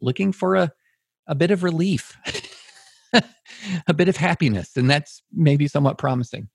looking 0.00 0.32
for 0.32 0.56
a 0.56 0.72
a 1.26 1.34
bit 1.34 1.50
of 1.50 1.62
relief 1.62 2.16
a 3.86 3.94
bit 3.94 4.08
of 4.08 4.16
happiness 4.16 4.76
and 4.76 4.90
that's 4.90 5.22
maybe 5.32 5.68
somewhat 5.68 5.98
promising. 5.98 6.48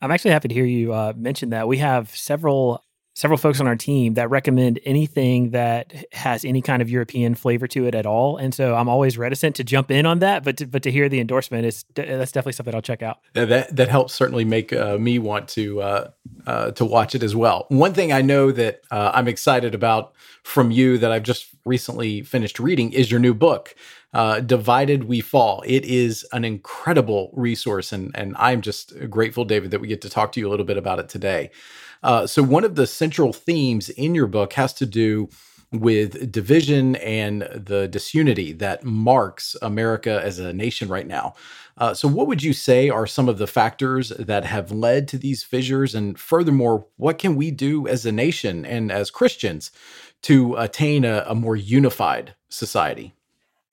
I'm 0.00 0.10
actually 0.10 0.32
happy 0.32 0.48
to 0.48 0.54
hear 0.54 0.64
you 0.64 0.92
uh, 0.92 1.12
mention 1.16 1.50
that. 1.50 1.66
We 1.68 1.78
have 1.78 2.10
several 2.10 2.82
several 3.14 3.38
folks 3.38 3.60
on 3.60 3.66
our 3.68 3.76
team 3.76 4.14
that 4.14 4.28
recommend 4.28 4.80
anything 4.84 5.50
that 5.50 6.04
has 6.12 6.44
any 6.44 6.60
kind 6.60 6.82
of 6.82 6.90
European 6.90 7.36
flavor 7.36 7.68
to 7.68 7.86
it 7.86 7.94
at 7.94 8.06
all. 8.06 8.36
And 8.36 8.52
so 8.52 8.74
I'm 8.74 8.88
always 8.88 9.16
reticent 9.16 9.54
to 9.56 9.64
jump 9.64 9.90
in 9.90 10.04
on 10.04 10.18
that, 10.18 10.42
but 10.42 10.56
to, 10.56 10.66
but 10.66 10.82
to 10.82 10.90
hear 10.90 11.08
the 11.08 11.20
endorsement 11.20 11.64
is 11.64 11.84
that's 11.94 12.32
definitely 12.32 12.52
something 12.52 12.74
I'll 12.74 12.82
check 12.82 13.02
out. 13.02 13.18
That 13.34 13.74
that 13.74 13.88
helps 13.88 14.14
certainly 14.14 14.44
make 14.44 14.72
uh, 14.72 14.98
me 14.98 15.18
want 15.18 15.48
to 15.50 15.80
uh, 15.80 16.10
uh, 16.46 16.70
to 16.72 16.84
watch 16.84 17.14
it 17.14 17.22
as 17.22 17.36
well. 17.36 17.66
One 17.68 17.94
thing 17.94 18.12
I 18.12 18.20
know 18.20 18.50
that 18.50 18.82
uh, 18.90 19.12
I'm 19.14 19.28
excited 19.28 19.74
about 19.74 20.12
from 20.42 20.70
you 20.70 20.98
that 20.98 21.12
I've 21.12 21.22
just 21.22 21.46
recently 21.64 22.22
finished 22.22 22.58
reading 22.58 22.92
is 22.92 23.10
your 23.10 23.20
new 23.20 23.34
book. 23.34 23.74
Uh, 24.12 24.38
Divided 24.38 25.04
We 25.04 25.20
Fall. 25.20 25.62
It 25.66 25.84
is 25.84 26.24
an 26.32 26.44
incredible 26.44 27.30
resource, 27.32 27.92
and 27.92 28.10
and 28.14 28.36
I'm 28.38 28.60
just 28.60 28.92
grateful, 29.08 29.44
David, 29.44 29.70
that 29.70 29.80
we 29.80 29.88
get 29.88 30.02
to 30.02 30.10
talk 30.10 30.32
to 30.32 30.40
you 30.40 30.48
a 30.48 30.50
little 30.50 30.66
bit 30.66 30.76
about 30.76 30.98
it 30.98 31.08
today. 31.08 31.50
Uh, 32.04 32.26
so, 32.26 32.42
one 32.42 32.64
of 32.64 32.76
the 32.76 32.86
central 32.86 33.32
themes 33.32 33.88
in 33.88 34.14
your 34.14 34.26
book 34.26 34.52
has 34.52 34.72
to 34.74 34.86
do 34.86 35.28
with 35.72 36.30
division 36.30 36.94
and 36.96 37.42
the 37.52 37.88
disunity 37.88 38.52
that 38.52 38.84
marks 38.84 39.56
America 39.62 40.20
as 40.22 40.38
a 40.38 40.52
nation 40.52 40.88
right 40.88 41.06
now. 41.06 41.34
Uh, 41.78 41.92
so, 41.94 42.06
what 42.06 42.26
would 42.26 42.42
you 42.42 42.52
say 42.52 42.90
are 42.90 43.06
some 43.06 43.28
of 43.28 43.38
the 43.38 43.46
factors 43.46 44.10
that 44.10 44.44
have 44.44 44.70
led 44.70 45.08
to 45.08 45.18
these 45.18 45.42
fissures? 45.42 45.94
And 45.94 46.18
furthermore, 46.18 46.86
what 46.96 47.18
can 47.18 47.36
we 47.36 47.50
do 47.50 47.88
as 47.88 48.04
a 48.06 48.12
nation 48.12 48.66
and 48.66 48.92
as 48.92 49.10
Christians 49.10 49.70
to 50.22 50.54
attain 50.56 51.04
a, 51.04 51.24
a 51.26 51.34
more 51.34 51.56
unified 51.56 52.34
society? 52.50 53.14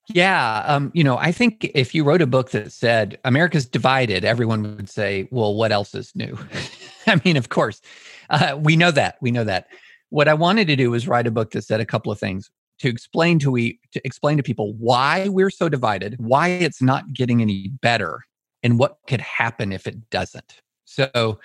Yeah, 0.07 0.63
um, 0.65 0.91
you 0.93 1.03
know, 1.03 1.17
I 1.17 1.31
think 1.31 1.69
if 1.75 1.93
you 1.93 2.03
wrote 2.03 2.21
a 2.21 2.27
book 2.27 2.51
that 2.51 2.71
said 2.71 3.19
America's 3.23 3.65
divided, 3.65 4.25
everyone 4.25 4.63
would 4.63 4.89
say, 4.89 5.27
"Well, 5.31 5.53
what 5.53 5.71
else 5.71 5.93
is 5.93 6.15
new?" 6.15 6.37
I 7.15 7.21
mean, 7.25 7.37
of 7.37 7.49
course, 7.49 7.81
uh, 8.29 8.57
we 8.59 8.75
know 8.75 8.91
that. 8.91 9.17
We 9.21 9.31
know 9.31 9.43
that. 9.43 9.67
What 10.09 10.27
I 10.27 10.33
wanted 10.33 10.67
to 10.67 10.75
do 10.75 10.91
was 10.91 11.07
write 11.07 11.27
a 11.27 11.31
book 11.31 11.51
that 11.51 11.63
said 11.63 11.79
a 11.79 11.85
couple 11.85 12.11
of 12.11 12.19
things 12.19 12.49
to 12.79 12.89
explain 12.89 13.39
to 13.39 13.51
we 13.51 13.79
to 13.91 14.01
explain 14.05 14.37
to 14.37 14.43
people 14.43 14.73
why 14.73 15.27
we're 15.29 15.49
so 15.49 15.69
divided, 15.69 16.15
why 16.19 16.49
it's 16.49 16.81
not 16.81 17.13
getting 17.13 17.41
any 17.41 17.69
better, 17.81 18.21
and 18.63 18.79
what 18.79 18.97
could 19.07 19.21
happen 19.21 19.71
if 19.71 19.87
it 19.87 20.09
doesn't. 20.09 20.61
So 20.85 21.39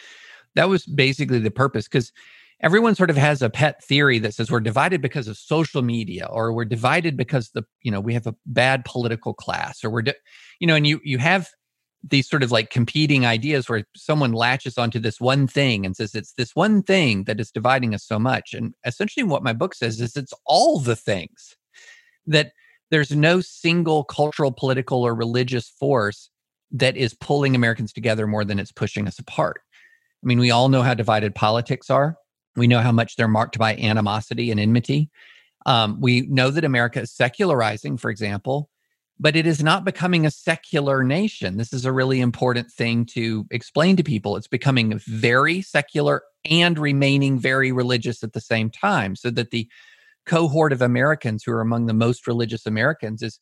that 0.55 0.69
was 0.69 0.87
basically 0.87 1.39
the 1.39 1.51
purpose 1.51 1.87
because 1.87 2.13
everyone 2.61 2.95
sort 2.95 3.11
of 3.11 3.17
has 3.17 3.43
a 3.43 3.51
pet 3.51 3.85
theory 3.85 4.19
that 4.19 4.35
says 4.35 4.51
we're 4.51 4.61
divided 4.61 5.03
because 5.03 5.29
of 5.29 5.37
social 5.37 5.83
media 5.83 6.27
or 6.31 6.53
we're 6.53 6.65
divided 6.65 7.17
because 7.17 7.51
the 7.51 7.63
you 7.83 7.91
know 7.91 8.01
we 8.01 8.15
have 8.15 8.27
a 8.27 8.35
bad 8.47 8.85
political 8.85 9.35
class 9.35 9.85
or 9.85 9.91
we're 9.91 10.03
di- 10.03 10.15
you 10.59 10.67
know 10.67 10.75
and 10.75 10.87
you 10.87 11.01
you 11.05 11.19
have 11.19 11.51
these 12.03 12.29
sort 12.29 12.43
of 12.43 12.53
like 12.53 12.71
competing 12.71 13.27
ideas 13.27 13.69
where 13.69 13.85
someone 13.95 14.33
latches 14.33 14.79
onto 14.79 14.99
this 14.99 15.21
one 15.21 15.47
thing 15.47 15.85
and 15.85 15.97
says 15.97 16.15
it's 16.15 16.33
this 16.33 16.55
one 16.55 16.83
thing 16.83 17.25
that 17.25 17.41
is 17.41 17.51
dividing 17.51 17.95
us 17.95 18.05
so 18.05 18.19
much. 18.19 18.55
And 18.55 18.75
essentially 18.85 19.25
what 19.25 19.43
my 19.43 19.53
book 19.53 19.75
says 19.75 20.01
is 20.01 20.17
it's 20.17 20.35
all 20.45 20.79
the 20.79 20.97
things 20.97 21.57
that 22.27 22.53
there's 22.91 23.11
no 23.11 23.41
single 23.41 24.05
cultural 24.05 24.53
political 24.53 25.03
or 25.03 25.15
religious 25.15 25.69
force 25.69 26.31
that 26.73 26.97
is 26.97 27.15
pulling 27.15 27.55
americans 27.55 27.93
together 27.93 28.27
more 28.27 28.45
than 28.45 28.59
it's 28.59 28.73
pushing 28.73 29.07
us 29.07 29.19
apart. 29.19 29.61
I 30.23 30.27
mean 30.27 30.39
we 30.39 30.51
all 30.51 30.69
know 30.69 30.83
how 30.83 30.95
divided 30.95 31.35
politics 31.35 31.91
are. 31.91 32.17
We 32.57 32.67
know 32.67 32.81
how 32.81 32.93
much 32.93 33.17
they're 33.17 33.29
marked 33.29 33.59
by 33.59 33.77
animosity 33.77 34.51
and 34.51 34.59
enmity. 34.59 35.11
Um, 35.67 36.01
we 36.01 36.23
know 36.23 36.51
that 36.51 36.65
america 36.65 37.01
is 37.01 37.13
secularizing 37.13 37.97
for 37.97 38.11
example 38.11 38.69
but 39.19 39.37
it 39.37 39.47
is 39.47 39.63
not 39.63 39.85
becoming 39.85 40.27
a 40.27 40.31
secular 40.31 41.03
nation. 41.03 41.57
This 41.57 41.73
is 41.73 41.85
a 41.85 41.93
really 41.93 42.21
important 42.21 42.71
thing 42.71 43.07
to 43.07 43.47
explain 43.51 43.97
to 43.97 44.03
people. 44.03 44.37
It's 44.37 44.49
becoming 44.49 44.99
very 45.07 45.63
secular 45.63 46.23
and 46.45 46.79
remaining 46.79 47.39
very 47.39 47.73
religious 47.73 48.23
at 48.23 48.33
the 48.33 48.41
same 48.41 48.71
time, 48.71 49.17
so 49.17 49.31
that 49.31 49.51
the 49.51 49.69
cohort 50.27 50.73
of 50.73 50.83
Americans 50.83 51.45
who 51.45 51.53
are 51.53 51.61
among 51.61 51.87
the 51.87 51.95
most 51.95 52.27
religious 52.27 52.67
Americans 52.67 53.23
is 53.23 53.39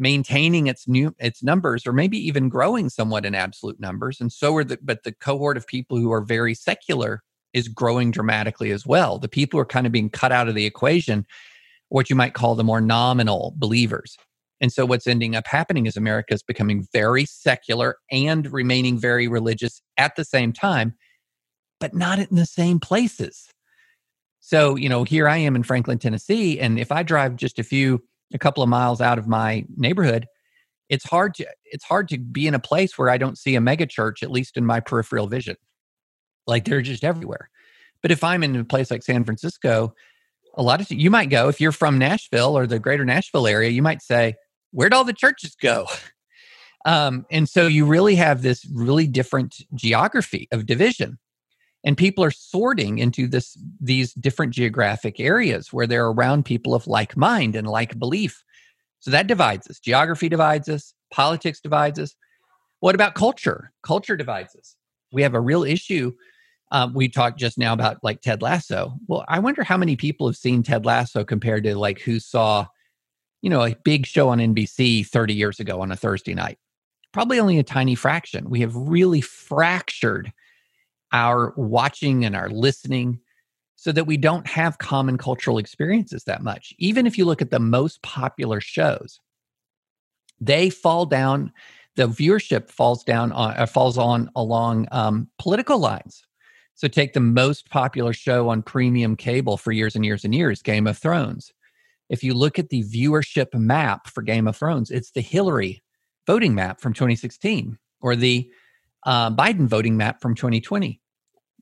maintaining 0.00 0.68
its 0.68 0.86
new 0.86 1.12
its 1.18 1.42
numbers 1.42 1.84
or 1.84 1.92
maybe 1.92 2.16
even 2.16 2.48
growing 2.48 2.88
somewhat 2.88 3.26
in 3.26 3.34
absolute 3.34 3.80
numbers 3.80 4.20
and 4.20 4.32
so 4.32 4.54
are 4.54 4.62
the 4.62 4.78
but 4.80 5.02
the 5.02 5.10
cohort 5.10 5.56
of 5.56 5.66
people 5.66 5.98
who 5.98 6.12
are 6.12 6.20
very 6.20 6.54
secular 6.54 7.20
is 7.52 7.66
growing 7.66 8.12
dramatically 8.12 8.70
as 8.70 8.86
well 8.86 9.18
the 9.18 9.26
people 9.26 9.58
who 9.58 9.60
are 9.60 9.66
kind 9.66 9.86
of 9.88 9.92
being 9.92 10.08
cut 10.08 10.30
out 10.30 10.46
of 10.46 10.54
the 10.54 10.66
equation 10.66 11.26
what 11.88 12.10
you 12.10 12.16
might 12.16 12.34
call 12.34 12.54
the 12.54 12.64
more 12.64 12.80
nominal 12.80 13.54
believers. 13.56 14.16
And 14.60 14.72
so 14.72 14.84
what's 14.84 15.06
ending 15.06 15.36
up 15.36 15.46
happening 15.46 15.86
is 15.86 15.96
America 15.96 16.34
is 16.34 16.42
becoming 16.42 16.86
very 16.92 17.24
secular 17.24 17.96
and 18.10 18.52
remaining 18.52 18.98
very 18.98 19.28
religious 19.28 19.80
at 19.96 20.16
the 20.16 20.24
same 20.24 20.52
time, 20.52 20.94
but 21.78 21.94
not 21.94 22.18
in 22.18 22.34
the 22.34 22.46
same 22.46 22.80
places. 22.80 23.48
So, 24.40 24.76
you 24.76 24.88
know, 24.88 25.04
here 25.04 25.28
I 25.28 25.36
am 25.36 25.54
in 25.56 25.62
Franklin, 25.62 25.98
Tennessee, 25.98 26.58
and 26.58 26.78
if 26.78 26.90
I 26.90 27.02
drive 27.02 27.36
just 27.36 27.58
a 27.58 27.64
few 27.64 28.02
a 28.34 28.38
couple 28.38 28.62
of 28.62 28.68
miles 28.68 29.00
out 29.00 29.18
of 29.18 29.26
my 29.26 29.64
neighborhood, 29.76 30.26
it's 30.88 31.04
hard 31.04 31.34
to 31.34 31.46
it's 31.64 31.84
hard 31.84 32.08
to 32.08 32.18
be 32.18 32.46
in 32.46 32.54
a 32.54 32.58
place 32.58 32.96
where 32.96 33.10
I 33.10 33.18
don't 33.18 33.38
see 33.38 33.56
a 33.56 33.60
megachurch 33.60 34.22
at 34.22 34.30
least 34.30 34.56
in 34.56 34.64
my 34.64 34.80
peripheral 34.80 35.26
vision. 35.26 35.56
Like 36.46 36.64
they're 36.64 36.82
just 36.82 37.04
everywhere. 37.04 37.50
But 38.02 38.10
if 38.10 38.24
I'm 38.24 38.42
in 38.42 38.56
a 38.56 38.64
place 38.64 38.90
like 38.90 39.02
San 39.02 39.24
Francisco, 39.24 39.94
a 40.54 40.62
lot 40.62 40.80
of 40.80 40.90
you 40.90 41.10
might 41.10 41.30
go 41.30 41.48
if 41.48 41.60
you're 41.60 41.72
from 41.72 41.98
Nashville 41.98 42.56
or 42.56 42.66
the 42.66 42.78
greater 42.78 43.04
Nashville 43.04 43.46
area, 43.46 43.70
you 43.70 43.82
might 43.82 44.02
say, 44.02 44.34
where'd 44.70 44.94
all 44.94 45.04
the 45.04 45.12
churches 45.12 45.54
go? 45.60 45.86
Um, 46.84 47.26
and 47.30 47.48
so 47.48 47.66
you 47.66 47.84
really 47.84 48.14
have 48.14 48.42
this 48.42 48.64
really 48.72 49.06
different 49.06 49.56
geography 49.74 50.48
of 50.52 50.66
division. 50.66 51.18
And 51.84 51.96
people 51.96 52.24
are 52.24 52.30
sorting 52.30 52.98
into 52.98 53.28
this 53.28 53.56
these 53.80 54.12
different 54.14 54.52
geographic 54.52 55.20
areas 55.20 55.72
where 55.72 55.86
they're 55.86 56.08
around 56.08 56.44
people 56.44 56.74
of 56.74 56.86
like 56.86 57.16
mind 57.16 57.54
and 57.54 57.66
like 57.66 57.98
belief. 57.98 58.42
So 59.00 59.10
that 59.10 59.26
divides 59.26 59.68
us. 59.68 59.78
Geography 59.78 60.28
divides 60.28 60.68
us, 60.68 60.92
politics 61.10 61.60
divides 61.60 61.98
us. 61.98 62.14
What 62.80 62.94
about 62.94 63.14
culture? 63.14 63.72
Culture 63.82 64.16
divides 64.16 64.56
us. 64.56 64.76
We 65.12 65.22
have 65.22 65.34
a 65.34 65.40
real 65.40 65.64
issue. 65.64 66.12
Um, 66.70 66.92
we 66.94 67.08
talked 67.08 67.38
just 67.38 67.58
now 67.58 67.72
about 67.72 67.98
like 68.02 68.20
Ted 68.20 68.42
Lasso. 68.42 68.94
Well, 69.06 69.24
I 69.28 69.38
wonder 69.38 69.62
how 69.62 69.76
many 69.76 69.96
people 69.96 70.26
have 70.26 70.36
seen 70.36 70.62
Ted 70.62 70.84
Lasso 70.84 71.24
compared 71.24 71.64
to 71.64 71.76
like 71.76 72.00
who 72.00 72.20
saw 72.20 72.66
you 73.42 73.50
know, 73.50 73.64
a 73.64 73.76
big 73.84 74.06
show 74.06 74.28
on 74.28 74.38
NBC 74.38 75.06
30 75.06 75.34
years 75.34 75.60
ago 75.60 75.80
on 75.80 75.92
a 75.92 75.96
Thursday 75.96 76.34
night. 76.34 76.58
Probably 77.12 77.38
only 77.38 77.58
a 77.58 77.64
tiny 77.64 77.94
fraction. 77.94 78.50
We 78.50 78.60
have 78.60 78.74
really 78.74 79.20
fractured 79.20 80.32
our 81.12 81.54
watching 81.56 82.24
and 82.24 82.36
our 82.36 82.50
listening 82.50 83.20
so 83.76 83.92
that 83.92 84.04
we 84.04 84.16
don't 84.16 84.46
have 84.46 84.78
common 84.78 85.16
cultural 85.16 85.58
experiences 85.58 86.24
that 86.24 86.42
much. 86.42 86.74
Even 86.78 87.06
if 87.06 87.16
you 87.16 87.24
look 87.24 87.40
at 87.40 87.50
the 87.50 87.60
most 87.60 88.02
popular 88.02 88.60
shows, 88.60 89.20
they 90.40 90.68
fall 90.68 91.06
down, 91.06 91.52
the 91.96 92.08
viewership 92.08 92.70
falls 92.70 93.04
down 93.04 93.32
on, 93.32 93.54
uh, 93.56 93.66
falls 93.66 93.96
on 93.96 94.30
along 94.36 94.88
um, 94.92 95.28
political 95.38 95.78
lines. 95.78 96.24
So 96.74 96.88
take 96.88 97.12
the 97.12 97.20
most 97.20 97.70
popular 97.70 98.12
show 98.12 98.48
on 98.48 98.62
premium 98.62 99.16
cable 99.16 99.56
for 99.56 99.72
years 99.72 99.96
and 99.96 100.04
years 100.04 100.24
and 100.24 100.34
years, 100.34 100.60
Game 100.60 100.86
of 100.86 100.98
Thrones 100.98 101.52
if 102.08 102.22
you 102.22 102.34
look 102.34 102.58
at 102.58 102.70
the 102.70 102.82
viewership 102.84 103.54
map 103.54 104.08
for 104.08 104.22
Game 104.22 104.48
of 104.48 104.56
Thrones, 104.56 104.90
it's 104.90 105.10
the 105.10 105.20
Hillary 105.20 105.82
voting 106.26 106.54
map 106.54 106.80
from 106.80 106.92
2016 106.92 107.78
or 108.00 108.16
the 108.16 108.50
uh, 109.04 109.30
Biden 109.30 109.66
voting 109.66 109.96
map 109.96 110.20
from 110.20 110.34
2020. 110.34 111.00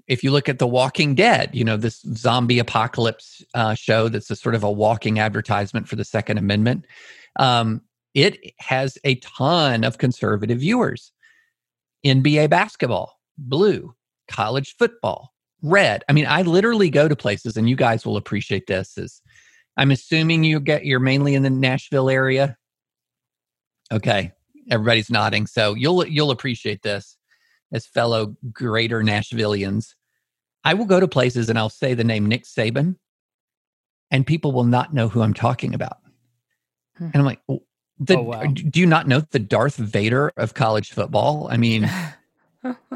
If 0.07 0.23
you 0.23 0.31
look 0.31 0.49
at 0.49 0.59
The 0.59 0.67
Walking 0.67 1.15
Dead, 1.15 1.51
you 1.53 1.65
know, 1.65 1.77
this 1.77 2.01
zombie 2.15 2.61
apocalypse 2.61 3.45
uh, 3.55 3.75
show 3.75 4.09
that's 4.09 4.31
a 4.31 4.37
sort 4.37 4.55
of 4.55 4.63
a 4.63 4.71
walking 4.71 5.19
advertisement 5.19 5.89
for 5.89 5.97
the 5.97 6.05
Second 6.05 6.39
Amendment, 6.39 6.87
um, 7.41 7.83
it 8.15 8.55
has 8.59 8.97
a 9.05 9.17
ton 9.17 9.85
of 9.85 9.99
conservative 9.99 10.61
viewers. 10.61 11.13
NBA 12.05 12.51
basketball, 12.51 13.19
blue, 13.37 13.95
college 14.29 14.77
football, 14.79 15.33
red. 15.63 16.05
I 16.09 16.13
mean, 16.13 16.27
I 16.27 16.43
literally 16.43 16.89
go 16.89 17.09
to 17.09 17.17
places, 17.17 17.57
and 17.57 17.69
you 17.69 17.77
guys 17.77 18.07
will 18.07 18.17
appreciate 18.17 18.69
this, 18.69 18.97
is 18.97 19.21
I'm 19.77 19.91
assuming 19.91 20.45
you 20.45 20.61
get 20.61 20.85
you're 20.85 21.01
mainly 21.01 21.35
in 21.35 21.43
the 21.43 21.51
Nashville 21.51 22.09
area. 22.09 22.57
Okay, 23.93 24.33
everybody's 24.71 25.11
nodding, 25.11 25.47
so 25.47 25.75
you'll 25.75 26.07
you'll 26.07 26.31
appreciate 26.31 26.83
this 26.83 27.17
as 27.73 27.87
fellow 27.87 28.37
greater 28.53 29.03
Nashvillians. 29.03 29.95
I 30.65 30.75
will 30.75 30.87
go 30.87 30.99
to 30.99 31.09
places 31.09 31.49
and 31.49 31.59
I'll 31.59 31.69
say 31.69 31.95
the 31.95 32.05
name 32.05 32.27
Nick 32.27 32.45
Saban, 32.45 32.97
and 34.11 34.27
people 34.27 34.53
will 34.53 34.65
not 34.65 34.95
know 34.95 35.09
who 35.09 35.23
I'm 35.23 35.35
talking 35.35 35.75
about. 35.75 35.99
Hmm. 36.97 37.05
And 37.05 37.17
I'm 37.17 37.25
like, 37.25 37.41
the, 37.99 38.17
oh, 38.19 38.23
wow. 38.23 38.45
do 38.45 38.81
you 38.81 38.87
not 38.87 39.07
know 39.07 39.21
the 39.21 39.39
Darth 39.39 39.77
Vader 39.77 40.33
of 40.37 40.55
college 40.55 40.93
football? 40.93 41.49
I 41.51 41.57
mean, 41.57 41.91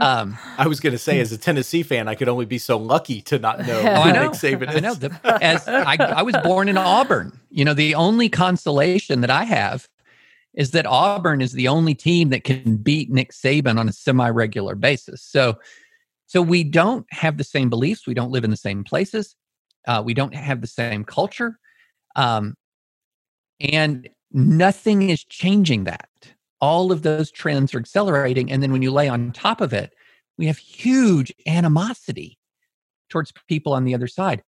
Um, 0.00 0.38
I 0.58 0.66
was 0.66 0.80
going 0.80 0.92
to 0.92 0.98
say, 0.98 1.20
as 1.20 1.32
a 1.32 1.38
Tennessee 1.38 1.82
fan, 1.82 2.08
I 2.08 2.14
could 2.14 2.28
only 2.28 2.46
be 2.46 2.58
so 2.58 2.76
lucky 2.76 3.20
to 3.22 3.38
not 3.38 3.66
know. 3.66 3.80
Oh, 3.90 4.02
I 4.02 4.12
know. 4.12 4.22
Nick 4.24 4.32
Saban 4.32 4.70
is. 4.70 4.76
I 4.76 4.80
know. 4.80 4.94
The, 4.94 5.38
as 5.42 5.66
I, 5.66 5.96
I 5.98 6.22
was 6.22 6.36
born 6.44 6.68
in 6.68 6.78
Auburn. 6.78 7.38
You 7.50 7.64
know, 7.64 7.74
the 7.74 7.94
only 7.94 8.28
consolation 8.28 9.20
that 9.22 9.30
I 9.30 9.44
have 9.44 9.88
is 10.54 10.72
that 10.72 10.86
Auburn 10.86 11.40
is 11.40 11.52
the 11.52 11.68
only 11.68 11.94
team 11.94 12.30
that 12.30 12.44
can 12.44 12.76
beat 12.76 13.10
Nick 13.10 13.32
Saban 13.32 13.78
on 13.78 13.88
a 13.88 13.92
semi-regular 13.92 14.74
basis. 14.74 15.22
So, 15.22 15.58
so 16.26 16.42
we 16.42 16.64
don't 16.64 17.06
have 17.10 17.36
the 17.36 17.44
same 17.44 17.70
beliefs. 17.70 18.06
We 18.06 18.14
don't 18.14 18.30
live 18.30 18.44
in 18.44 18.50
the 18.50 18.56
same 18.56 18.84
places. 18.84 19.36
Uh, 19.86 20.02
we 20.04 20.14
don't 20.14 20.34
have 20.34 20.60
the 20.60 20.66
same 20.66 21.04
culture, 21.04 21.58
um, 22.14 22.54
and 23.60 24.08
nothing 24.32 25.08
is 25.08 25.24
changing 25.24 25.84
that 25.84 26.08
all 26.60 26.92
of 26.92 27.02
those 27.02 27.30
trends 27.30 27.74
are 27.74 27.78
accelerating. 27.78 28.50
And 28.50 28.62
then 28.62 28.72
when 28.72 28.82
you 28.82 28.90
lay 28.90 29.08
on 29.08 29.32
top 29.32 29.60
of 29.60 29.72
it, 29.72 29.94
we 30.38 30.46
have 30.46 30.58
huge 30.58 31.32
animosity 31.46 32.38
towards 33.08 33.32
people 33.48 33.72
on 33.72 33.84
the 33.84 33.94
other 33.94 34.06
side. 34.06 34.42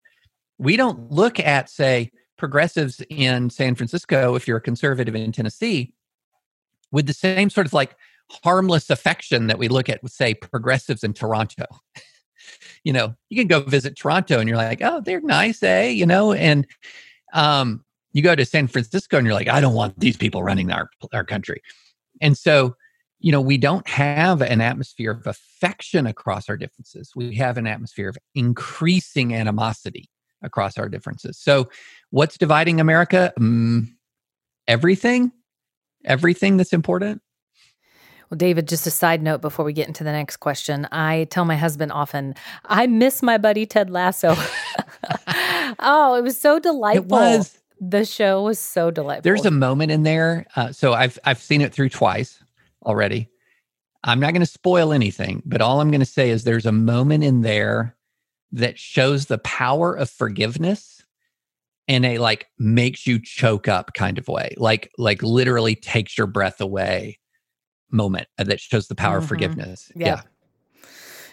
We 0.59 0.77
don't 0.77 1.11
look 1.11 1.41
at, 1.41 1.71
say, 1.71 2.11
progressives 2.37 3.03
in 3.11 3.51
San 3.51 3.75
Francisco, 3.75 4.35
if 4.35 4.47
you're 4.47 4.59
a 4.59 4.63
conservative 4.63 5.15
in 5.15 5.33
Tennessee, 5.33 5.93
with 6.93 7.07
the 7.07 7.13
same 7.13 7.51
sort 7.51 7.67
of 7.67 7.73
like 7.73 7.97
harmless 8.45 8.91
affection 8.91 9.47
that 9.49 9.59
we 9.59 9.69
look 9.69 9.89
at 9.89 10.01
say, 10.11 10.35
progressives 10.35 11.05
in 11.05 11.13
Toronto. 11.13 11.67
you 12.85 12.93
know, 12.93 13.15
you 13.29 13.37
can 13.37 13.49
go 13.49 13.61
visit 13.61 13.97
Toronto 13.97 14.39
and 14.39 14.49
you're 14.49 14.59
like, 14.59 14.81
oh, 14.83 15.01
they're 15.01 15.21
nice, 15.21 15.63
eh? 15.63 15.89
You 15.89 16.07
know, 16.07 16.33
and 16.33 16.67
um, 17.33 17.85
you 18.13 18.23
go 18.23 18.35
to 18.35 18.45
San 18.45 18.67
Francisco 18.67 19.19
and 19.19 19.27
you're 19.27 19.35
like, 19.35 19.49
I 19.49 19.61
don't 19.61 19.75
want 19.75 19.99
these 19.99 20.17
people 20.17 20.43
running 20.43 20.73
our 20.73 20.91
our 21.13 21.25
country. 21.25 21.63
And 22.21 22.37
so, 22.37 22.77
you 23.19 23.33
know, 23.33 23.41
we 23.41 23.59
don't 23.59 23.87
have 23.89 24.41
an 24.41 24.61
atmosphere 24.61 25.13
of 25.13 25.27
affection 25.27 26.07
across 26.07 26.49
our 26.49 26.57
differences. 26.57 27.13
We 27.15 27.35
have 27.37 27.59
an 27.59 27.67
atmosphere 27.67 28.09
of 28.09 28.19
increasing 28.35 29.35
animosity 29.35 30.09
across 30.43 30.79
our 30.79 30.89
differences. 30.89 31.39
So, 31.39 31.69
what's 32.11 32.39
dividing 32.39 32.81
America? 32.81 33.33
Um, 33.39 33.97
everything, 34.67 35.33
everything 36.05 36.57
that's 36.57 36.73
important. 36.73 37.23
Well, 38.31 38.39
David, 38.39 38.69
just 38.69 38.87
a 38.87 38.91
side 38.93 39.23
note 39.23 39.41
before 39.41 39.65
we 39.65 39.73
get 39.73 39.89
into 39.89 40.05
the 40.05 40.13
next 40.13 40.37
question. 40.37 40.87
I 40.93 41.25
tell 41.31 41.45
my 41.45 41.57
husband 41.57 41.91
often, 41.91 42.37
I 42.65 42.87
miss 42.87 43.23
my 43.23 43.39
buddy 43.39 43.67
Ted 43.67 43.91
Lasso. 43.91 44.37
oh, 45.81 46.15
it 46.15 46.23
was 46.23 46.39
so 46.39 46.61
delightful. 46.61 47.19
It 47.19 47.39
was. 47.39 47.60
The 47.81 48.05
show 48.05 48.43
was 48.43 48.59
so 48.59 48.91
delightful. 48.91 49.23
There's 49.23 49.47
a 49.47 49.51
moment 49.51 49.91
in 49.91 50.03
there. 50.03 50.47
Uh, 50.55 50.71
so 50.73 50.93
I've 50.93 51.19
I've 51.25 51.41
seen 51.41 51.63
it 51.63 51.73
through 51.73 51.89
twice 51.89 52.43
already. 52.85 53.29
I'm 54.05 54.21
not 54.21 54.33
going 54.33 54.41
to 54.41 54.47
spoil 54.47 54.93
anything, 54.93 55.43
but 55.45 55.61
all 55.61 55.81
I'm 55.81 55.91
going 55.91 56.01
to 56.01 56.07
say 56.07 56.31
is 56.31 56.45
there's 56.45 56.67
a 56.67 56.73
moment 56.73 57.25
in 57.25 57.43
there 57.43 57.97
that 58.53 58.79
shows 58.79 59.27
the 59.27 59.39
power 59.39 59.95
of 59.95 60.11
forgiveness 60.11 61.03
in 61.87 62.05
a 62.05 62.19
like 62.19 62.47
makes 62.59 63.07
you 63.07 63.19
choke 63.21 63.67
up 63.67 63.95
kind 63.95 64.19
of 64.19 64.29
way, 64.29 64.55
like 64.57 64.91
like 64.99 65.23
literally 65.23 65.75
takes 65.75 66.17
your 66.17 66.27
breath 66.27 66.61
away 66.61 67.19
moment 67.91 68.29
that 68.39 68.61
shows 68.61 68.89
the 68.89 68.95
power 68.95 69.17
mm-hmm. 69.17 69.25
of 69.25 69.29
forgiveness. 69.29 69.91
Yep. 69.97 70.07
Yeah. 70.07 70.83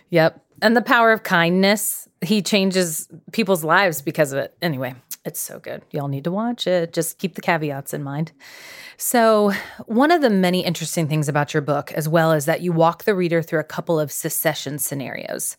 Yep. 0.10 0.46
And 0.62 0.76
the 0.76 0.82
power 0.82 1.12
of 1.12 1.24
kindness. 1.24 2.08
He 2.22 2.42
changes 2.42 3.08
people's 3.32 3.64
lives 3.64 4.02
because 4.02 4.32
of 4.32 4.40
it. 4.40 4.58
Anyway, 4.62 4.96
it's 5.28 5.42
so 5.42 5.60
good. 5.60 5.84
Y'all 5.92 6.08
need 6.08 6.24
to 6.24 6.32
watch 6.32 6.66
it. 6.66 6.94
Just 6.94 7.20
keep 7.20 7.36
the 7.36 7.42
caveats 7.42 7.94
in 7.94 8.02
mind. 8.02 8.32
So, 8.96 9.52
one 9.86 10.10
of 10.10 10.22
the 10.22 10.30
many 10.30 10.66
interesting 10.66 11.08
things 11.08 11.28
about 11.30 11.54
your 11.54 11.62
book, 11.62 11.92
as 11.92 12.10
well, 12.10 12.32
is 12.32 12.46
that 12.46 12.62
you 12.62 12.72
walk 12.72 13.04
the 13.04 13.14
reader 13.14 13.44
through 13.44 13.60
a 13.60 13.66
couple 13.66 14.00
of 14.00 14.12
secession 14.12 14.80
scenarios, 14.80 15.58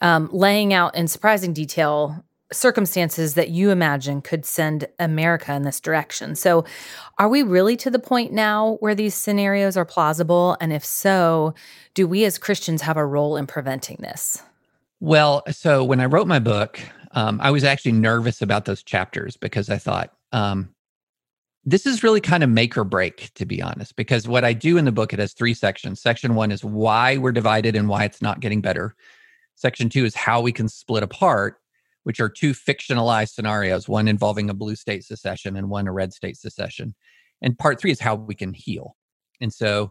um, 0.00 0.28
laying 0.32 0.72
out 0.72 0.96
in 0.96 1.06
surprising 1.06 1.52
detail 1.52 2.24
circumstances 2.52 3.34
that 3.34 3.50
you 3.50 3.70
imagine 3.70 4.22
could 4.22 4.44
send 4.44 4.86
America 4.98 5.52
in 5.52 5.62
this 5.62 5.80
direction. 5.80 6.34
So, 6.34 6.64
are 7.18 7.28
we 7.28 7.42
really 7.42 7.76
to 7.76 7.90
the 7.90 7.98
point 7.98 8.32
now 8.32 8.78
where 8.80 8.94
these 8.94 9.14
scenarios 9.14 9.76
are 9.76 9.84
plausible? 9.84 10.56
And 10.60 10.72
if 10.72 10.84
so, 10.84 11.54
do 11.92 12.08
we 12.08 12.24
as 12.24 12.38
Christians 12.38 12.82
have 12.82 12.96
a 12.96 13.04
role 13.04 13.36
in 13.36 13.46
preventing 13.46 13.98
this? 14.00 14.42
Well, 15.00 15.42
so 15.50 15.84
when 15.84 16.00
I 16.00 16.06
wrote 16.06 16.26
my 16.26 16.38
book, 16.38 16.80
um, 17.14 17.40
I 17.42 17.50
was 17.50 17.64
actually 17.64 17.92
nervous 17.92 18.42
about 18.42 18.66
those 18.66 18.82
chapters 18.82 19.36
because 19.36 19.70
I 19.70 19.78
thought 19.78 20.12
um, 20.32 20.74
this 21.64 21.86
is 21.86 22.02
really 22.02 22.20
kind 22.20 22.42
of 22.42 22.50
make 22.50 22.76
or 22.76 22.84
break, 22.84 23.32
to 23.34 23.46
be 23.46 23.62
honest. 23.62 23.96
Because 23.96 24.28
what 24.28 24.44
I 24.44 24.52
do 24.52 24.76
in 24.76 24.84
the 24.84 24.92
book, 24.92 25.12
it 25.12 25.18
has 25.18 25.32
three 25.32 25.54
sections. 25.54 26.00
Section 26.00 26.34
one 26.34 26.52
is 26.52 26.62
why 26.64 27.16
we're 27.16 27.32
divided 27.32 27.74
and 27.74 27.88
why 27.88 28.04
it's 28.04 28.20
not 28.20 28.40
getting 28.40 28.60
better. 28.60 28.94
Section 29.54 29.88
two 29.88 30.04
is 30.04 30.14
how 30.14 30.40
we 30.42 30.52
can 30.52 30.68
split 30.68 31.02
apart. 31.02 31.56
which 32.04 32.20
are 32.20 32.28
two 32.28 32.52
fictionalized 32.52 33.30
scenarios, 33.30 33.88
one 33.88 34.06
involving 34.08 34.48
a 34.48 34.54
blue 34.54 34.76
state 34.76 35.04
secession 35.04 35.56
and 35.56 35.68
one 35.68 35.88
a 35.88 35.92
red 35.92 36.12
state 36.12 36.36
secession. 36.36 36.94
And 37.42 37.58
part 37.58 37.80
three 37.80 37.90
is 37.90 38.00
how 38.00 38.14
we 38.14 38.34
can 38.34 38.54
heal. 38.54 38.96
And 39.40 39.52
so, 39.52 39.90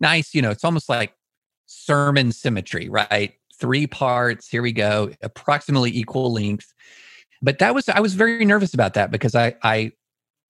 nice, 0.00 0.34
you 0.34 0.42
know, 0.42 0.50
it's 0.50 0.64
almost 0.64 0.88
like 0.88 1.14
sermon 1.66 2.32
symmetry, 2.32 2.88
right? 2.88 3.34
Three 3.58 3.86
parts, 3.86 4.48
here 4.48 4.62
we 4.62 4.72
go, 4.72 5.10
approximately 5.22 5.90
equal 5.96 6.32
length. 6.32 6.72
But 7.40 7.58
that 7.58 7.74
was, 7.74 7.88
I 7.88 8.00
was 8.00 8.14
very 8.14 8.44
nervous 8.44 8.74
about 8.74 8.94
that 8.94 9.10
because 9.10 9.34
I, 9.34 9.54
I, 9.62 9.92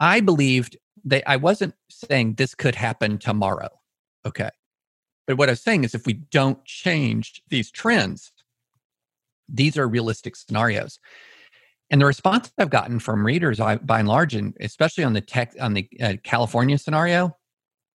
I 0.00 0.20
believed 0.20 0.76
that 1.04 1.28
I 1.28 1.36
wasn't 1.36 1.74
saying 1.90 2.34
this 2.34 2.54
could 2.54 2.74
happen 2.74 3.18
tomorrow. 3.18 3.68
Okay. 4.26 4.50
But 5.26 5.38
what 5.38 5.48
I 5.48 5.52
was 5.52 5.62
saying 5.62 5.84
is 5.84 5.94
if 5.94 6.06
we 6.06 6.14
don't 6.14 6.64
change 6.64 7.42
these 7.48 7.70
trends, 7.70 8.32
these 9.48 9.76
are 9.76 9.86
realistic 9.88 10.36
scenarios. 10.36 10.98
And 11.90 12.00
the 12.00 12.06
response 12.06 12.50
I've 12.56 12.70
gotten 12.70 12.98
from 12.98 13.24
readers, 13.24 13.58
by 13.58 13.78
and 13.98 14.08
large, 14.08 14.34
and 14.34 14.56
especially 14.60 15.04
on 15.04 15.12
the 15.12 15.20
tech 15.20 15.54
on 15.60 15.74
the 15.74 15.88
uh, 16.02 16.14
California 16.22 16.78
scenario, 16.78 17.36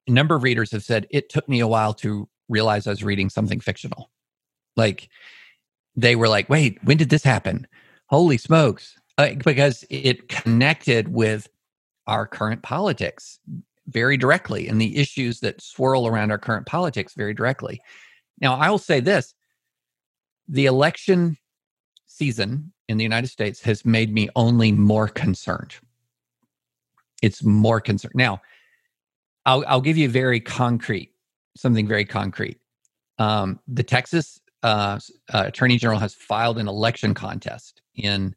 a 0.07 0.11
number 0.11 0.35
of 0.35 0.43
readers 0.43 0.71
have 0.71 0.83
said 0.83 1.07
it 1.09 1.29
took 1.29 1.49
me 1.49 1.59
a 1.59 1.67
while 1.67 1.93
to 1.95 2.29
realize 2.47 2.85
I 2.85 2.91
was 2.91 3.03
reading 3.03 3.29
something 3.29 3.59
fictional. 3.59 4.11
Like 4.77 5.09
they 5.95 6.15
were 6.15 6.29
like, 6.29 6.49
"Wait, 6.49 6.77
when 6.83 6.97
did 6.97 7.09
this 7.09 7.23
happen? 7.23 7.67
Holy 8.07 8.37
smokes!" 8.37 8.97
Uh, 9.17 9.33
because 9.43 9.83
it 9.89 10.29
connected 10.29 11.07
with 11.07 11.49
our 12.05 12.27
current 12.27 12.61
politics 12.61 13.39
very 13.87 14.15
directly 14.15 14.67
and 14.67 14.79
the 14.79 14.95
issues 14.97 15.39
that 15.39 15.59
swirl 15.59 16.07
around 16.07 16.29
our 16.29 16.37
current 16.37 16.67
politics 16.67 17.15
very 17.15 17.33
directly. 17.33 17.81
Now, 18.39 18.55
I 18.55 18.69
will 18.69 18.77
say 18.77 18.99
this: 18.99 19.33
the 20.47 20.67
election 20.67 21.37
season 22.05 22.71
in 22.87 22.97
the 22.97 23.03
United 23.03 23.27
States 23.27 23.61
has 23.61 23.85
made 23.85 24.13
me 24.13 24.29
only 24.35 24.71
more 24.71 25.07
concerned. 25.07 25.75
It's 27.21 27.43
more 27.43 27.81
concerned. 27.81 28.13
Now, 28.15 28.41
I'll, 29.45 29.63
I'll 29.67 29.81
give 29.81 29.97
you 29.97 30.09
very 30.09 30.39
concrete, 30.39 31.11
something 31.55 31.87
very 31.87 32.05
concrete. 32.05 32.59
Um, 33.17 33.59
the 33.67 33.83
Texas 33.83 34.39
uh, 34.63 34.99
uh, 35.33 35.43
Attorney 35.47 35.77
General 35.77 35.99
has 35.99 36.13
filed 36.13 36.57
an 36.57 36.67
election 36.67 37.13
contest 37.13 37.81
in 37.95 38.35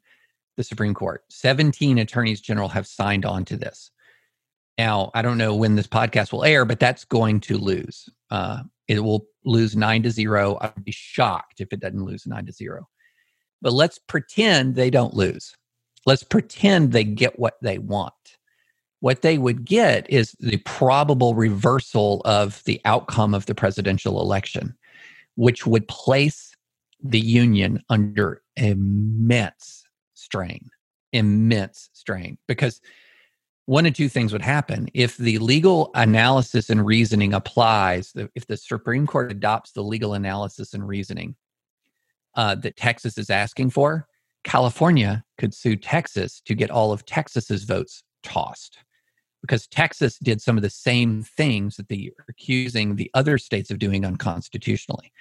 the 0.57 0.63
Supreme 0.63 0.93
Court. 0.93 1.23
17 1.29 1.97
attorneys 1.97 2.41
general 2.41 2.69
have 2.69 2.87
signed 2.87 3.25
on 3.25 3.45
to 3.45 3.57
this. 3.57 3.91
Now, 4.77 5.11
I 5.13 5.21
don't 5.21 5.37
know 5.37 5.55
when 5.55 5.75
this 5.75 5.87
podcast 5.87 6.31
will 6.31 6.43
air, 6.43 6.65
but 6.65 6.79
that's 6.79 7.05
going 7.05 7.39
to 7.41 7.57
lose. 7.57 8.09
Uh, 8.29 8.63
it 8.87 8.99
will 9.03 9.25
lose 9.45 9.75
nine 9.75 10.03
to 10.03 10.11
zero. 10.11 10.57
I'd 10.61 10.83
be 10.83 10.91
shocked 10.91 11.61
if 11.61 11.71
it 11.71 11.79
doesn't 11.79 12.03
lose 12.03 12.25
nine 12.25 12.45
to 12.45 12.51
zero. 12.51 12.87
But 13.61 13.73
let's 13.73 13.99
pretend 13.99 14.75
they 14.75 14.89
don't 14.89 15.13
lose. 15.13 15.55
Let's 16.05 16.23
pretend 16.23 16.91
they 16.91 17.03
get 17.03 17.39
what 17.39 17.55
they 17.61 17.77
want. 17.77 18.13
What 19.01 19.21
they 19.21 19.37
would 19.37 19.65
get 19.65 20.09
is 20.09 20.35
the 20.39 20.57
probable 20.57 21.35
reversal 21.35 22.21
of 22.25 22.63
the 22.65 22.81
outcome 22.85 23.33
of 23.33 23.45
the 23.45 23.55
presidential 23.55 24.19
election, 24.19 24.75
which 25.41 25.65
would 25.65 25.87
place 25.87 26.55
the 27.03 27.19
union 27.19 27.81
under 27.89 28.43
immense 28.57 29.83
strain, 30.13 30.69
immense 31.13 31.89
strain. 31.93 32.37
Because 32.47 32.79
one 33.65 33.87
of 33.87 33.95
two 33.95 34.07
things 34.07 34.33
would 34.33 34.43
happen. 34.43 34.87
If 34.93 35.17
the 35.17 35.39
legal 35.39 35.89
analysis 35.95 36.69
and 36.69 36.85
reasoning 36.85 37.33
applies, 37.33 38.13
if 38.35 38.45
the 38.45 38.55
Supreme 38.55 39.07
Court 39.07 39.31
adopts 39.31 39.71
the 39.71 39.81
legal 39.81 40.13
analysis 40.13 40.75
and 40.75 40.87
reasoning, 40.87 41.35
uh, 42.35 42.53
that 42.53 42.77
Texas 42.77 43.17
is 43.17 43.31
asking 43.31 43.71
for, 43.71 44.07
California 44.43 45.23
could 45.39 45.55
sue 45.55 45.75
Texas 45.75 46.39
to 46.45 46.53
get 46.53 46.69
all 46.69 46.91
of 46.91 47.03
Texas's 47.07 47.63
votes 47.63 48.03
tossed 48.21 48.77
because 49.41 49.67
Texas 49.67 50.17
did 50.19 50.41
some 50.41 50.57
of 50.57 50.63
the 50.63 50.69
same 50.69 51.23
things 51.23 51.75
that 51.75 51.89
they 51.89 52.11
are 52.19 52.25
accusing 52.29 52.95
the 52.95 53.11
other 53.13 53.37
states 53.37 53.71
of 53.71 53.79
doing 53.79 54.05
unconstitutionally. 54.05 55.11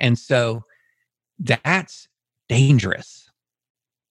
And 0.00 0.18
so 0.18 0.64
that's 1.38 2.08
dangerous. 2.48 3.30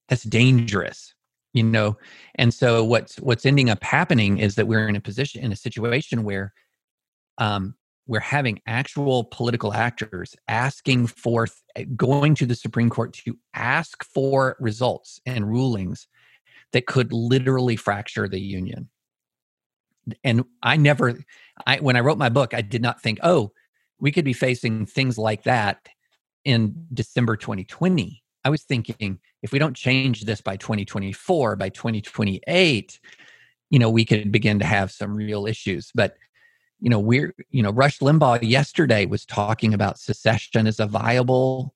That's 0.10 0.24
dangerous. 0.24 1.14
You 1.54 1.64
know, 1.64 1.98
and 2.36 2.52
so 2.52 2.84
what's 2.84 3.18
what's 3.18 3.46
ending 3.46 3.70
up 3.70 3.84
happening 3.84 4.40
is 4.40 4.56
that 4.56 4.66
we're 4.66 4.88
in 4.88 4.96
a 4.96 5.02
position 5.02 5.44
in 5.44 5.52
a 5.52 5.56
situation 5.56 6.24
where 6.24 6.52
um, 7.38 7.76
we're 8.08 8.20
having 8.20 8.60
actual 8.66 9.24
political 9.26 9.72
actors 9.72 10.36
asking 10.48 11.08
for 11.08 11.48
eh, 11.76 11.86
going 11.96 12.36
to 12.36 12.46
the 12.46 12.56
Supreme 12.56 12.90
Court 12.90 13.14
to 13.26 13.38
ask 13.54 14.04
for 14.04 14.58
results 14.60 15.22
and 15.26 15.48
rulings 15.48 16.08
that 16.74 16.88
could 16.88 17.14
literally 17.14 17.76
fracture 17.76 18.28
the 18.28 18.42
union. 18.42 18.90
And 20.24 20.46
I 20.62 20.78
never, 20.78 21.18
I 21.66 21.78
when 21.78 21.96
I 21.96 22.02
wrote 22.02 22.18
my 22.18 22.30
book, 22.30 22.54
I 22.54 22.62
did 22.62 22.82
not 22.82 23.02
think, 23.02 23.20
oh, 23.24 23.52
we 24.00 24.12
could 24.12 24.26
be 24.26 24.34
facing 24.34 24.86
things 24.86 25.18
like 25.18 25.44
that 25.44 25.88
in 26.44 26.88
December 26.94 27.38
2020. 27.38 28.22
I 28.46 28.50
was 28.50 28.64
thinking 28.64 29.20
if 29.42 29.52
we 29.52 29.60
don't 29.60 29.76
change 29.76 30.26
this 30.26 30.42
by 30.42 30.58
2024, 30.58 31.56
by 31.56 31.70
2028, 31.70 33.00
you 33.70 33.80
know, 33.80 33.90
we 33.90 34.06
could 34.06 34.32
begin 34.32 34.60
to 34.60 34.66
have 34.66 34.92
some 34.92 35.16
real 35.16 35.48
issues. 35.48 35.92
But 35.96 36.16
you 36.80 36.90
know, 36.90 37.00
we're, 37.00 37.34
you 37.50 37.64
know, 37.64 37.72
Rush 37.72 38.00
Limbaugh 38.00 38.40
yesterday 38.42 39.06
was 39.06 39.26
talking 39.26 39.74
about 39.74 40.00
secession 40.00 40.68
as 40.68 40.82
a 40.82 40.86
viable 40.86 41.74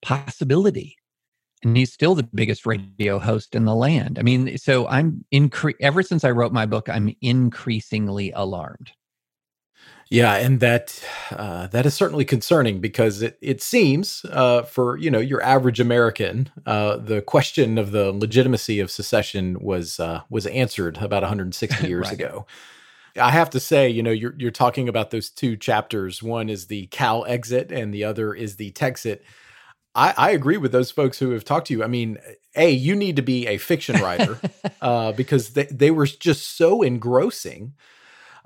possibility. 0.00 0.96
And 1.64 1.76
he's 1.76 1.92
still 1.92 2.14
the 2.14 2.28
biggest 2.34 2.66
radio 2.66 3.18
host 3.18 3.54
in 3.54 3.64
the 3.64 3.74
land. 3.74 4.18
I 4.18 4.22
mean, 4.22 4.56
so 4.58 4.86
I'm 4.88 5.24
incre- 5.32 5.74
ever 5.80 6.02
since 6.02 6.24
I 6.24 6.30
wrote 6.30 6.52
my 6.52 6.66
book, 6.66 6.88
I'm 6.88 7.14
increasingly 7.20 8.32
alarmed. 8.32 8.92
Yeah, 10.10 10.36
and 10.36 10.60
that 10.60 11.04
uh, 11.32 11.66
that 11.66 11.84
is 11.84 11.94
certainly 11.94 12.24
concerning 12.24 12.80
because 12.80 13.20
it 13.20 13.36
it 13.42 13.60
seems 13.60 14.24
uh, 14.30 14.62
for 14.62 14.96
you 14.96 15.10
know 15.10 15.18
your 15.18 15.42
average 15.42 15.80
American, 15.80 16.48
uh, 16.64 16.96
the 16.96 17.20
question 17.20 17.76
of 17.76 17.90
the 17.92 18.10
legitimacy 18.12 18.80
of 18.80 18.90
secession 18.90 19.58
was 19.60 20.00
uh, 20.00 20.22
was 20.30 20.46
answered 20.46 20.96
about 20.98 21.22
160 21.22 21.86
years 21.86 22.06
right. 22.06 22.12
ago. 22.14 22.46
I 23.20 23.30
have 23.30 23.50
to 23.50 23.60
say, 23.60 23.88
you 23.88 24.02
know, 24.02 24.10
you're 24.10 24.34
you're 24.38 24.50
talking 24.50 24.88
about 24.88 25.10
those 25.10 25.28
two 25.28 25.56
chapters. 25.56 26.22
One 26.22 26.48
is 26.48 26.68
the 26.68 26.86
Calexit, 26.86 27.70
and 27.70 27.92
the 27.92 28.04
other 28.04 28.32
is 28.32 28.56
the 28.56 28.72
Texit. 28.72 29.20
I, 29.98 30.14
I 30.16 30.30
agree 30.30 30.56
with 30.58 30.70
those 30.70 30.92
folks 30.92 31.18
who 31.18 31.30
have 31.30 31.44
talked 31.44 31.66
to 31.66 31.74
you. 31.74 31.82
I 31.82 31.88
mean, 31.88 32.18
a 32.54 32.70
you 32.70 32.94
need 32.94 33.16
to 33.16 33.22
be 33.22 33.48
a 33.48 33.58
fiction 33.58 33.96
writer 34.02 34.38
uh, 34.80 35.12
because 35.12 35.50
they 35.50 35.64
they 35.64 35.90
were 35.90 36.06
just 36.06 36.56
so 36.56 36.82
engrossing. 36.82 37.74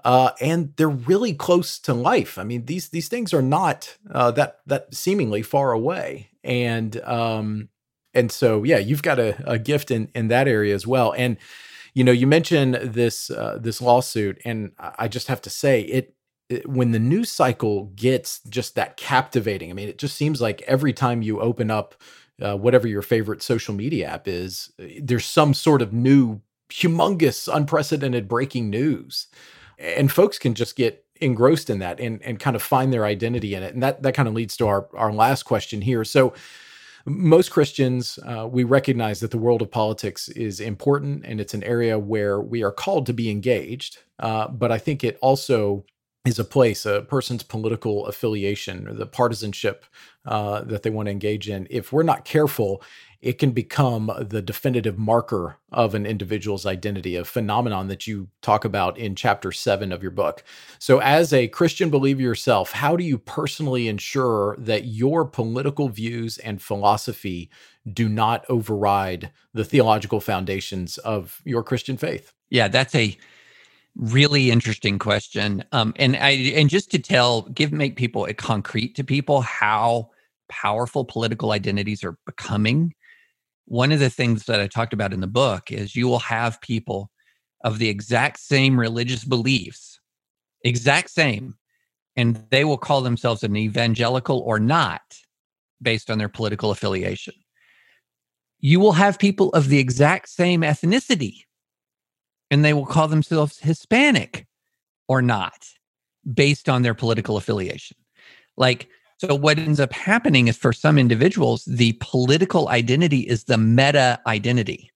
Uh, 0.04 0.32
and 0.40 0.72
they're 0.76 0.88
really 0.88 1.32
close 1.32 1.78
to 1.78 1.94
life. 1.94 2.36
I 2.36 2.42
mean, 2.42 2.64
these 2.64 2.88
these 2.88 3.06
things 3.06 3.32
are 3.32 3.42
not 3.42 3.96
uh, 4.10 4.32
that 4.32 4.58
that 4.66 4.92
seemingly 4.92 5.42
far 5.42 5.70
away, 5.70 6.30
and 6.42 7.00
um, 7.02 7.68
and 8.12 8.32
so 8.32 8.64
yeah, 8.64 8.78
you've 8.78 9.04
got 9.04 9.20
a, 9.20 9.36
a 9.48 9.60
gift 9.60 9.92
in 9.92 10.10
in 10.12 10.26
that 10.28 10.48
area 10.48 10.74
as 10.74 10.88
well. 10.88 11.14
And 11.16 11.36
you 11.94 12.02
know, 12.02 12.10
you 12.10 12.26
mentioned 12.26 12.74
this 12.74 13.30
uh, 13.30 13.58
this 13.60 13.80
lawsuit, 13.80 14.40
and 14.44 14.72
I 14.78 15.06
just 15.06 15.28
have 15.28 15.42
to 15.42 15.50
say 15.50 15.82
it, 15.82 15.88
it. 16.04 16.14
When 16.66 16.92
the 16.92 16.98
news 16.98 17.30
cycle 17.30 17.86
gets 17.96 18.40
just 18.48 18.74
that 18.74 18.96
captivating, 18.96 19.70
I 19.70 19.74
mean, 19.74 19.88
it 19.88 19.98
just 19.98 20.16
seems 20.16 20.40
like 20.40 20.62
every 20.62 20.92
time 20.92 21.22
you 21.22 21.40
open 21.40 21.70
up 21.70 21.94
uh, 22.40 22.56
whatever 22.56 22.88
your 22.88 23.02
favorite 23.02 23.42
social 23.42 23.74
media 23.74 24.08
app 24.08 24.26
is, 24.26 24.72
uh, 24.80 24.86
there's 25.00 25.26
some 25.26 25.54
sort 25.54 25.82
of 25.82 25.92
new, 25.92 26.40
humongous, 26.70 27.52
unprecedented 27.52 28.28
breaking 28.28 28.70
news, 28.70 29.26
and 29.78 30.10
folks 30.10 30.38
can 30.38 30.54
just 30.54 30.76
get 30.76 31.04
engrossed 31.20 31.70
in 31.70 31.78
that 31.78 32.00
and 32.00 32.20
and 32.22 32.40
kind 32.40 32.56
of 32.56 32.62
find 32.62 32.92
their 32.92 33.04
identity 33.04 33.54
in 33.54 33.62
it. 33.62 33.74
And 33.74 33.82
that 33.82 34.02
that 34.02 34.14
kind 34.14 34.28
of 34.28 34.34
leads 34.34 34.56
to 34.56 34.66
our 34.66 34.88
our 34.94 35.12
last 35.12 35.44
question 35.44 35.82
here. 35.82 36.04
So 36.04 36.34
most 37.04 37.50
Christians, 37.50 38.18
uh, 38.24 38.48
we 38.50 38.64
recognize 38.64 39.20
that 39.20 39.30
the 39.30 39.38
world 39.38 39.62
of 39.62 39.70
politics 39.70 40.28
is 40.28 40.60
important 40.60 41.24
and 41.24 41.40
it's 41.40 41.54
an 41.54 41.64
area 41.64 41.98
where 41.98 42.40
we 42.40 42.62
are 42.62 42.70
called 42.70 43.06
to 43.06 43.12
be 43.12 43.30
engaged. 43.30 43.98
Uh, 44.18 44.48
but 44.48 44.70
I 44.70 44.78
think 44.78 45.02
it 45.02 45.18
also 45.20 45.84
is 46.24 46.38
a 46.38 46.44
place, 46.44 46.86
a 46.86 47.02
person's 47.02 47.42
political 47.42 48.06
affiliation 48.06 48.86
or 48.86 48.94
the 48.94 49.06
partisanship 49.06 49.84
uh, 50.24 50.62
that 50.62 50.82
they 50.82 50.90
want 50.90 51.06
to 51.06 51.10
engage 51.10 51.48
in. 51.48 51.66
If 51.68 51.92
we're 51.92 52.04
not 52.04 52.24
careful, 52.24 52.80
it 53.20 53.38
can 53.38 53.50
become 53.50 54.10
the 54.20 54.42
definitive 54.42 54.98
marker 54.98 55.56
of 55.72 55.94
an 55.94 56.06
individual's 56.06 56.64
identity, 56.64 57.16
a 57.16 57.24
phenomenon 57.24 57.88
that 57.88 58.06
you 58.06 58.28
talk 58.40 58.64
about 58.64 58.98
in 58.98 59.16
chapter 59.16 59.50
seven 59.50 59.90
of 59.90 60.02
your 60.02 60.12
book. 60.12 60.44
So, 60.78 61.00
as 61.00 61.32
a 61.32 61.48
Christian 61.48 61.90
believer 61.90 62.22
yourself, 62.22 62.72
how 62.72 62.96
do 62.96 63.02
you 63.02 63.18
personally 63.18 63.88
ensure 63.88 64.56
that 64.58 64.86
your 64.86 65.24
political 65.24 65.88
views 65.88 66.38
and 66.38 66.62
philosophy 66.62 67.50
do 67.92 68.08
not 68.08 68.44
override 68.48 69.32
the 69.54 69.64
theological 69.64 70.20
foundations 70.20 70.98
of 70.98 71.40
your 71.44 71.64
Christian 71.64 71.96
faith? 71.96 72.32
Yeah, 72.50 72.68
that's 72.68 72.94
a 72.94 73.16
really 73.96 74.50
interesting 74.50 74.98
question. 74.98 75.64
Um, 75.72 75.92
and 75.96 76.16
I 76.16 76.30
and 76.30 76.70
just 76.70 76.90
to 76.92 76.98
tell, 76.98 77.42
give 77.42 77.72
make 77.72 77.96
people 77.96 78.24
a 78.24 78.34
concrete 78.34 78.94
to 78.96 79.04
people 79.04 79.40
how 79.42 80.10
powerful 80.48 81.04
political 81.04 81.52
identities 81.52 82.04
are 82.04 82.16
becoming 82.26 82.94
one 83.66 83.92
of 83.92 84.00
the 84.00 84.10
things 84.10 84.44
that 84.44 84.60
I 84.60 84.66
talked 84.66 84.92
about 84.92 85.12
in 85.12 85.20
the 85.20 85.26
book 85.26 85.70
is 85.70 85.96
you 85.96 86.08
will 86.08 86.18
have 86.18 86.60
people 86.60 87.10
of 87.64 87.78
the 87.78 87.88
exact 87.88 88.40
same 88.40 88.78
religious 88.78 89.24
beliefs, 89.24 90.00
exact 90.64 91.10
same, 91.10 91.54
and 92.16 92.44
they 92.50 92.64
will 92.64 92.78
call 92.78 93.00
themselves 93.00 93.42
an 93.42 93.56
evangelical 93.56 94.40
or 94.40 94.58
not 94.58 95.00
based 95.80 96.10
on 96.10 96.18
their 96.18 96.28
political 96.28 96.70
affiliation. 96.70 97.34
You 98.58 98.78
will 98.78 98.92
have 98.92 99.18
people 99.18 99.48
of 99.50 99.68
the 99.68 99.78
exact 99.78 100.28
same 100.28 100.62
ethnicity, 100.62 101.44
and 102.52 102.62
they 102.62 102.74
will 102.74 102.84
call 102.84 103.08
themselves 103.08 103.58
Hispanic 103.58 104.46
or 105.08 105.22
not 105.22 105.66
based 106.34 106.68
on 106.68 106.82
their 106.82 106.92
political 106.92 107.38
affiliation. 107.38 107.96
Like, 108.58 108.88
so 109.16 109.34
what 109.34 109.58
ends 109.58 109.80
up 109.80 109.90
happening 109.92 110.48
is 110.48 110.58
for 110.58 110.72
some 110.72 110.98
individuals, 110.98 111.64
the 111.64 111.96
political 112.00 112.68
identity 112.68 113.20
is 113.20 113.44
the 113.44 113.56
meta 113.56 114.20
identity. 114.26 114.90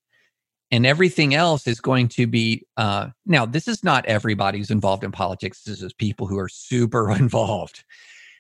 And 0.71 0.85
everything 0.85 1.35
else 1.35 1.67
is 1.67 1.81
going 1.81 2.09
to 2.09 2.27
be 2.27 2.67
uh, 2.77 3.09
now. 3.25 3.47
This 3.47 3.69
is 3.69 3.83
not 3.83 4.05
everybody 4.05 4.59
who's 4.59 4.71
involved 4.71 5.03
in 5.03 5.13
politics. 5.13 5.63
This 5.63 5.81
is 5.81 5.95
people 5.95 6.27
who 6.27 6.39
are 6.39 6.51
super 6.51 7.11
involved, 7.17 7.85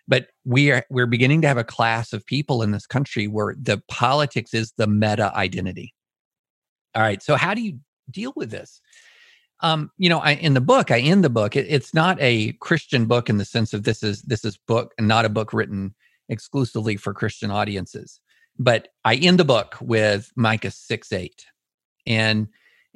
but 0.06 0.26
we 0.44 0.72
are 0.72 0.84
we're 0.90 1.06
beginning 1.06 1.40
to 1.42 1.48
have 1.48 1.56
a 1.56 1.64
class 1.64 2.12
of 2.12 2.26
people 2.26 2.62
in 2.62 2.72
this 2.72 2.86
country 2.86 3.28
where 3.28 3.54
the 3.56 3.80
politics 3.88 4.52
is 4.52 4.72
the 4.76 4.88
meta 4.88 5.32
identity. 5.36 5.94
All 6.96 7.02
right. 7.02 7.22
So 7.22 7.36
how 7.36 7.54
do 7.54 7.62
you 7.62 7.78
deal 8.10 8.32
with 8.34 8.50
this? 8.50 8.80
Um, 9.60 9.90
you 9.96 10.08
know, 10.08 10.18
I, 10.18 10.32
in 10.32 10.54
the 10.54 10.60
book, 10.60 10.90
I 10.90 11.00
end 11.00 11.24
the 11.24 11.30
book. 11.30 11.56
It, 11.56 11.66
it's 11.68 11.94
not 11.94 12.18
a 12.20 12.52
Christian 12.54 13.06
book 13.06 13.30
in 13.30 13.38
the 13.38 13.44
sense 13.44 13.72
of 13.72 13.84
this 13.84 14.02
is 14.02 14.22
this 14.22 14.44
is 14.44 14.56
book 14.56 14.92
and 14.98 15.08
not 15.08 15.24
a 15.24 15.30
book 15.30 15.52
written 15.52 15.94
exclusively 16.28 16.96
for 16.96 17.14
Christian 17.14 17.50
audiences. 17.50 18.20
But 18.58 18.88
I 19.04 19.16
end 19.16 19.38
the 19.38 19.44
book 19.44 19.76
with 19.80 20.30
Micah 20.36 20.70
six 20.70 21.12
eight, 21.12 21.46
and 22.06 22.48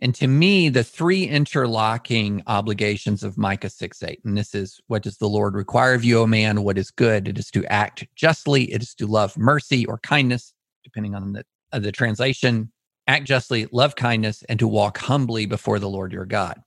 and 0.03 0.15
to 0.17 0.27
me, 0.27 0.69
the 0.69 0.85
three 0.85 1.25
interlocking 1.25 2.43
obligations 2.47 3.23
of 3.23 3.39
Micah 3.39 3.71
six 3.71 4.03
eight, 4.03 4.21
and 4.25 4.37
this 4.37 4.55
is 4.55 4.81
what 4.87 5.03
does 5.03 5.17
the 5.17 5.29
Lord 5.29 5.55
require 5.55 5.95
of 5.95 6.05
you, 6.05 6.21
O 6.21 6.27
man? 6.27 6.63
What 6.63 6.79
is 6.79 6.91
good? 6.91 7.27
It 7.27 7.39
is 7.39 7.51
to 7.53 7.65
act 7.67 8.07
justly. 8.17 8.73
It 8.73 8.83
is 8.83 8.95
to 8.95 9.07
love 9.07 9.37
mercy 9.39 9.87
or 9.87 9.99
kindness, 9.99 10.53
depending 10.85 11.15
on 11.15 11.33
the 11.33 11.45
uh, 11.73 11.79
the 11.79 11.93
translation 11.93 12.71
act 13.11 13.27
justly, 13.27 13.67
love 13.73 13.97
kindness, 13.97 14.45
and 14.45 14.59
to 14.61 14.69
walk 14.69 14.99
humbly 14.99 15.45
before 15.45 15.81
the 15.81 15.89
Lord 15.89 16.13
your 16.13 16.27
God. 16.27 16.63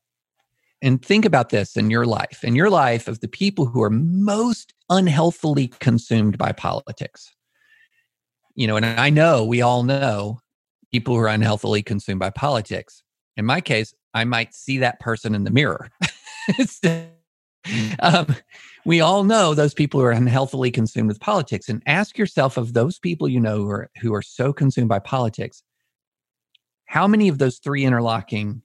And 0.82 1.04
think 1.04 1.24
about 1.24 1.50
this 1.50 1.78
in 1.78 1.90
your 1.90 2.06
life, 2.06 2.44
in 2.44 2.56
your 2.56 2.70
life 2.70 3.08
of 3.08 3.22
the 3.22 3.30
people 3.30 3.66
who 3.66 3.82
are 3.82 3.90
most 3.90 4.74
unhealthily 4.90 5.70
consumed 5.80 6.38
by 6.38 6.52
politics. 6.52 7.34
You 8.56 8.68
know, 8.68 8.76
and 8.76 8.86
I 8.86 9.10
know 9.10 9.46
we 9.46 9.62
all 9.62 9.84
know 9.84 10.42
people 10.92 11.16
who 11.16 11.22
are 11.22 11.30
unhealthily 11.30 11.82
consumed 11.82 12.20
by 12.20 12.30
politics. 12.30 13.02
In 13.38 13.46
my 13.46 13.62
case, 13.62 13.96
I 14.14 14.26
might 14.26 14.54
see 14.54 14.80
that 14.80 15.00
person 15.00 15.34
in 15.34 15.46
the 15.46 15.52
mirror. 15.52 15.90
um, 18.02 18.36
we 18.86 19.00
all 19.00 19.24
know 19.24 19.54
those 19.54 19.74
people 19.74 20.02
who 20.02 20.06
are 20.06 20.12
unhealthily 20.12 20.70
consumed 20.70 21.08
with 21.08 21.22
politics. 21.22 21.70
And 21.70 21.82
ask 21.88 22.18
yourself 22.18 22.58
of 22.58 22.74
those 22.74 23.00
people 23.00 23.30
you 23.30 23.40
know 23.40 23.60
who 23.60 23.70
are, 23.70 23.90
who 24.02 24.14
are 24.14 24.22
so 24.22 24.52
consumed 24.52 24.90
by 24.90 25.00
politics, 25.00 25.64
how 26.94 27.08
many 27.08 27.28
of 27.28 27.40
those 27.40 27.58
three 27.58 27.86
interlocking 27.86 28.62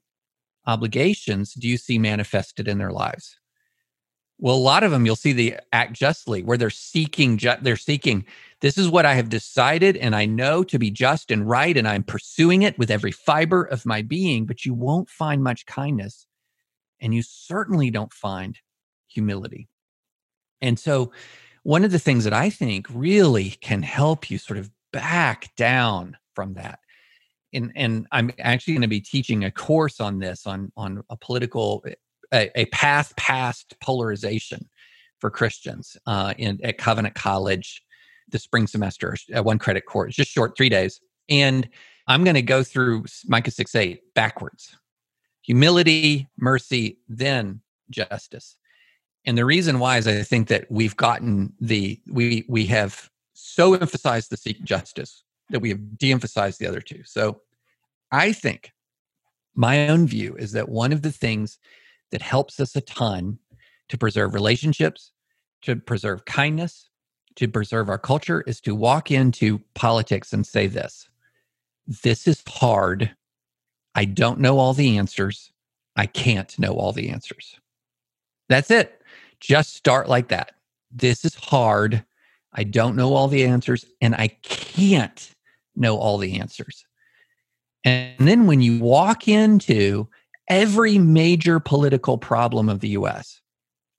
obligations 0.67 1.55
do 1.55 1.67
you 1.67 1.77
see 1.77 1.97
manifested 1.97 2.67
in 2.67 2.77
their 2.77 2.91
lives? 2.91 3.39
Well, 4.37 4.53
a 4.53 4.57
lot 4.57 4.83
of 4.83 4.91
them 4.91 5.03
you'll 5.03 5.15
see 5.15 5.33
the 5.33 5.55
act 5.73 5.93
justly, 5.93 6.43
where 6.43 6.55
they're 6.55 6.69
seeking, 6.69 7.39
ju- 7.39 7.55
they're 7.59 7.75
seeking, 7.75 8.23
this 8.61 8.77
is 8.77 8.87
what 8.87 9.07
I 9.07 9.15
have 9.15 9.29
decided 9.29 9.97
and 9.97 10.15
I 10.15 10.27
know 10.27 10.63
to 10.65 10.77
be 10.77 10.91
just 10.91 11.31
and 11.31 11.49
right, 11.49 11.75
and 11.75 11.87
I'm 11.87 12.03
pursuing 12.03 12.61
it 12.61 12.77
with 12.77 12.91
every 12.91 13.11
fiber 13.11 13.63
of 13.63 13.83
my 13.83 14.03
being, 14.03 14.45
but 14.45 14.63
you 14.63 14.75
won't 14.75 15.09
find 15.09 15.43
much 15.43 15.65
kindness. 15.65 16.27
And 16.99 17.15
you 17.15 17.23
certainly 17.23 17.89
don't 17.89 18.13
find 18.13 18.59
humility. 19.07 19.69
And 20.61 20.77
so, 20.77 21.11
one 21.63 21.83
of 21.83 21.91
the 21.91 21.97
things 21.97 22.25
that 22.25 22.33
I 22.33 22.51
think 22.51 22.85
really 22.91 23.49
can 23.61 23.81
help 23.81 24.29
you 24.29 24.37
sort 24.37 24.59
of 24.59 24.69
back 24.93 25.55
down 25.55 26.15
from 26.35 26.53
that 26.53 26.77
and 27.53 27.71
and 27.75 28.07
I'm 28.11 28.31
actually 28.39 28.73
going 28.73 28.81
to 28.83 28.87
be 28.87 29.01
teaching 29.01 29.45
a 29.45 29.51
course 29.51 29.99
on 29.99 30.19
this 30.19 30.45
on 30.45 30.71
on 30.77 31.03
a 31.09 31.17
political 31.17 31.83
a, 32.33 32.49
a 32.59 32.65
path 32.67 33.15
past 33.15 33.75
polarization 33.81 34.69
for 35.19 35.29
Christians 35.29 35.97
uh, 36.05 36.33
in 36.37 36.59
at 36.63 36.77
Covenant 36.77 37.15
College 37.15 37.83
the 38.31 38.39
spring 38.39 38.67
semester, 38.67 39.15
a 39.33 39.41
one 39.41 39.57
credit 39.57 39.85
course, 39.87 40.15
just 40.15 40.29
short 40.29 40.55
three 40.55 40.69
days, 40.69 41.01
and 41.29 41.67
I'm 42.07 42.23
going 42.23 42.35
to 42.35 42.41
go 42.41 42.63
through 42.63 43.05
Micah 43.27 43.51
six 43.51 43.75
eight 43.75 44.13
backwards: 44.13 44.75
humility, 45.41 46.29
mercy, 46.37 46.99
then 47.07 47.61
justice. 47.89 48.55
And 49.25 49.37
the 49.37 49.45
reason 49.45 49.79
why 49.79 49.97
is 49.97 50.07
I 50.07 50.21
think 50.23 50.47
that 50.47 50.65
we've 50.69 50.95
gotten 50.95 51.53
the 51.59 51.99
we 52.07 52.45
we 52.47 52.65
have 52.67 53.09
so 53.33 53.73
emphasized 53.73 54.29
the 54.29 54.37
seek 54.37 54.63
justice 54.63 55.23
that 55.49 55.59
we 55.59 55.69
have 55.69 55.97
de-emphasized 55.97 56.59
the 56.59 56.67
other 56.67 56.81
two. 56.81 57.03
So 57.05 57.41
I 58.11 58.31
think 58.31 58.71
my 59.55 59.89
own 59.89 60.07
view 60.07 60.35
is 60.37 60.51
that 60.53 60.69
one 60.69 60.91
of 60.91 61.01
the 61.01 61.11
things 61.11 61.57
that 62.11 62.21
helps 62.21 62.59
us 62.59 62.75
a 62.75 62.81
ton 62.81 63.39
to 63.89 63.97
preserve 63.97 64.33
relationships, 64.33 65.11
to 65.63 65.75
preserve 65.75 66.25
kindness, 66.25 66.89
to 67.35 67.47
preserve 67.47 67.89
our 67.89 67.97
culture 67.97 68.41
is 68.47 68.61
to 68.61 68.75
walk 68.75 69.11
into 69.11 69.59
politics 69.73 70.33
and 70.33 70.45
say 70.45 70.67
this 70.67 71.09
this 71.87 72.27
is 72.27 72.43
hard. 72.47 73.15
I 73.95 74.05
don't 74.05 74.39
know 74.39 74.59
all 74.59 74.73
the 74.73 74.97
answers. 74.97 75.51
I 75.95 76.05
can't 76.05 76.57
know 76.59 76.73
all 76.73 76.91
the 76.91 77.09
answers. 77.09 77.59
That's 78.47 78.69
it. 78.69 79.01
Just 79.39 79.75
start 79.75 80.07
like 80.07 80.27
that. 80.27 80.53
This 80.91 81.25
is 81.25 81.33
hard. 81.33 82.05
I 82.53 82.63
don't 82.63 82.95
know 82.95 83.13
all 83.13 83.27
the 83.27 83.43
answers 83.43 83.85
and 84.01 84.13
I 84.15 84.27
can't 84.43 85.33
know 85.79 85.97
all 85.97 86.17
the 86.17 86.39
answers. 86.39 86.85
And 87.83 88.27
then 88.27 88.45
when 88.45 88.61
you 88.61 88.79
walk 88.79 89.27
into 89.27 90.07
every 90.49 90.97
major 90.97 91.59
political 91.59 92.17
problem 92.17 92.69
of 92.69 92.79
the 92.79 92.89
US 92.89 93.41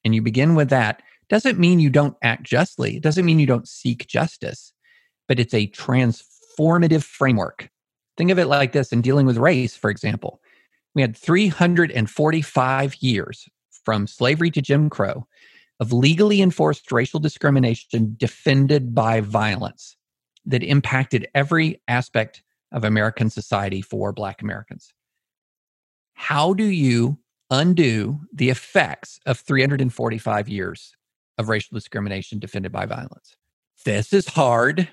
and 0.05 0.15
you 0.15 0.23
begin 0.23 0.55
with 0.55 0.71
that, 0.71 1.03
doesn't 1.29 1.59
mean 1.59 1.79
you 1.79 1.91
don't 1.91 2.17
act 2.23 2.43
justly. 2.43 2.97
It 2.97 3.03
doesn't 3.03 3.25
mean 3.25 3.39
you 3.39 3.47
don't 3.47 3.69
seek 3.69 4.07
justice, 4.09 4.73
but 5.29 5.39
it's 5.39 5.55
a 5.55 5.69
transformative 5.69 7.05
framework. 7.05 7.71
Think 8.17 8.31
of 8.33 8.39
it 8.39 8.47
like 8.47 8.73
this 8.73 8.93
in 8.93 9.01
dealing 9.01 9.27
with 9.27 9.39
race, 9.39 9.77
for 9.77 9.91
example. 9.91 10.41
We 10.95 11.03
had 11.03 11.17
345 11.17 12.97
years 12.97 13.49
from 13.85 14.09
slavery 14.09 14.51
to 14.51 14.61
Jim 14.61 14.91
Crow 14.91 15.27
of 15.79 15.93
legally 15.93 16.43
enforced 16.43 16.91
racial 16.93 17.21
discrimination 17.21 18.17
defended 18.19 18.95
by 18.95 19.21
violence 19.21 19.97
that 20.51 20.63
impacted 20.63 21.29
every 21.35 21.81
aspect 21.89 22.43
of 22.73 22.85
American 22.85 23.31
society 23.31 23.81
for 23.81 24.13
Black 24.13 24.43
Americans. 24.43 24.93
How 26.15 26.53
do 26.53 26.65
you 26.65 27.19
undo 27.51 28.21
the 28.33 28.51
effects 28.51 29.19
of 29.27 29.39
345 29.39 30.49
years 30.49 30.95
of 31.39 31.49
racial 31.49 31.75
discrimination 31.75 32.39
defended 32.39 32.73
by 32.73 32.87
violence? 32.87 33.37
This 33.85 34.13
is 34.13 34.29
hard. 34.29 34.89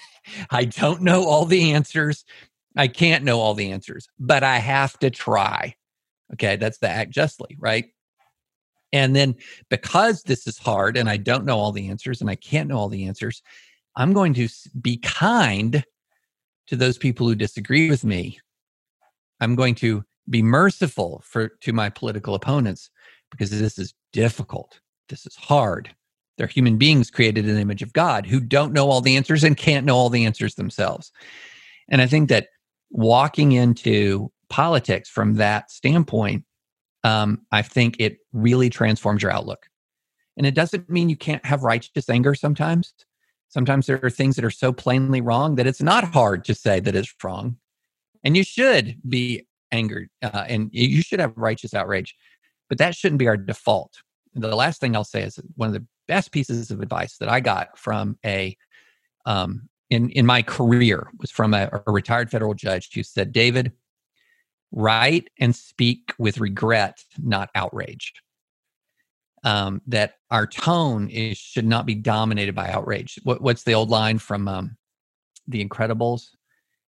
I 0.50 0.64
don't 0.64 1.02
know 1.02 1.24
all 1.24 1.44
the 1.44 1.72
answers. 1.72 2.24
I 2.76 2.88
can't 2.88 3.24
know 3.24 3.40
all 3.40 3.54
the 3.54 3.70
answers, 3.70 4.08
but 4.18 4.42
I 4.42 4.58
have 4.58 4.98
to 4.98 5.10
try. 5.10 5.76
Okay, 6.34 6.56
that's 6.56 6.78
the 6.78 6.88
act 6.88 7.12
justly, 7.12 7.56
right? 7.58 7.86
And 8.92 9.14
then 9.14 9.36
because 9.68 10.22
this 10.24 10.46
is 10.46 10.58
hard 10.58 10.96
and 10.96 11.08
I 11.08 11.16
don't 11.16 11.44
know 11.44 11.58
all 11.58 11.72
the 11.72 11.88
answers 11.88 12.20
and 12.20 12.28
I 12.28 12.34
can't 12.34 12.68
know 12.68 12.76
all 12.76 12.88
the 12.88 13.06
answers, 13.06 13.42
I'm 13.96 14.12
going 14.12 14.34
to 14.34 14.48
be 14.80 14.98
kind 14.98 15.84
to 16.66 16.76
those 16.76 16.98
people 16.98 17.26
who 17.26 17.34
disagree 17.34 17.88
with 17.88 18.04
me. 18.04 18.38
I'm 19.40 19.54
going 19.54 19.74
to 19.76 20.04
be 20.28 20.42
merciful 20.42 21.22
for 21.24 21.48
to 21.48 21.72
my 21.72 21.88
political 21.88 22.34
opponents 22.34 22.90
because 23.30 23.50
this 23.50 23.78
is 23.78 23.94
difficult. 24.12 24.80
This 25.08 25.26
is 25.26 25.36
hard. 25.36 25.94
They're 26.36 26.46
human 26.46 26.76
beings 26.76 27.10
created 27.10 27.48
in 27.48 27.54
the 27.54 27.60
image 27.60 27.82
of 27.82 27.92
God 27.92 28.26
who 28.26 28.40
don't 28.40 28.72
know 28.72 28.90
all 28.90 29.00
the 29.00 29.16
answers 29.16 29.44
and 29.44 29.56
can't 29.56 29.86
know 29.86 29.96
all 29.96 30.10
the 30.10 30.24
answers 30.24 30.54
themselves. 30.54 31.12
And 31.88 32.02
I 32.02 32.06
think 32.06 32.28
that 32.28 32.48
walking 32.90 33.52
into 33.52 34.30
politics 34.48 35.08
from 35.08 35.34
that 35.34 35.70
standpoint, 35.70 36.44
um, 37.04 37.42
I 37.52 37.62
think 37.62 37.96
it 37.98 38.18
really 38.32 38.68
transforms 38.68 39.22
your 39.22 39.32
outlook. 39.32 39.66
And 40.36 40.46
it 40.46 40.54
doesn't 40.54 40.90
mean 40.90 41.08
you 41.08 41.16
can't 41.16 41.44
have 41.46 41.62
righteous 41.62 42.10
anger 42.10 42.34
sometimes. 42.34 42.92
Sometimes 43.56 43.86
there 43.86 43.98
are 44.02 44.10
things 44.10 44.36
that 44.36 44.44
are 44.44 44.50
so 44.50 44.70
plainly 44.70 45.22
wrong 45.22 45.54
that 45.54 45.66
it's 45.66 45.80
not 45.80 46.04
hard 46.04 46.44
to 46.44 46.54
say 46.54 46.78
that 46.78 46.94
it's 46.94 47.14
wrong. 47.24 47.56
And 48.22 48.36
you 48.36 48.44
should 48.44 48.98
be 49.08 49.46
angered 49.72 50.10
uh, 50.22 50.44
and 50.46 50.68
you 50.72 51.00
should 51.00 51.20
have 51.20 51.32
righteous 51.36 51.72
outrage, 51.72 52.14
but 52.68 52.76
that 52.76 52.94
shouldn't 52.94 53.18
be 53.18 53.28
our 53.28 53.38
default. 53.38 53.94
The 54.34 54.54
last 54.54 54.78
thing 54.78 54.94
I'll 54.94 55.04
say 55.04 55.22
is 55.22 55.40
one 55.54 55.68
of 55.68 55.72
the 55.72 55.86
best 56.06 56.32
pieces 56.32 56.70
of 56.70 56.82
advice 56.82 57.16
that 57.16 57.30
I 57.30 57.40
got 57.40 57.78
from 57.78 58.18
a 58.26 58.54
um, 59.24 59.70
in 59.88 60.10
in 60.10 60.26
my 60.26 60.42
career 60.42 61.08
was 61.18 61.30
from 61.30 61.54
a, 61.54 61.70
a 61.86 61.90
retired 61.90 62.30
federal 62.30 62.52
judge 62.52 62.92
who 62.92 63.02
said, 63.02 63.32
"David, 63.32 63.72
write 64.70 65.30
and 65.40 65.56
speak 65.56 66.12
with 66.18 66.40
regret, 66.40 67.02
not 67.18 67.48
outrage." 67.54 68.12
Um, 69.44 69.80
that 69.86 70.14
our 70.30 70.46
tone 70.46 71.08
is 71.08 71.38
should 71.38 71.66
not 71.66 71.86
be 71.86 71.94
dominated 71.94 72.54
by 72.54 72.68
outrage. 72.70 73.20
What, 73.22 73.40
what's 73.40 73.62
the 73.62 73.74
old 73.74 73.90
line 73.90 74.18
from 74.18 74.48
um, 74.48 74.76
The 75.46 75.64
Incredibles? 75.64 76.30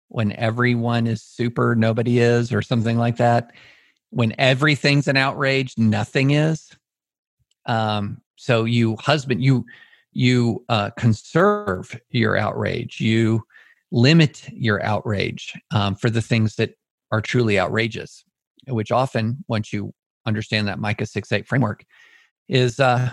When 0.08 0.32
everyone 0.32 1.06
is 1.06 1.22
super, 1.22 1.76
nobody 1.76 2.18
is, 2.18 2.52
or 2.52 2.62
something 2.62 2.96
like 2.96 3.18
that. 3.18 3.52
When 4.10 4.34
everything's 4.38 5.06
an 5.06 5.16
outrage, 5.16 5.74
nothing 5.76 6.32
is. 6.32 6.70
Um, 7.66 8.22
so 8.36 8.64
you 8.64 8.96
husband, 8.96 9.42
you 9.42 9.66
you 10.12 10.64
uh, 10.68 10.90
conserve 10.98 11.98
your 12.10 12.36
outrage. 12.36 13.00
You 13.00 13.44
limit 13.90 14.48
your 14.52 14.82
outrage 14.82 15.54
um, 15.70 15.94
for 15.94 16.10
the 16.10 16.22
things 16.22 16.56
that 16.56 16.74
are 17.10 17.20
truly 17.20 17.58
outrageous, 17.58 18.24
which 18.66 18.92
often, 18.92 19.44
once 19.48 19.72
you 19.72 19.92
understand 20.26 20.68
that 20.68 20.78
Micah 20.78 21.06
6 21.06 21.32
8 21.32 21.46
framework, 21.46 21.84
is 22.48 22.80
uh, 22.80 23.10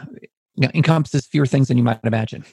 encompasses 0.74 1.26
fewer 1.26 1.46
things 1.46 1.68
than 1.68 1.78
you 1.78 1.84
might 1.84 2.00
imagine. 2.04 2.46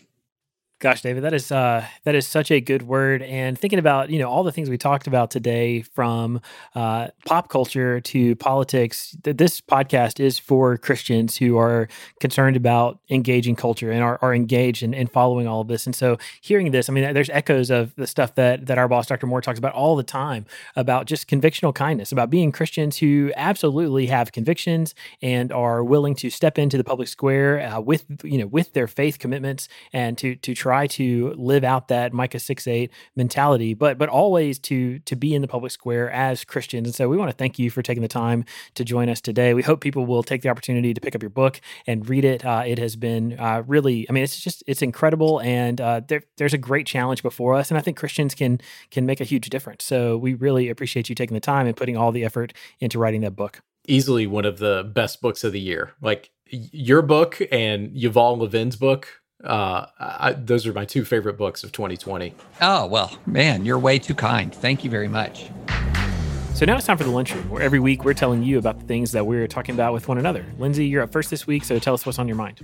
Gosh, 0.82 1.00
David, 1.00 1.22
that 1.22 1.32
is 1.32 1.52
uh, 1.52 1.86
that 2.02 2.16
is 2.16 2.26
such 2.26 2.50
a 2.50 2.60
good 2.60 2.82
word. 2.82 3.22
And 3.22 3.56
thinking 3.56 3.78
about 3.78 4.10
you 4.10 4.18
know 4.18 4.28
all 4.28 4.42
the 4.42 4.50
things 4.50 4.68
we 4.68 4.76
talked 4.76 5.06
about 5.06 5.30
today, 5.30 5.82
from 5.82 6.40
uh, 6.74 7.06
pop 7.24 7.48
culture 7.48 8.00
to 8.00 8.34
politics, 8.34 9.16
that 9.22 9.38
this 9.38 9.60
podcast 9.60 10.18
is 10.18 10.40
for 10.40 10.76
Christians 10.76 11.36
who 11.36 11.56
are 11.56 11.86
concerned 12.18 12.56
about 12.56 12.98
engaging 13.10 13.54
culture 13.54 13.92
and 13.92 14.02
are, 14.02 14.18
are 14.22 14.34
engaged 14.34 14.82
in, 14.82 14.92
in 14.92 15.06
following 15.06 15.46
all 15.46 15.60
of 15.60 15.68
this. 15.68 15.86
And 15.86 15.94
so, 15.94 16.18
hearing 16.40 16.72
this, 16.72 16.88
I 16.88 16.92
mean, 16.92 17.14
there's 17.14 17.30
echoes 17.30 17.70
of 17.70 17.94
the 17.94 18.08
stuff 18.08 18.34
that 18.34 18.66
that 18.66 18.76
our 18.76 18.88
boss, 18.88 19.06
Dr. 19.06 19.28
Moore, 19.28 19.40
talks 19.40 19.60
about 19.60 19.74
all 19.74 19.94
the 19.94 20.02
time 20.02 20.46
about 20.74 21.06
just 21.06 21.28
convictional 21.28 21.72
kindness, 21.72 22.10
about 22.10 22.28
being 22.28 22.50
Christians 22.50 22.98
who 22.98 23.30
absolutely 23.36 24.06
have 24.06 24.32
convictions 24.32 24.96
and 25.22 25.52
are 25.52 25.84
willing 25.84 26.16
to 26.16 26.28
step 26.28 26.58
into 26.58 26.76
the 26.76 26.82
public 26.82 27.06
square 27.06 27.60
uh, 27.60 27.78
with 27.78 28.04
you 28.24 28.38
know 28.38 28.48
with 28.48 28.72
their 28.72 28.88
faith 28.88 29.20
commitments 29.20 29.68
and 29.92 30.18
to 30.18 30.34
to 30.34 30.56
try 30.56 30.71
try 30.72 30.86
to 30.86 31.34
live 31.36 31.64
out 31.64 31.88
that 31.88 32.14
Micah 32.14 32.38
6 32.38 32.66
8 32.66 32.90
mentality, 33.14 33.74
but 33.74 33.98
but 33.98 34.08
always 34.08 34.58
to 34.58 35.00
to 35.00 35.14
be 35.14 35.34
in 35.34 35.42
the 35.42 35.48
public 35.48 35.70
square 35.70 36.10
as 36.10 36.44
Christians. 36.44 36.88
And 36.88 36.94
so 36.94 37.10
we 37.10 37.18
want 37.18 37.30
to 37.30 37.36
thank 37.36 37.58
you 37.58 37.68
for 37.68 37.82
taking 37.82 38.00
the 38.00 38.08
time 38.08 38.46
to 38.74 38.82
join 38.82 39.10
us 39.10 39.20
today. 39.20 39.52
We 39.52 39.62
hope 39.62 39.82
people 39.82 40.06
will 40.06 40.22
take 40.22 40.40
the 40.40 40.48
opportunity 40.48 40.94
to 40.94 41.00
pick 41.00 41.14
up 41.14 41.22
your 41.22 41.34
book 41.42 41.60
and 41.86 42.08
read 42.08 42.24
it. 42.24 42.42
Uh, 42.42 42.62
it 42.66 42.78
has 42.78 42.96
been 42.96 43.38
uh, 43.38 43.62
really, 43.66 44.06
I 44.08 44.12
mean, 44.14 44.24
it's 44.24 44.40
just 44.40 44.64
it's 44.66 44.80
incredible, 44.80 45.40
and 45.42 45.78
uh, 45.78 46.00
there, 46.08 46.22
there's 46.38 46.54
a 46.54 46.58
great 46.58 46.86
challenge 46.86 47.22
before 47.22 47.54
us, 47.54 47.70
and 47.70 47.76
I 47.76 47.82
think 47.82 47.98
Christians 47.98 48.34
can 48.34 48.58
can 48.90 49.04
make 49.04 49.20
a 49.20 49.24
huge 49.24 49.50
difference. 49.50 49.84
So 49.84 50.16
we 50.16 50.32
really 50.32 50.70
appreciate 50.70 51.10
you 51.10 51.14
taking 51.14 51.34
the 51.34 51.40
time 51.40 51.66
and 51.66 51.76
putting 51.76 51.98
all 51.98 52.12
the 52.12 52.24
effort 52.24 52.54
into 52.80 52.98
writing 52.98 53.20
that 53.20 53.36
book. 53.36 53.60
Easily 53.88 54.26
one 54.26 54.46
of 54.46 54.58
the 54.58 54.90
best 54.94 55.20
books 55.20 55.44
of 55.44 55.52
the 55.52 55.60
year. 55.60 55.92
Like 56.00 56.30
your 56.46 57.02
book 57.02 57.42
and 57.50 57.90
Yuval 57.90 58.38
Levin's 58.38 58.76
book 58.76 59.21
uh, 59.44 59.86
I, 59.98 60.32
those 60.32 60.66
are 60.66 60.72
my 60.72 60.84
two 60.84 61.04
favorite 61.04 61.36
books 61.36 61.64
of 61.64 61.72
2020. 61.72 62.34
Oh, 62.60 62.86
well, 62.86 63.18
man, 63.26 63.64
you're 63.64 63.78
way 63.78 63.98
too 63.98 64.14
kind. 64.14 64.54
Thank 64.54 64.84
you 64.84 64.90
very 64.90 65.08
much. 65.08 65.50
So 66.54 66.66
now 66.66 66.76
it's 66.76 66.86
time 66.86 66.98
for 66.98 67.04
the 67.04 67.10
lunchroom, 67.10 67.48
where 67.48 67.62
every 67.62 67.80
week 67.80 68.04
we're 68.04 68.14
telling 68.14 68.42
you 68.42 68.58
about 68.58 68.78
the 68.78 68.84
things 68.84 69.12
that 69.12 69.26
we're 69.26 69.48
talking 69.48 69.74
about 69.74 69.94
with 69.94 70.06
one 70.06 70.18
another. 70.18 70.44
Lindsay, 70.58 70.86
you're 70.86 71.02
up 71.02 71.10
first 71.10 71.30
this 71.30 71.46
week, 71.46 71.64
so 71.64 71.78
tell 71.78 71.94
us 71.94 72.04
what's 72.04 72.18
on 72.18 72.28
your 72.28 72.36
mind. 72.36 72.60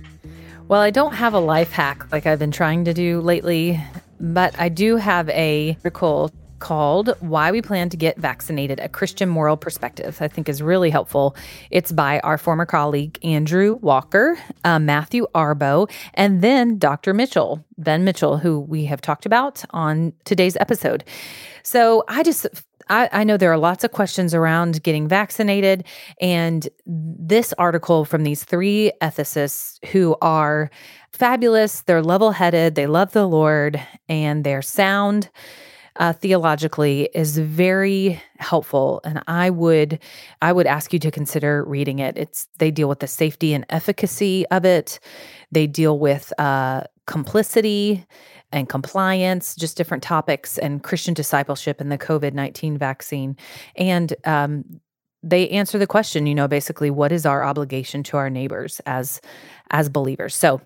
Well, 0.67 0.79
I 0.79 0.91
don't 0.91 1.13
have 1.13 1.33
a 1.33 1.39
life 1.39 1.71
hack 1.71 2.11
like 2.11 2.25
I've 2.27 2.39
been 2.39 2.51
trying 2.51 2.85
to 2.85 2.93
do 2.93 3.19
lately, 3.19 3.83
but 4.19 4.57
I 4.59 4.69
do 4.69 4.97
have 4.97 5.27
a 5.29 5.75
article 5.79 6.31
called 6.59 7.15
Why 7.19 7.51
We 7.51 7.61
Plan 7.61 7.89
to 7.89 7.97
Get 7.97 8.17
Vaccinated 8.17 8.79
A 8.79 8.89
Christian 8.89 9.29
Moral 9.29 9.57
Perspective, 9.57 10.17
I 10.21 10.27
think 10.27 10.49
is 10.49 10.61
really 10.61 10.89
helpful. 10.89 11.35
It's 11.71 11.91
by 11.91 12.19
our 12.19 12.37
former 12.37 12.65
colleague 12.65 13.17
Andrew 13.23 13.79
Walker, 13.81 14.37
uh, 14.63 14.79
Matthew 14.79 15.25
Arbo, 15.33 15.89
and 16.13 16.41
then 16.41 16.77
Dr. 16.77 17.13
Mitchell, 17.13 17.65
Ben 17.77 18.03
Mitchell, 18.03 18.37
who 18.37 18.59
we 18.59 18.85
have 18.85 19.01
talked 19.01 19.25
about 19.25 19.63
on 19.71 20.13
today's 20.25 20.57
episode. 20.57 21.03
So 21.63 22.03
I 22.07 22.23
just 22.23 22.47
I, 22.89 23.07
I, 23.11 23.23
know 23.23 23.37
there 23.37 23.51
are 23.51 23.57
lots 23.57 23.83
of 23.83 23.91
questions 23.91 24.33
around 24.33 24.81
getting 24.81 25.07
vaccinated. 25.07 25.85
And 26.19 26.67
this 26.85 27.53
article 27.59 28.03
from 28.03 28.23
these 28.23 28.43
three 28.43 28.91
ethicists 28.99 29.83
who 29.89 30.15
are 30.21 30.71
fabulous, 31.11 31.81
they're 31.81 32.01
level 32.01 32.31
headed, 32.31 32.73
they 32.73 32.87
love 32.87 33.11
the 33.11 33.27
Lord, 33.27 33.79
and 34.07 34.43
they're 34.43 34.63
sound 34.63 35.29
uh, 35.99 36.13
theologically 36.13 37.09
is 37.13 37.37
very 37.37 38.21
helpful. 38.37 39.01
And 39.03 39.21
i 39.27 39.49
would 39.49 39.99
i 40.41 40.51
would 40.51 40.65
ask 40.65 40.93
you 40.93 40.99
to 40.99 41.11
consider 41.11 41.63
reading 41.65 41.99
it. 41.99 42.17
It's 42.17 42.47
they 42.57 42.71
deal 42.71 42.89
with 42.89 42.99
the 42.99 43.07
safety 43.07 43.53
and 43.53 43.65
efficacy 43.69 44.45
of 44.47 44.65
it. 44.65 44.99
They 45.51 45.67
deal 45.67 45.99
with 45.99 46.33
uh, 46.39 46.83
complicity 47.05 48.05
and 48.51 48.67
compliance 48.67 49.55
just 49.55 49.77
different 49.77 50.01
topics 50.01 50.57
and 50.57 50.81
christian 50.83 51.13
discipleship 51.13 51.81
and 51.81 51.91
the 51.91 51.97
covid-19 51.97 52.77
vaccine. 52.77 53.35
And 53.75 54.13
um, 54.25 54.63
they 55.21 55.49
answer 55.49 55.77
the 55.77 55.87
question 55.87 56.25
you 56.25 56.35
know 56.35 56.47
basically 56.47 56.89
what 56.89 57.11
is 57.11 57.25
our 57.25 57.43
obligation 57.43 58.03
to 58.03 58.17
our 58.17 58.29
neighbors 58.29 58.79
as 58.85 59.21
as 59.71 59.89
believers? 59.89 60.35
So 60.35 60.61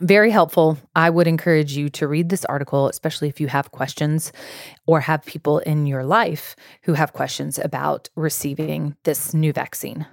very 0.00 0.30
helpful. 0.30 0.78
I 0.96 1.10
would 1.10 1.26
encourage 1.26 1.76
you 1.76 1.88
to 1.90 2.08
read 2.08 2.28
this 2.28 2.44
article, 2.46 2.88
especially 2.88 3.28
if 3.28 3.40
you 3.40 3.48
have 3.48 3.72
questions 3.72 4.32
or 4.86 5.00
have 5.00 5.24
people 5.24 5.58
in 5.60 5.86
your 5.86 6.04
life 6.04 6.56
who 6.84 6.94
have 6.94 7.12
questions 7.12 7.58
about 7.58 8.08
receiving 8.16 8.96
this 9.04 9.34
new 9.34 9.52
vaccine. 9.52 10.06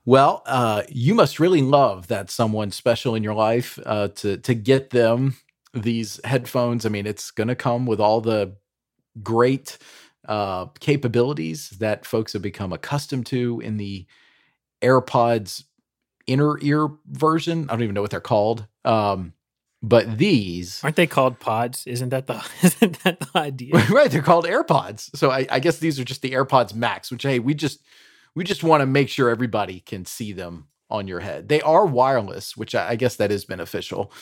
Well, 0.06 0.42
uh, 0.46 0.82
you 0.88 1.14
must 1.14 1.38
really 1.38 1.62
love 1.62 2.08
that 2.08 2.30
someone 2.30 2.70
special 2.70 3.14
in 3.14 3.22
your 3.22 3.34
life 3.34 3.78
uh, 3.84 4.08
to 4.08 4.38
to 4.38 4.54
get 4.54 4.90
them 4.90 5.36
these 5.74 6.20
headphones. 6.24 6.86
I 6.86 6.88
mean, 6.88 7.06
it's 7.06 7.30
going 7.30 7.48
to 7.48 7.54
come 7.54 7.86
with 7.86 8.00
all 8.00 8.20
the 8.20 8.56
great 9.22 9.78
uh, 10.26 10.66
capabilities 10.80 11.70
that 11.80 12.06
folks 12.06 12.32
have 12.32 12.42
become 12.42 12.72
accustomed 12.72 13.26
to 13.26 13.60
in 13.60 13.76
the 13.76 14.06
AirPods 14.82 15.64
inner 16.26 16.58
ear 16.62 16.88
version. 17.06 17.64
I 17.68 17.72
don't 17.72 17.82
even 17.82 17.94
know 17.94 18.02
what 18.02 18.10
they're 18.10 18.20
called. 18.20 18.66
Um, 18.84 19.32
but 19.82 20.18
these 20.18 20.82
aren't 20.84 20.96
they 20.96 21.06
called 21.06 21.38
pods? 21.38 21.86
Isn't 21.86 22.10
that 22.10 22.26
the 22.26 22.44
isn't 22.62 23.02
that 23.02 23.20
the 23.20 23.30
idea? 23.34 23.74
right, 23.90 24.10
they're 24.10 24.22
called 24.22 24.44
AirPods. 24.44 25.16
So 25.16 25.30
I, 25.30 25.46
I 25.50 25.60
guess 25.60 25.78
these 25.78 25.98
are 25.98 26.04
just 26.04 26.22
the 26.22 26.32
AirPods 26.32 26.74
Max, 26.74 27.10
which 27.10 27.22
hey, 27.22 27.38
we 27.38 27.54
just 27.54 27.82
we 28.34 28.44
just 28.44 28.62
want 28.62 28.82
to 28.82 28.86
make 28.86 29.08
sure 29.08 29.30
everybody 29.30 29.80
can 29.80 30.04
see 30.04 30.32
them 30.32 30.68
on 30.90 31.06
your 31.06 31.20
head. 31.20 31.48
They 31.48 31.60
are 31.62 31.86
wireless, 31.86 32.56
which 32.56 32.74
I, 32.74 32.90
I 32.90 32.96
guess 32.96 33.16
that 33.16 33.32
is 33.32 33.44
beneficial. 33.44 34.12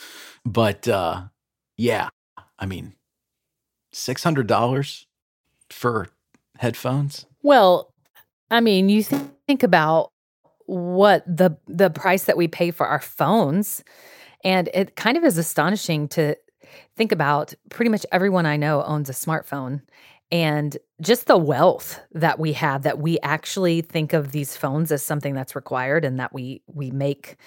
But 0.45 0.87
uh 0.87 1.23
yeah, 1.77 2.09
I 2.57 2.65
mean, 2.65 2.93
six 3.91 4.23
hundred 4.23 4.47
dollars 4.47 5.07
for 5.69 6.07
headphones. 6.57 7.25
Well, 7.41 7.93
I 8.51 8.61
mean, 8.61 8.89
you 8.89 9.03
th- 9.03 9.21
think 9.47 9.63
about 9.63 10.11
what 10.65 11.23
the 11.25 11.57
the 11.67 11.89
price 11.89 12.25
that 12.25 12.37
we 12.37 12.47
pay 12.47 12.71
for 12.71 12.85
our 12.87 12.99
phones 12.99 13.83
and 14.43 14.69
it 14.73 14.95
kind 14.95 15.17
of 15.17 15.23
is 15.23 15.37
astonishing 15.37 16.07
to 16.09 16.35
think 16.95 17.11
about 17.11 17.53
pretty 17.69 17.89
much 17.89 18.05
everyone 18.11 18.45
I 18.45 18.57
know 18.57 18.83
owns 18.83 19.09
a 19.09 19.13
smartphone 19.13 19.81
and 20.31 20.77
just 21.01 21.25
the 21.25 21.37
wealth 21.37 21.99
that 22.11 22.39
we 22.39 22.53
have 22.53 22.83
that 22.83 22.99
we 22.99 23.19
actually 23.21 23.81
think 23.81 24.13
of 24.13 24.31
these 24.31 24.55
phones 24.55 24.91
as 24.91 25.03
something 25.03 25.33
that's 25.33 25.55
required 25.55 26.05
and 26.05 26.19
that 26.19 26.33
we 26.33 26.61
we 26.67 26.91
make 26.91 27.37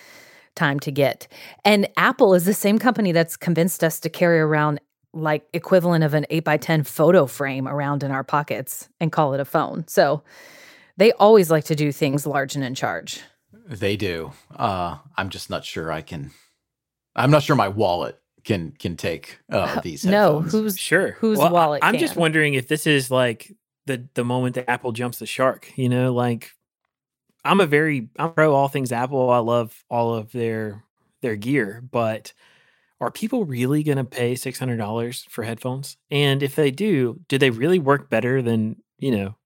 time 0.55 0.78
to 0.80 0.90
get. 0.90 1.28
And 1.64 1.88
Apple 1.97 2.34
is 2.34 2.45
the 2.45 2.55
same 2.55 2.78
company 2.78 3.12
that's 3.12 3.36
convinced 3.36 3.82
us 3.82 4.01
to 4.01 4.11
carry 4.11 4.40
around 4.40 4.80
like 5.14 5.47
equivalent 5.53 6.05
of 6.05 6.14
an 6.14 6.26
8 6.30 6.45
by 6.45 6.57
10 6.57 6.84
photo 6.84 7.26
frame 7.26 7.68
around 7.68 8.03
in 8.03 8.11
our 8.11 8.24
pockets 8.24 8.88
and 9.01 9.12
call 9.12 9.34
it 9.34 9.40
a 9.40 9.45
phone. 9.45 9.86
So 9.86 10.22
they 10.97 11.12
always 11.12 11.51
like 11.51 11.64
to 11.64 11.74
do 11.74 11.93
things 11.93 12.26
large 12.26 12.55
and 12.55 12.64
in 12.64 12.74
charge. 12.74 13.20
They 13.66 13.97
do. 13.97 14.32
Uh, 14.55 14.99
I'm 15.16 15.28
just 15.28 15.49
not 15.49 15.64
sure 15.64 15.93
I 15.93 16.01
can. 16.03 16.32
I'm 17.14 17.30
not 17.30 17.42
sure 17.42 17.56
my 17.56 17.68
wallet 17.68 18.18
can 18.44 18.72
can 18.78 18.96
take 18.96 19.38
uh, 19.50 19.80
these. 19.80 20.04
No, 20.04 20.40
who's 20.40 20.78
Sure. 20.78 21.12
whose 21.12 21.38
Well, 21.38 21.52
wallet 21.52 21.84
I'm 21.84 21.98
just 21.98 22.16
wondering 22.16 22.54
if 22.54 22.68
this 22.68 22.86
is 22.86 23.10
like 23.10 23.52
the 23.86 24.08
the 24.14 24.24
moment 24.24 24.54
that 24.54 24.68
Apple 24.68 24.92
jumps 24.92 25.18
the 25.18 25.26
shark. 25.26 25.70
You 25.76 25.88
know, 25.88 26.12
like 26.12 26.52
I'm 27.44 27.60
a 27.60 27.66
very 27.66 28.08
I'm 28.18 28.32
pro 28.32 28.54
all 28.54 28.68
things 28.68 28.92
Apple. 28.92 29.30
I 29.30 29.38
love 29.38 29.84
all 29.90 30.14
of 30.14 30.32
their 30.32 30.84
their 31.20 31.36
gear, 31.36 31.82
but 31.90 32.32
are 33.00 33.10
people 33.10 33.44
really 33.44 33.82
going 33.82 33.98
to 33.98 34.04
pay 34.04 34.34
six 34.34 34.58
hundred 34.58 34.76
dollars 34.76 35.26
for 35.28 35.42
headphones? 35.42 35.96
And 36.10 36.42
if 36.42 36.54
they 36.54 36.70
do, 36.70 37.20
do 37.28 37.38
they 37.38 37.50
really 37.50 37.78
work 37.78 38.08
better 38.08 38.42
than 38.42 38.76
you 38.98 39.10
know 39.10 39.36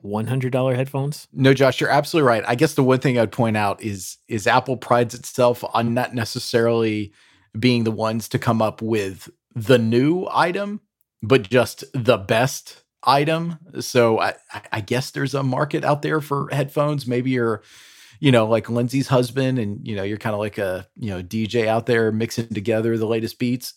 one 0.00 0.26
hundred 0.26 0.52
dollar 0.52 0.74
headphones? 0.74 1.26
No, 1.32 1.52
Josh, 1.54 1.80
you're 1.80 1.90
absolutely 1.90 2.28
right. 2.28 2.44
I 2.46 2.54
guess 2.54 2.74
the 2.74 2.82
one 2.84 3.00
thing 3.00 3.18
I'd 3.18 3.32
point 3.32 3.56
out 3.56 3.82
is 3.82 4.18
is 4.28 4.46
Apple 4.46 4.76
prides 4.76 5.14
itself 5.14 5.64
on 5.74 5.94
not 5.94 6.14
necessarily 6.14 7.12
being 7.58 7.84
the 7.84 7.90
ones 7.90 8.28
to 8.28 8.38
come 8.38 8.62
up 8.62 8.80
with 8.82 9.28
the 9.54 9.78
new 9.78 10.26
item, 10.32 10.80
but 11.22 11.48
just 11.50 11.84
the 11.92 12.16
best 12.18 12.84
item. 13.02 13.58
So 13.80 14.20
I, 14.20 14.34
I- 14.72 14.80
guess 14.80 15.10
there's 15.10 15.34
a 15.34 15.42
market 15.42 15.84
out 15.84 16.02
there 16.02 16.20
for 16.20 16.48
headphones. 16.52 17.06
Maybe 17.06 17.30
you're, 17.30 17.62
you 18.20 18.30
know, 18.30 18.46
like 18.46 18.68
Lindsay's 18.70 19.08
husband, 19.08 19.58
and 19.58 19.86
you 19.86 19.96
know, 19.96 20.02
you're 20.04 20.18
kind 20.18 20.34
of 20.34 20.38
like 20.40 20.58
a 20.58 20.86
you 20.96 21.10
know 21.10 21.22
DJ 21.22 21.66
out 21.66 21.86
there 21.86 22.12
mixing 22.12 22.48
together 22.48 22.96
the 22.98 23.06
latest 23.06 23.38
beats. 23.38 23.74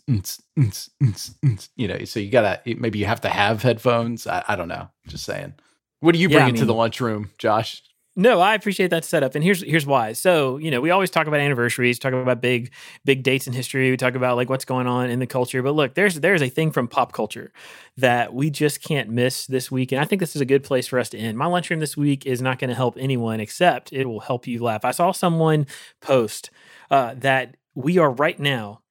You 1.76 1.88
know, 1.88 2.04
so 2.06 2.20
you 2.20 2.30
gotta 2.30 2.62
maybe 2.78 3.00
you 3.00 3.06
have 3.06 3.22
to 3.22 3.30
have 3.30 3.62
headphones. 3.64 4.28
I, 4.28 4.44
I 4.48 4.56
don't 4.56 4.68
know. 4.68 4.90
Just 5.08 5.24
saying. 5.26 5.54
What 6.02 6.14
do 6.14 6.20
you 6.20 6.28
Yeah, 6.28 6.30
bring 6.30 6.48
I 6.48 6.50
into 6.50 6.66
the 6.66 6.74
lunchroom, 6.74 7.32
Josh? 7.38 7.82
No, 8.18 8.42
I 8.42 8.56
appreciate 8.56 8.90
that 8.90 9.06
setup, 9.06 9.36
and 9.36 9.44
here's 9.44 9.64
here's 9.64 9.86
why. 9.86 10.12
So 10.12 10.58
you 10.58 10.70
know, 10.70 10.82
we 10.82 10.90
always 10.90 11.10
talk 11.10 11.28
about 11.28 11.40
anniversaries, 11.40 11.98
talk 11.98 12.12
about 12.12 12.42
big 12.42 12.74
big 13.06 13.24
dates 13.24 13.48
in 13.48 13.54
history. 13.54 13.90
We 13.90 13.96
talk 13.96 14.16
about 14.16 14.36
like 14.36 14.50
what's 14.50 14.66
going 14.66 14.86
on 14.86 15.10
in 15.10 15.20
the 15.20 15.26
culture. 15.28 15.64
But 15.64 15.76
look, 15.76 15.96
there's 15.96 16.16
there's 16.20 16.42
a 16.42 16.50
thing 16.50 16.72
from 16.72 16.90
pop 16.90 17.14
culture 17.14 17.54
that 17.96 18.34
we 18.34 18.50
just 18.50 18.82
can't 18.84 19.10
miss 19.10 19.48
this 19.48 19.72
week, 19.72 19.94
and 19.94 20.02
I 20.02 20.04
think 20.06 20.20
this 20.20 20.36
is 20.36 20.42
a 20.42 20.46
good 20.46 20.64
place 20.64 20.88
for 20.88 21.00
us 21.00 21.08
to 21.12 21.18
end. 21.18 21.38
My 21.38 21.46
lunchroom 21.46 21.80
this 21.80 21.96
week 21.96 22.26
is 22.26 22.42
not 22.42 22.60
going 22.60 22.70
to 22.70 22.76
help 22.76 22.98
anyone, 23.00 23.40
except 23.40 23.94
it 23.94 24.06
will 24.06 24.20
help 24.20 24.46
you 24.46 24.62
laugh. 24.62 24.84
I 24.84 24.92
saw 24.92 25.14
someone 25.14 25.66
post 26.02 26.50
uh, 26.90 27.14
that 27.20 27.56
we 27.76 27.98
are 27.98 28.12
right 28.12 28.38
now 28.38 28.82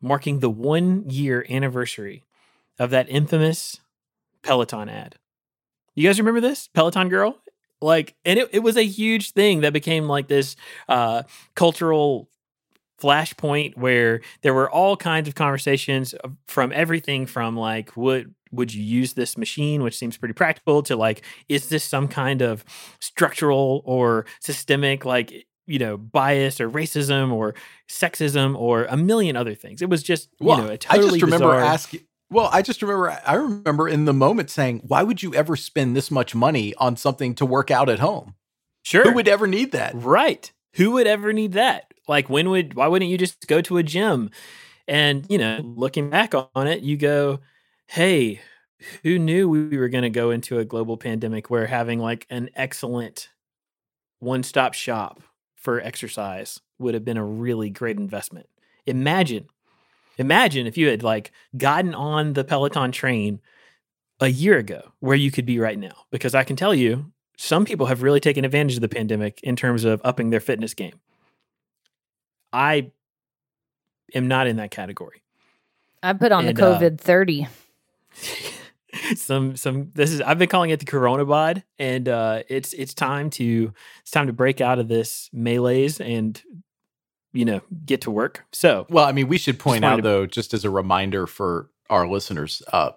marking 0.00 0.40
the 0.40 0.50
one 0.50 1.10
year 1.10 1.44
anniversary 1.50 2.24
of 2.78 2.88
that 2.88 3.06
infamous 3.10 3.80
Peloton 4.42 4.88
ad. 4.88 5.16
You 5.94 6.08
guys 6.08 6.18
remember 6.18 6.40
this 6.40 6.68
Peloton 6.68 7.08
girl? 7.08 7.38
Like, 7.80 8.14
and 8.24 8.38
it, 8.38 8.48
it 8.52 8.60
was 8.60 8.76
a 8.76 8.84
huge 8.84 9.32
thing 9.32 9.60
that 9.62 9.72
became 9.72 10.06
like 10.06 10.28
this 10.28 10.56
uh, 10.88 11.24
cultural 11.54 12.28
flashpoint 13.00 13.76
where 13.76 14.20
there 14.42 14.54
were 14.54 14.70
all 14.70 14.96
kinds 14.96 15.28
of 15.28 15.34
conversations 15.34 16.14
from 16.46 16.72
everything 16.72 17.26
from 17.26 17.56
like, 17.56 17.96
would 17.96 18.34
would 18.52 18.72
you 18.72 18.82
use 18.82 19.14
this 19.14 19.38
machine, 19.38 19.82
which 19.82 19.96
seems 19.96 20.18
pretty 20.18 20.34
practical, 20.34 20.82
to 20.82 20.94
like, 20.94 21.22
is 21.48 21.70
this 21.70 21.82
some 21.82 22.06
kind 22.06 22.42
of 22.42 22.64
structural 23.00 23.82
or 23.86 24.26
systemic 24.40 25.04
like 25.04 25.46
you 25.66 25.78
know 25.78 25.96
bias 25.96 26.60
or 26.60 26.68
racism 26.70 27.32
or 27.32 27.54
sexism 27.88 28.56
or 28.56 28.84
a 28.84 28.96
million 28.96 29.36
other 29.36 29.54
things. 29.54 29.82
It 29.82 29.88
was 29.88 30.02
just 30.02 30.28
you 30.40 30.48
know 30.48 30.68
a 30.68 30.78
totally 30.78 31.08
I 31.08 31.12
just 31.12 31.22
remember 31.22 31.54
asking. 31.54 32.00
Well, 32.32 32.48
I 32.52 32.62
just 32.62 32.82
remember. 32.82 33.10
I 33.26 33.34
remember 33.34 33.88
in 33.88 34.04
the 34.06 34.12
moment 34.12 34.50
saying, 34.50 34.82
"Why 34.86 35.02
would 35.02 35.22
you 35.22 35.34
ever 35.34 35.56
spend 35.56 35.94
this 35.96 36.10
much 36.10 36.34
money 36.34 36.74
on 36.76 36.96
something 36.96 37.34
to 37.36 37.46
work 37.46 37.70
out 37.70 37.88
at 37.88 37.98
home? 37.98 38.34
sure 38.82 39.04
Who 39.04 39.12
would 39.12 39.28
ever 39.28 39.46
need 39.46 39.72
that?" 39.72 39.94
Right. 39.94 40.50
Who 40.74 40.92
would 40.92 41.06
ever 41.06 41.32
need 41.32 41.52
that? 41.52 41.92
Like 42.08 42.30
when 42.30 42.50
would 42.50 42.74
why 42.74 42.86
wouldn't 42.88 43.10
you 43.10 43.18
just 43.18 43.46
go 43.46 43.60
to 43.62 43.76
a 43.78 43.82
gym? 43.82 44.30
And, 44.88 45.26
you 45.30 45.38
know, 45.38 45.60
looking 45.64 46.10
back 46.10 46.34
on 46.54 46.66
it, 46.66 46.82
you 46.82 46.96
go, 46.96 47.40
"Hey, 47.88 48.40
who 49.04 49.18
knew 49.18 49.48
we 49.48 49.78
were 49.78 49.88
going 49.88 50.02
to 50.02 50.10
go 50.10 50.30
into 50.30 50.58
a 50.58 50.64
global 50.64 50.96
pandemic 50.96 51.50
where 51.50 51.66
having 51.66 51.98
like 52.00 52.26
an 52.30 52.50
excellent 52.56 53.30
one-stop 54.20 54.74
shop 54.74 55.22
for 55.56 55.80
exercise 55.80 56.60
would 56.78 56.94
have 56.94 57.04
been 57.04 57.18
a 57.18 57.24
really 57.24 57.70
great 57.70 57.98
investment." 57.98 58.48
Imagine 58.86 59.46
imagine 60.18 60.66
if 60.66 60.76
you 60.76 60.88
had 60.88 61.02
like 61.02 61.32
gotten 61.56 61.94
on 61.94 62.34
the 62.34 62.44
Peloton 62.44 62.92
train 62.92 63.40
a 64.20 64.28
year 64.28 64.58
ago 64.58 64.92
where 65.00 65.16
you 65.16 65.30
could 65.30 65.46
be 65.46 65.58
right 65.58 65.78
now 65.78 66.06
because 66.10 66.34
I 66.34 66.44
can 66.44 66.56
tell 66.56 66.74
you 66.74 67.12
some 67.36 67.64
people 67.64 67.86
have 67.86 68.02
really 68.02 68.20
taken 68.20 68.44
advantage 68.44 68.76
of 68.76 68.80
the 68.80 68.88
pandemic 68.88 69.40
in 69.42 69.56
terms 69.56 69.84
of 69.84 70.00
upping 70.04 70.30
their 70.30 70.40
fitness 70.40 70.74
game. 70.74 71.00
I 72.52 72.92
am 74.14 74.28
not 74.28 74.46
in 74.46 74.56
that 74.56 74.70
category. 74.70 75.22
I 76.02 76.12
put 76.12 76.32
on 76.32 76.46
And, 76.46 76.56
the 76.56 76.64
uh, 76.64 76.78
COVID 76.78 77.00
30. 77.00 77.48
some 79.16 79.56
some 79.56 79.90
this 79.94 80.10
is 80.10 80.20
I've 80.20 80.38
been 80.38 80.48
calling 80.48 80.70
it 80.70 80.80
the 80.80 80.86
Corona 80.86 81.24
bod, 81.24 81.62
and 81.78 82.08
uh, 82.08 82.42
it's 82.48 82.72
it's 82.74 82.94
time 82.94 83.30
to 83.30 83.72
it's 84.02 84.10
time 84.10 84.26
to 84.26 84.32
break 84.32 84.60
out 84.60 84.78
of 84.78 84.88
this 84.88 85.30
melee's 85.32 86.00
and 86.00 86.40
you 87.32 87.44
know 87.44 87.60
get 87.86 88.00
to 88.02 88.10
work. 88.10 88.44
So 88.52 88.86
Well, 88.90 89.04
I 89.04 89.12
mean, 89.12 89.28
we 89.28 89.38
should 89.38 89.58
point 89.58 89.84
out 89.84 89.96
to- 89.96 90.02
though, 90.02 90.26
just 90.26 90.52
as 90.54 90.64
a 90.64 90.70
reminder 90.70 91.26
for 91.26 91.68
our 91.90 92.06
listeners, 92.08 92.62
uh, 92.72 92.90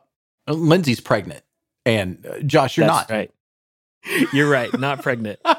Lindsay's 0.48 1.00
pregnant, 1.00 1.44
and 1.86 2.26
uh, 2.26 2.40
Josh, 2.42 2.78
you're 2.78 2.88
that's 2.88 3.10
not. 3.10 3.16
right. 3.16 3.32
You're 4.34 4.50
right. 4.50 4.72
Not 4.80 5.02
pregnant. 5.02 5.40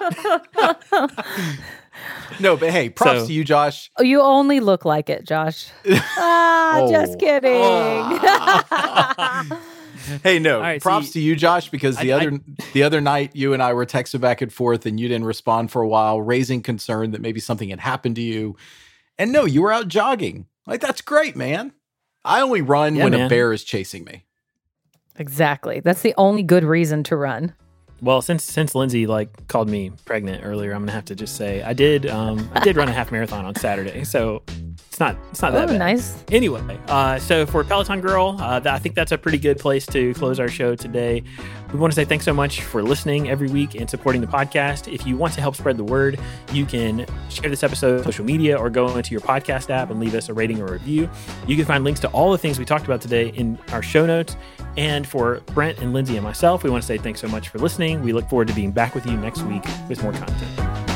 No, 2.41 2.57
but 2.57 2.71
hey, 2.71 2.91
props 2.91 3.21
So- 3.23 3.27
to 3.29 3.33
you, 3.33 3.43
Josh. 3.45 3.91
Oh, 3.99 4.03
you 4.03 4.21
only 4.21 4.61
look 4.61 4.85
like 4.85 5.09
it, 5.09 5.27
Josh. 5.27 5.69
Ah, 5.89 6.81
Oh. 6.83 6.91
just 6.91 7.19
kidding. 7.19 7.57
Hey, 10.23 10.39
no, 10.39 10.57
All 10.57 10.63
right, 10.63 10.81
props 10.83 11.07
see, 11.09 11.13
to 11.15 11.21
you, 11.21 11.37
Josh, 11.37 11.69
because 11.71 11.97
the 11.99 12.13
I- 12.13 12.17
other 12.27 12.41
the 12.73 12.83
other 12.83 13.01
night 13.01 13.35
you 13.35 13.53
and 13.53 13.63
I 13.63 13.73
were 13.73 13.87
texting 13.87 14.21
back 14.21 14.41
and 14.43 14.53
forth, 14.53 14.87
and 14.87 14.99
you 15.01 15.09
didn't 15.09 15.25
respond 15.27 15.71
for 15.71 15.83
a 15.83 15.89
while, 15.89 16.21
raising 16.21 16.63
concern 16.63 17.11
that 17.13 17.21
maybe 17.21 17.41
something 17.41 17.69
had 17.71 17.81
happened 17.81 18.17
to 18.17 18.23
you. 18.23 18.57
And 19.19 19.33
no, 19.33 19.45
you 19.45 19.63
were 19.63 19.73
out 19.73 19.89
jogging. 19.89 20.47
Like 20.67 20.81
that's 20.81 21.01
great, 21.01 21.37
man. 21.37 21.73
I 22.25 22.41
only 22.41 22.61
run 22.63 22.97
Yeah, 22.97 23.05
when 23.05 23.15
a 23.15 23.29
bear 23.29 23.53
is 23.53 23.63
chasing 23.65 24.05
me. 24.05 24.25
exactly. 25.19 25.81
That's 25.81 26.03
the 26.03 26.15
only 26.17 26.43
good 26.43 26.65
reason 26.65 27.03
to 27.05 27.17
run. 27.17 27.55
Well, 28.03 28.21
since 28.21 28.45
since 28.45 28.75
Lindsay 28.75 29.07
like 29.07 29.49
called 29.49 29.69
me 29.69 29.91
pregnant 30.05 30.45
earlier, 30.45 30.73
I'm 30.73 30.83
gonna 30.83 30.93
have 30.93 31.07
to 31.07 31.15
just 31.15 31.37
say 31.37 31.63
I 31.63 31.73
did 31.73 32.07
um 32.07 32.49
I 32.55 32.61
did 32.61 32.77
run 32.77 32.89
a 32.89 32.93
half 32.93 33.11
marathon 33.11 33.45
on 33.45 33.55
Saturday, 33.55 34.05
so 34.05 34.43
it's 34.97 35.01
not 35.01 35.17
it's 35.31 35.43
not 35.43 35.53
that 35.53 35.69
bad. 35.69 35.79
nice. 35.79 36.23
Anyway, 36.31 36.63
uh, 36.89 37.19
so 37.19 37.47
for 37.47 37.63
Peloton 37.65 38.01
Girl, 38.01 38.37
uh, 38.41 38.61
that, 38.61 38.75
I 38.75 38.79
think 38.79 38.95
that's 38.95 39.13
a 39.13 39.19
pretty 39.19 39.39
good 39.39 39.59
place 39.59 39.87
to 39.87 40.15
close 40.15 40.41
our 40.41 40.49
show 40.49 40.75
today. 40.75 41.23
We 41.73 41.79
want 41.79 41.93
to 41.93 41.95
say 41.95 42.05
thanks 42.05 42.25
so 42.25 42.33
much 42.33 42.63
for 42.63 42.83
listening 42.83 43.29
every 43.29 43.49
week 43.49 43.75
and 43.75 43.91
supporting 43.91 44.21
the 44.21 44.27
podcast. 44.27 44.93
If 44.93 45.07
you 45.07 45.17
want 45.17 45.35
to 45.35 45.41
help 45.41 45.57
spread 45.57 45.77
the 45.77 45.85
word, 45.85 46.19
you 46.53 46.65
can 46.65 47.07
share 47.29 47.51
this 47.51 47.63
episode 47.63 47.99
on 47.99 48.05
social 48.05 48.25
media 48.25 48.57
or 48.57 48.71
go 48.71 48.97
into 48.97 49.11
your 49.13 49.21
podcast 49.21 49.69
app 49.69 49.91
and 49.91 50.01
leave 50.01 50.15
us 50.15 50.29
a 50.29 50.35
rating 50.35 50.63
or 50.63 50.67
review. 50.67 51.11
You 51.47 51.57
can 51.57 51.65
find 51.65 51.85
links 51.85 52.01
to 52.01 52.09
all 52.09 52.33
the 52.33 52.39
things 52.39 52.59
we 52.59 52.65
talked 52.65 52.85
about 52.85 53.01
today 53.01 53.29
in 53.31 53.59
our 53.73 53.83
show 53.83 54.07
notes. 54.07 54.37
And 54.77 55.07
for 55.07 55.41
Brent 55.55 55.79
and 55.79 55.93
Lindsay 55.93 56.17
and 56.17 56.25
myself, 56.25 56.63
we 56.63 56.71
want 56.71 56.83
to 56.83 56.87
say 56.87 56.99
thanks 56.99 57.21
so 57.21 57.29
much 57.29 57.49
for 57.49 57.59
listening. 57.59 58.03
We 58.03 58.13
look 58.13 58.29
forward 58.29 58.49
to 58.49 58.55
being 58.55 58.73
back 58.73 58.95
with 58.95 59.07
you 59.07 59.17
next 59.17 59.43
week 59.43 59.65
with 59.89 60.03
more 60.03 60.13
content. 60.13 60.96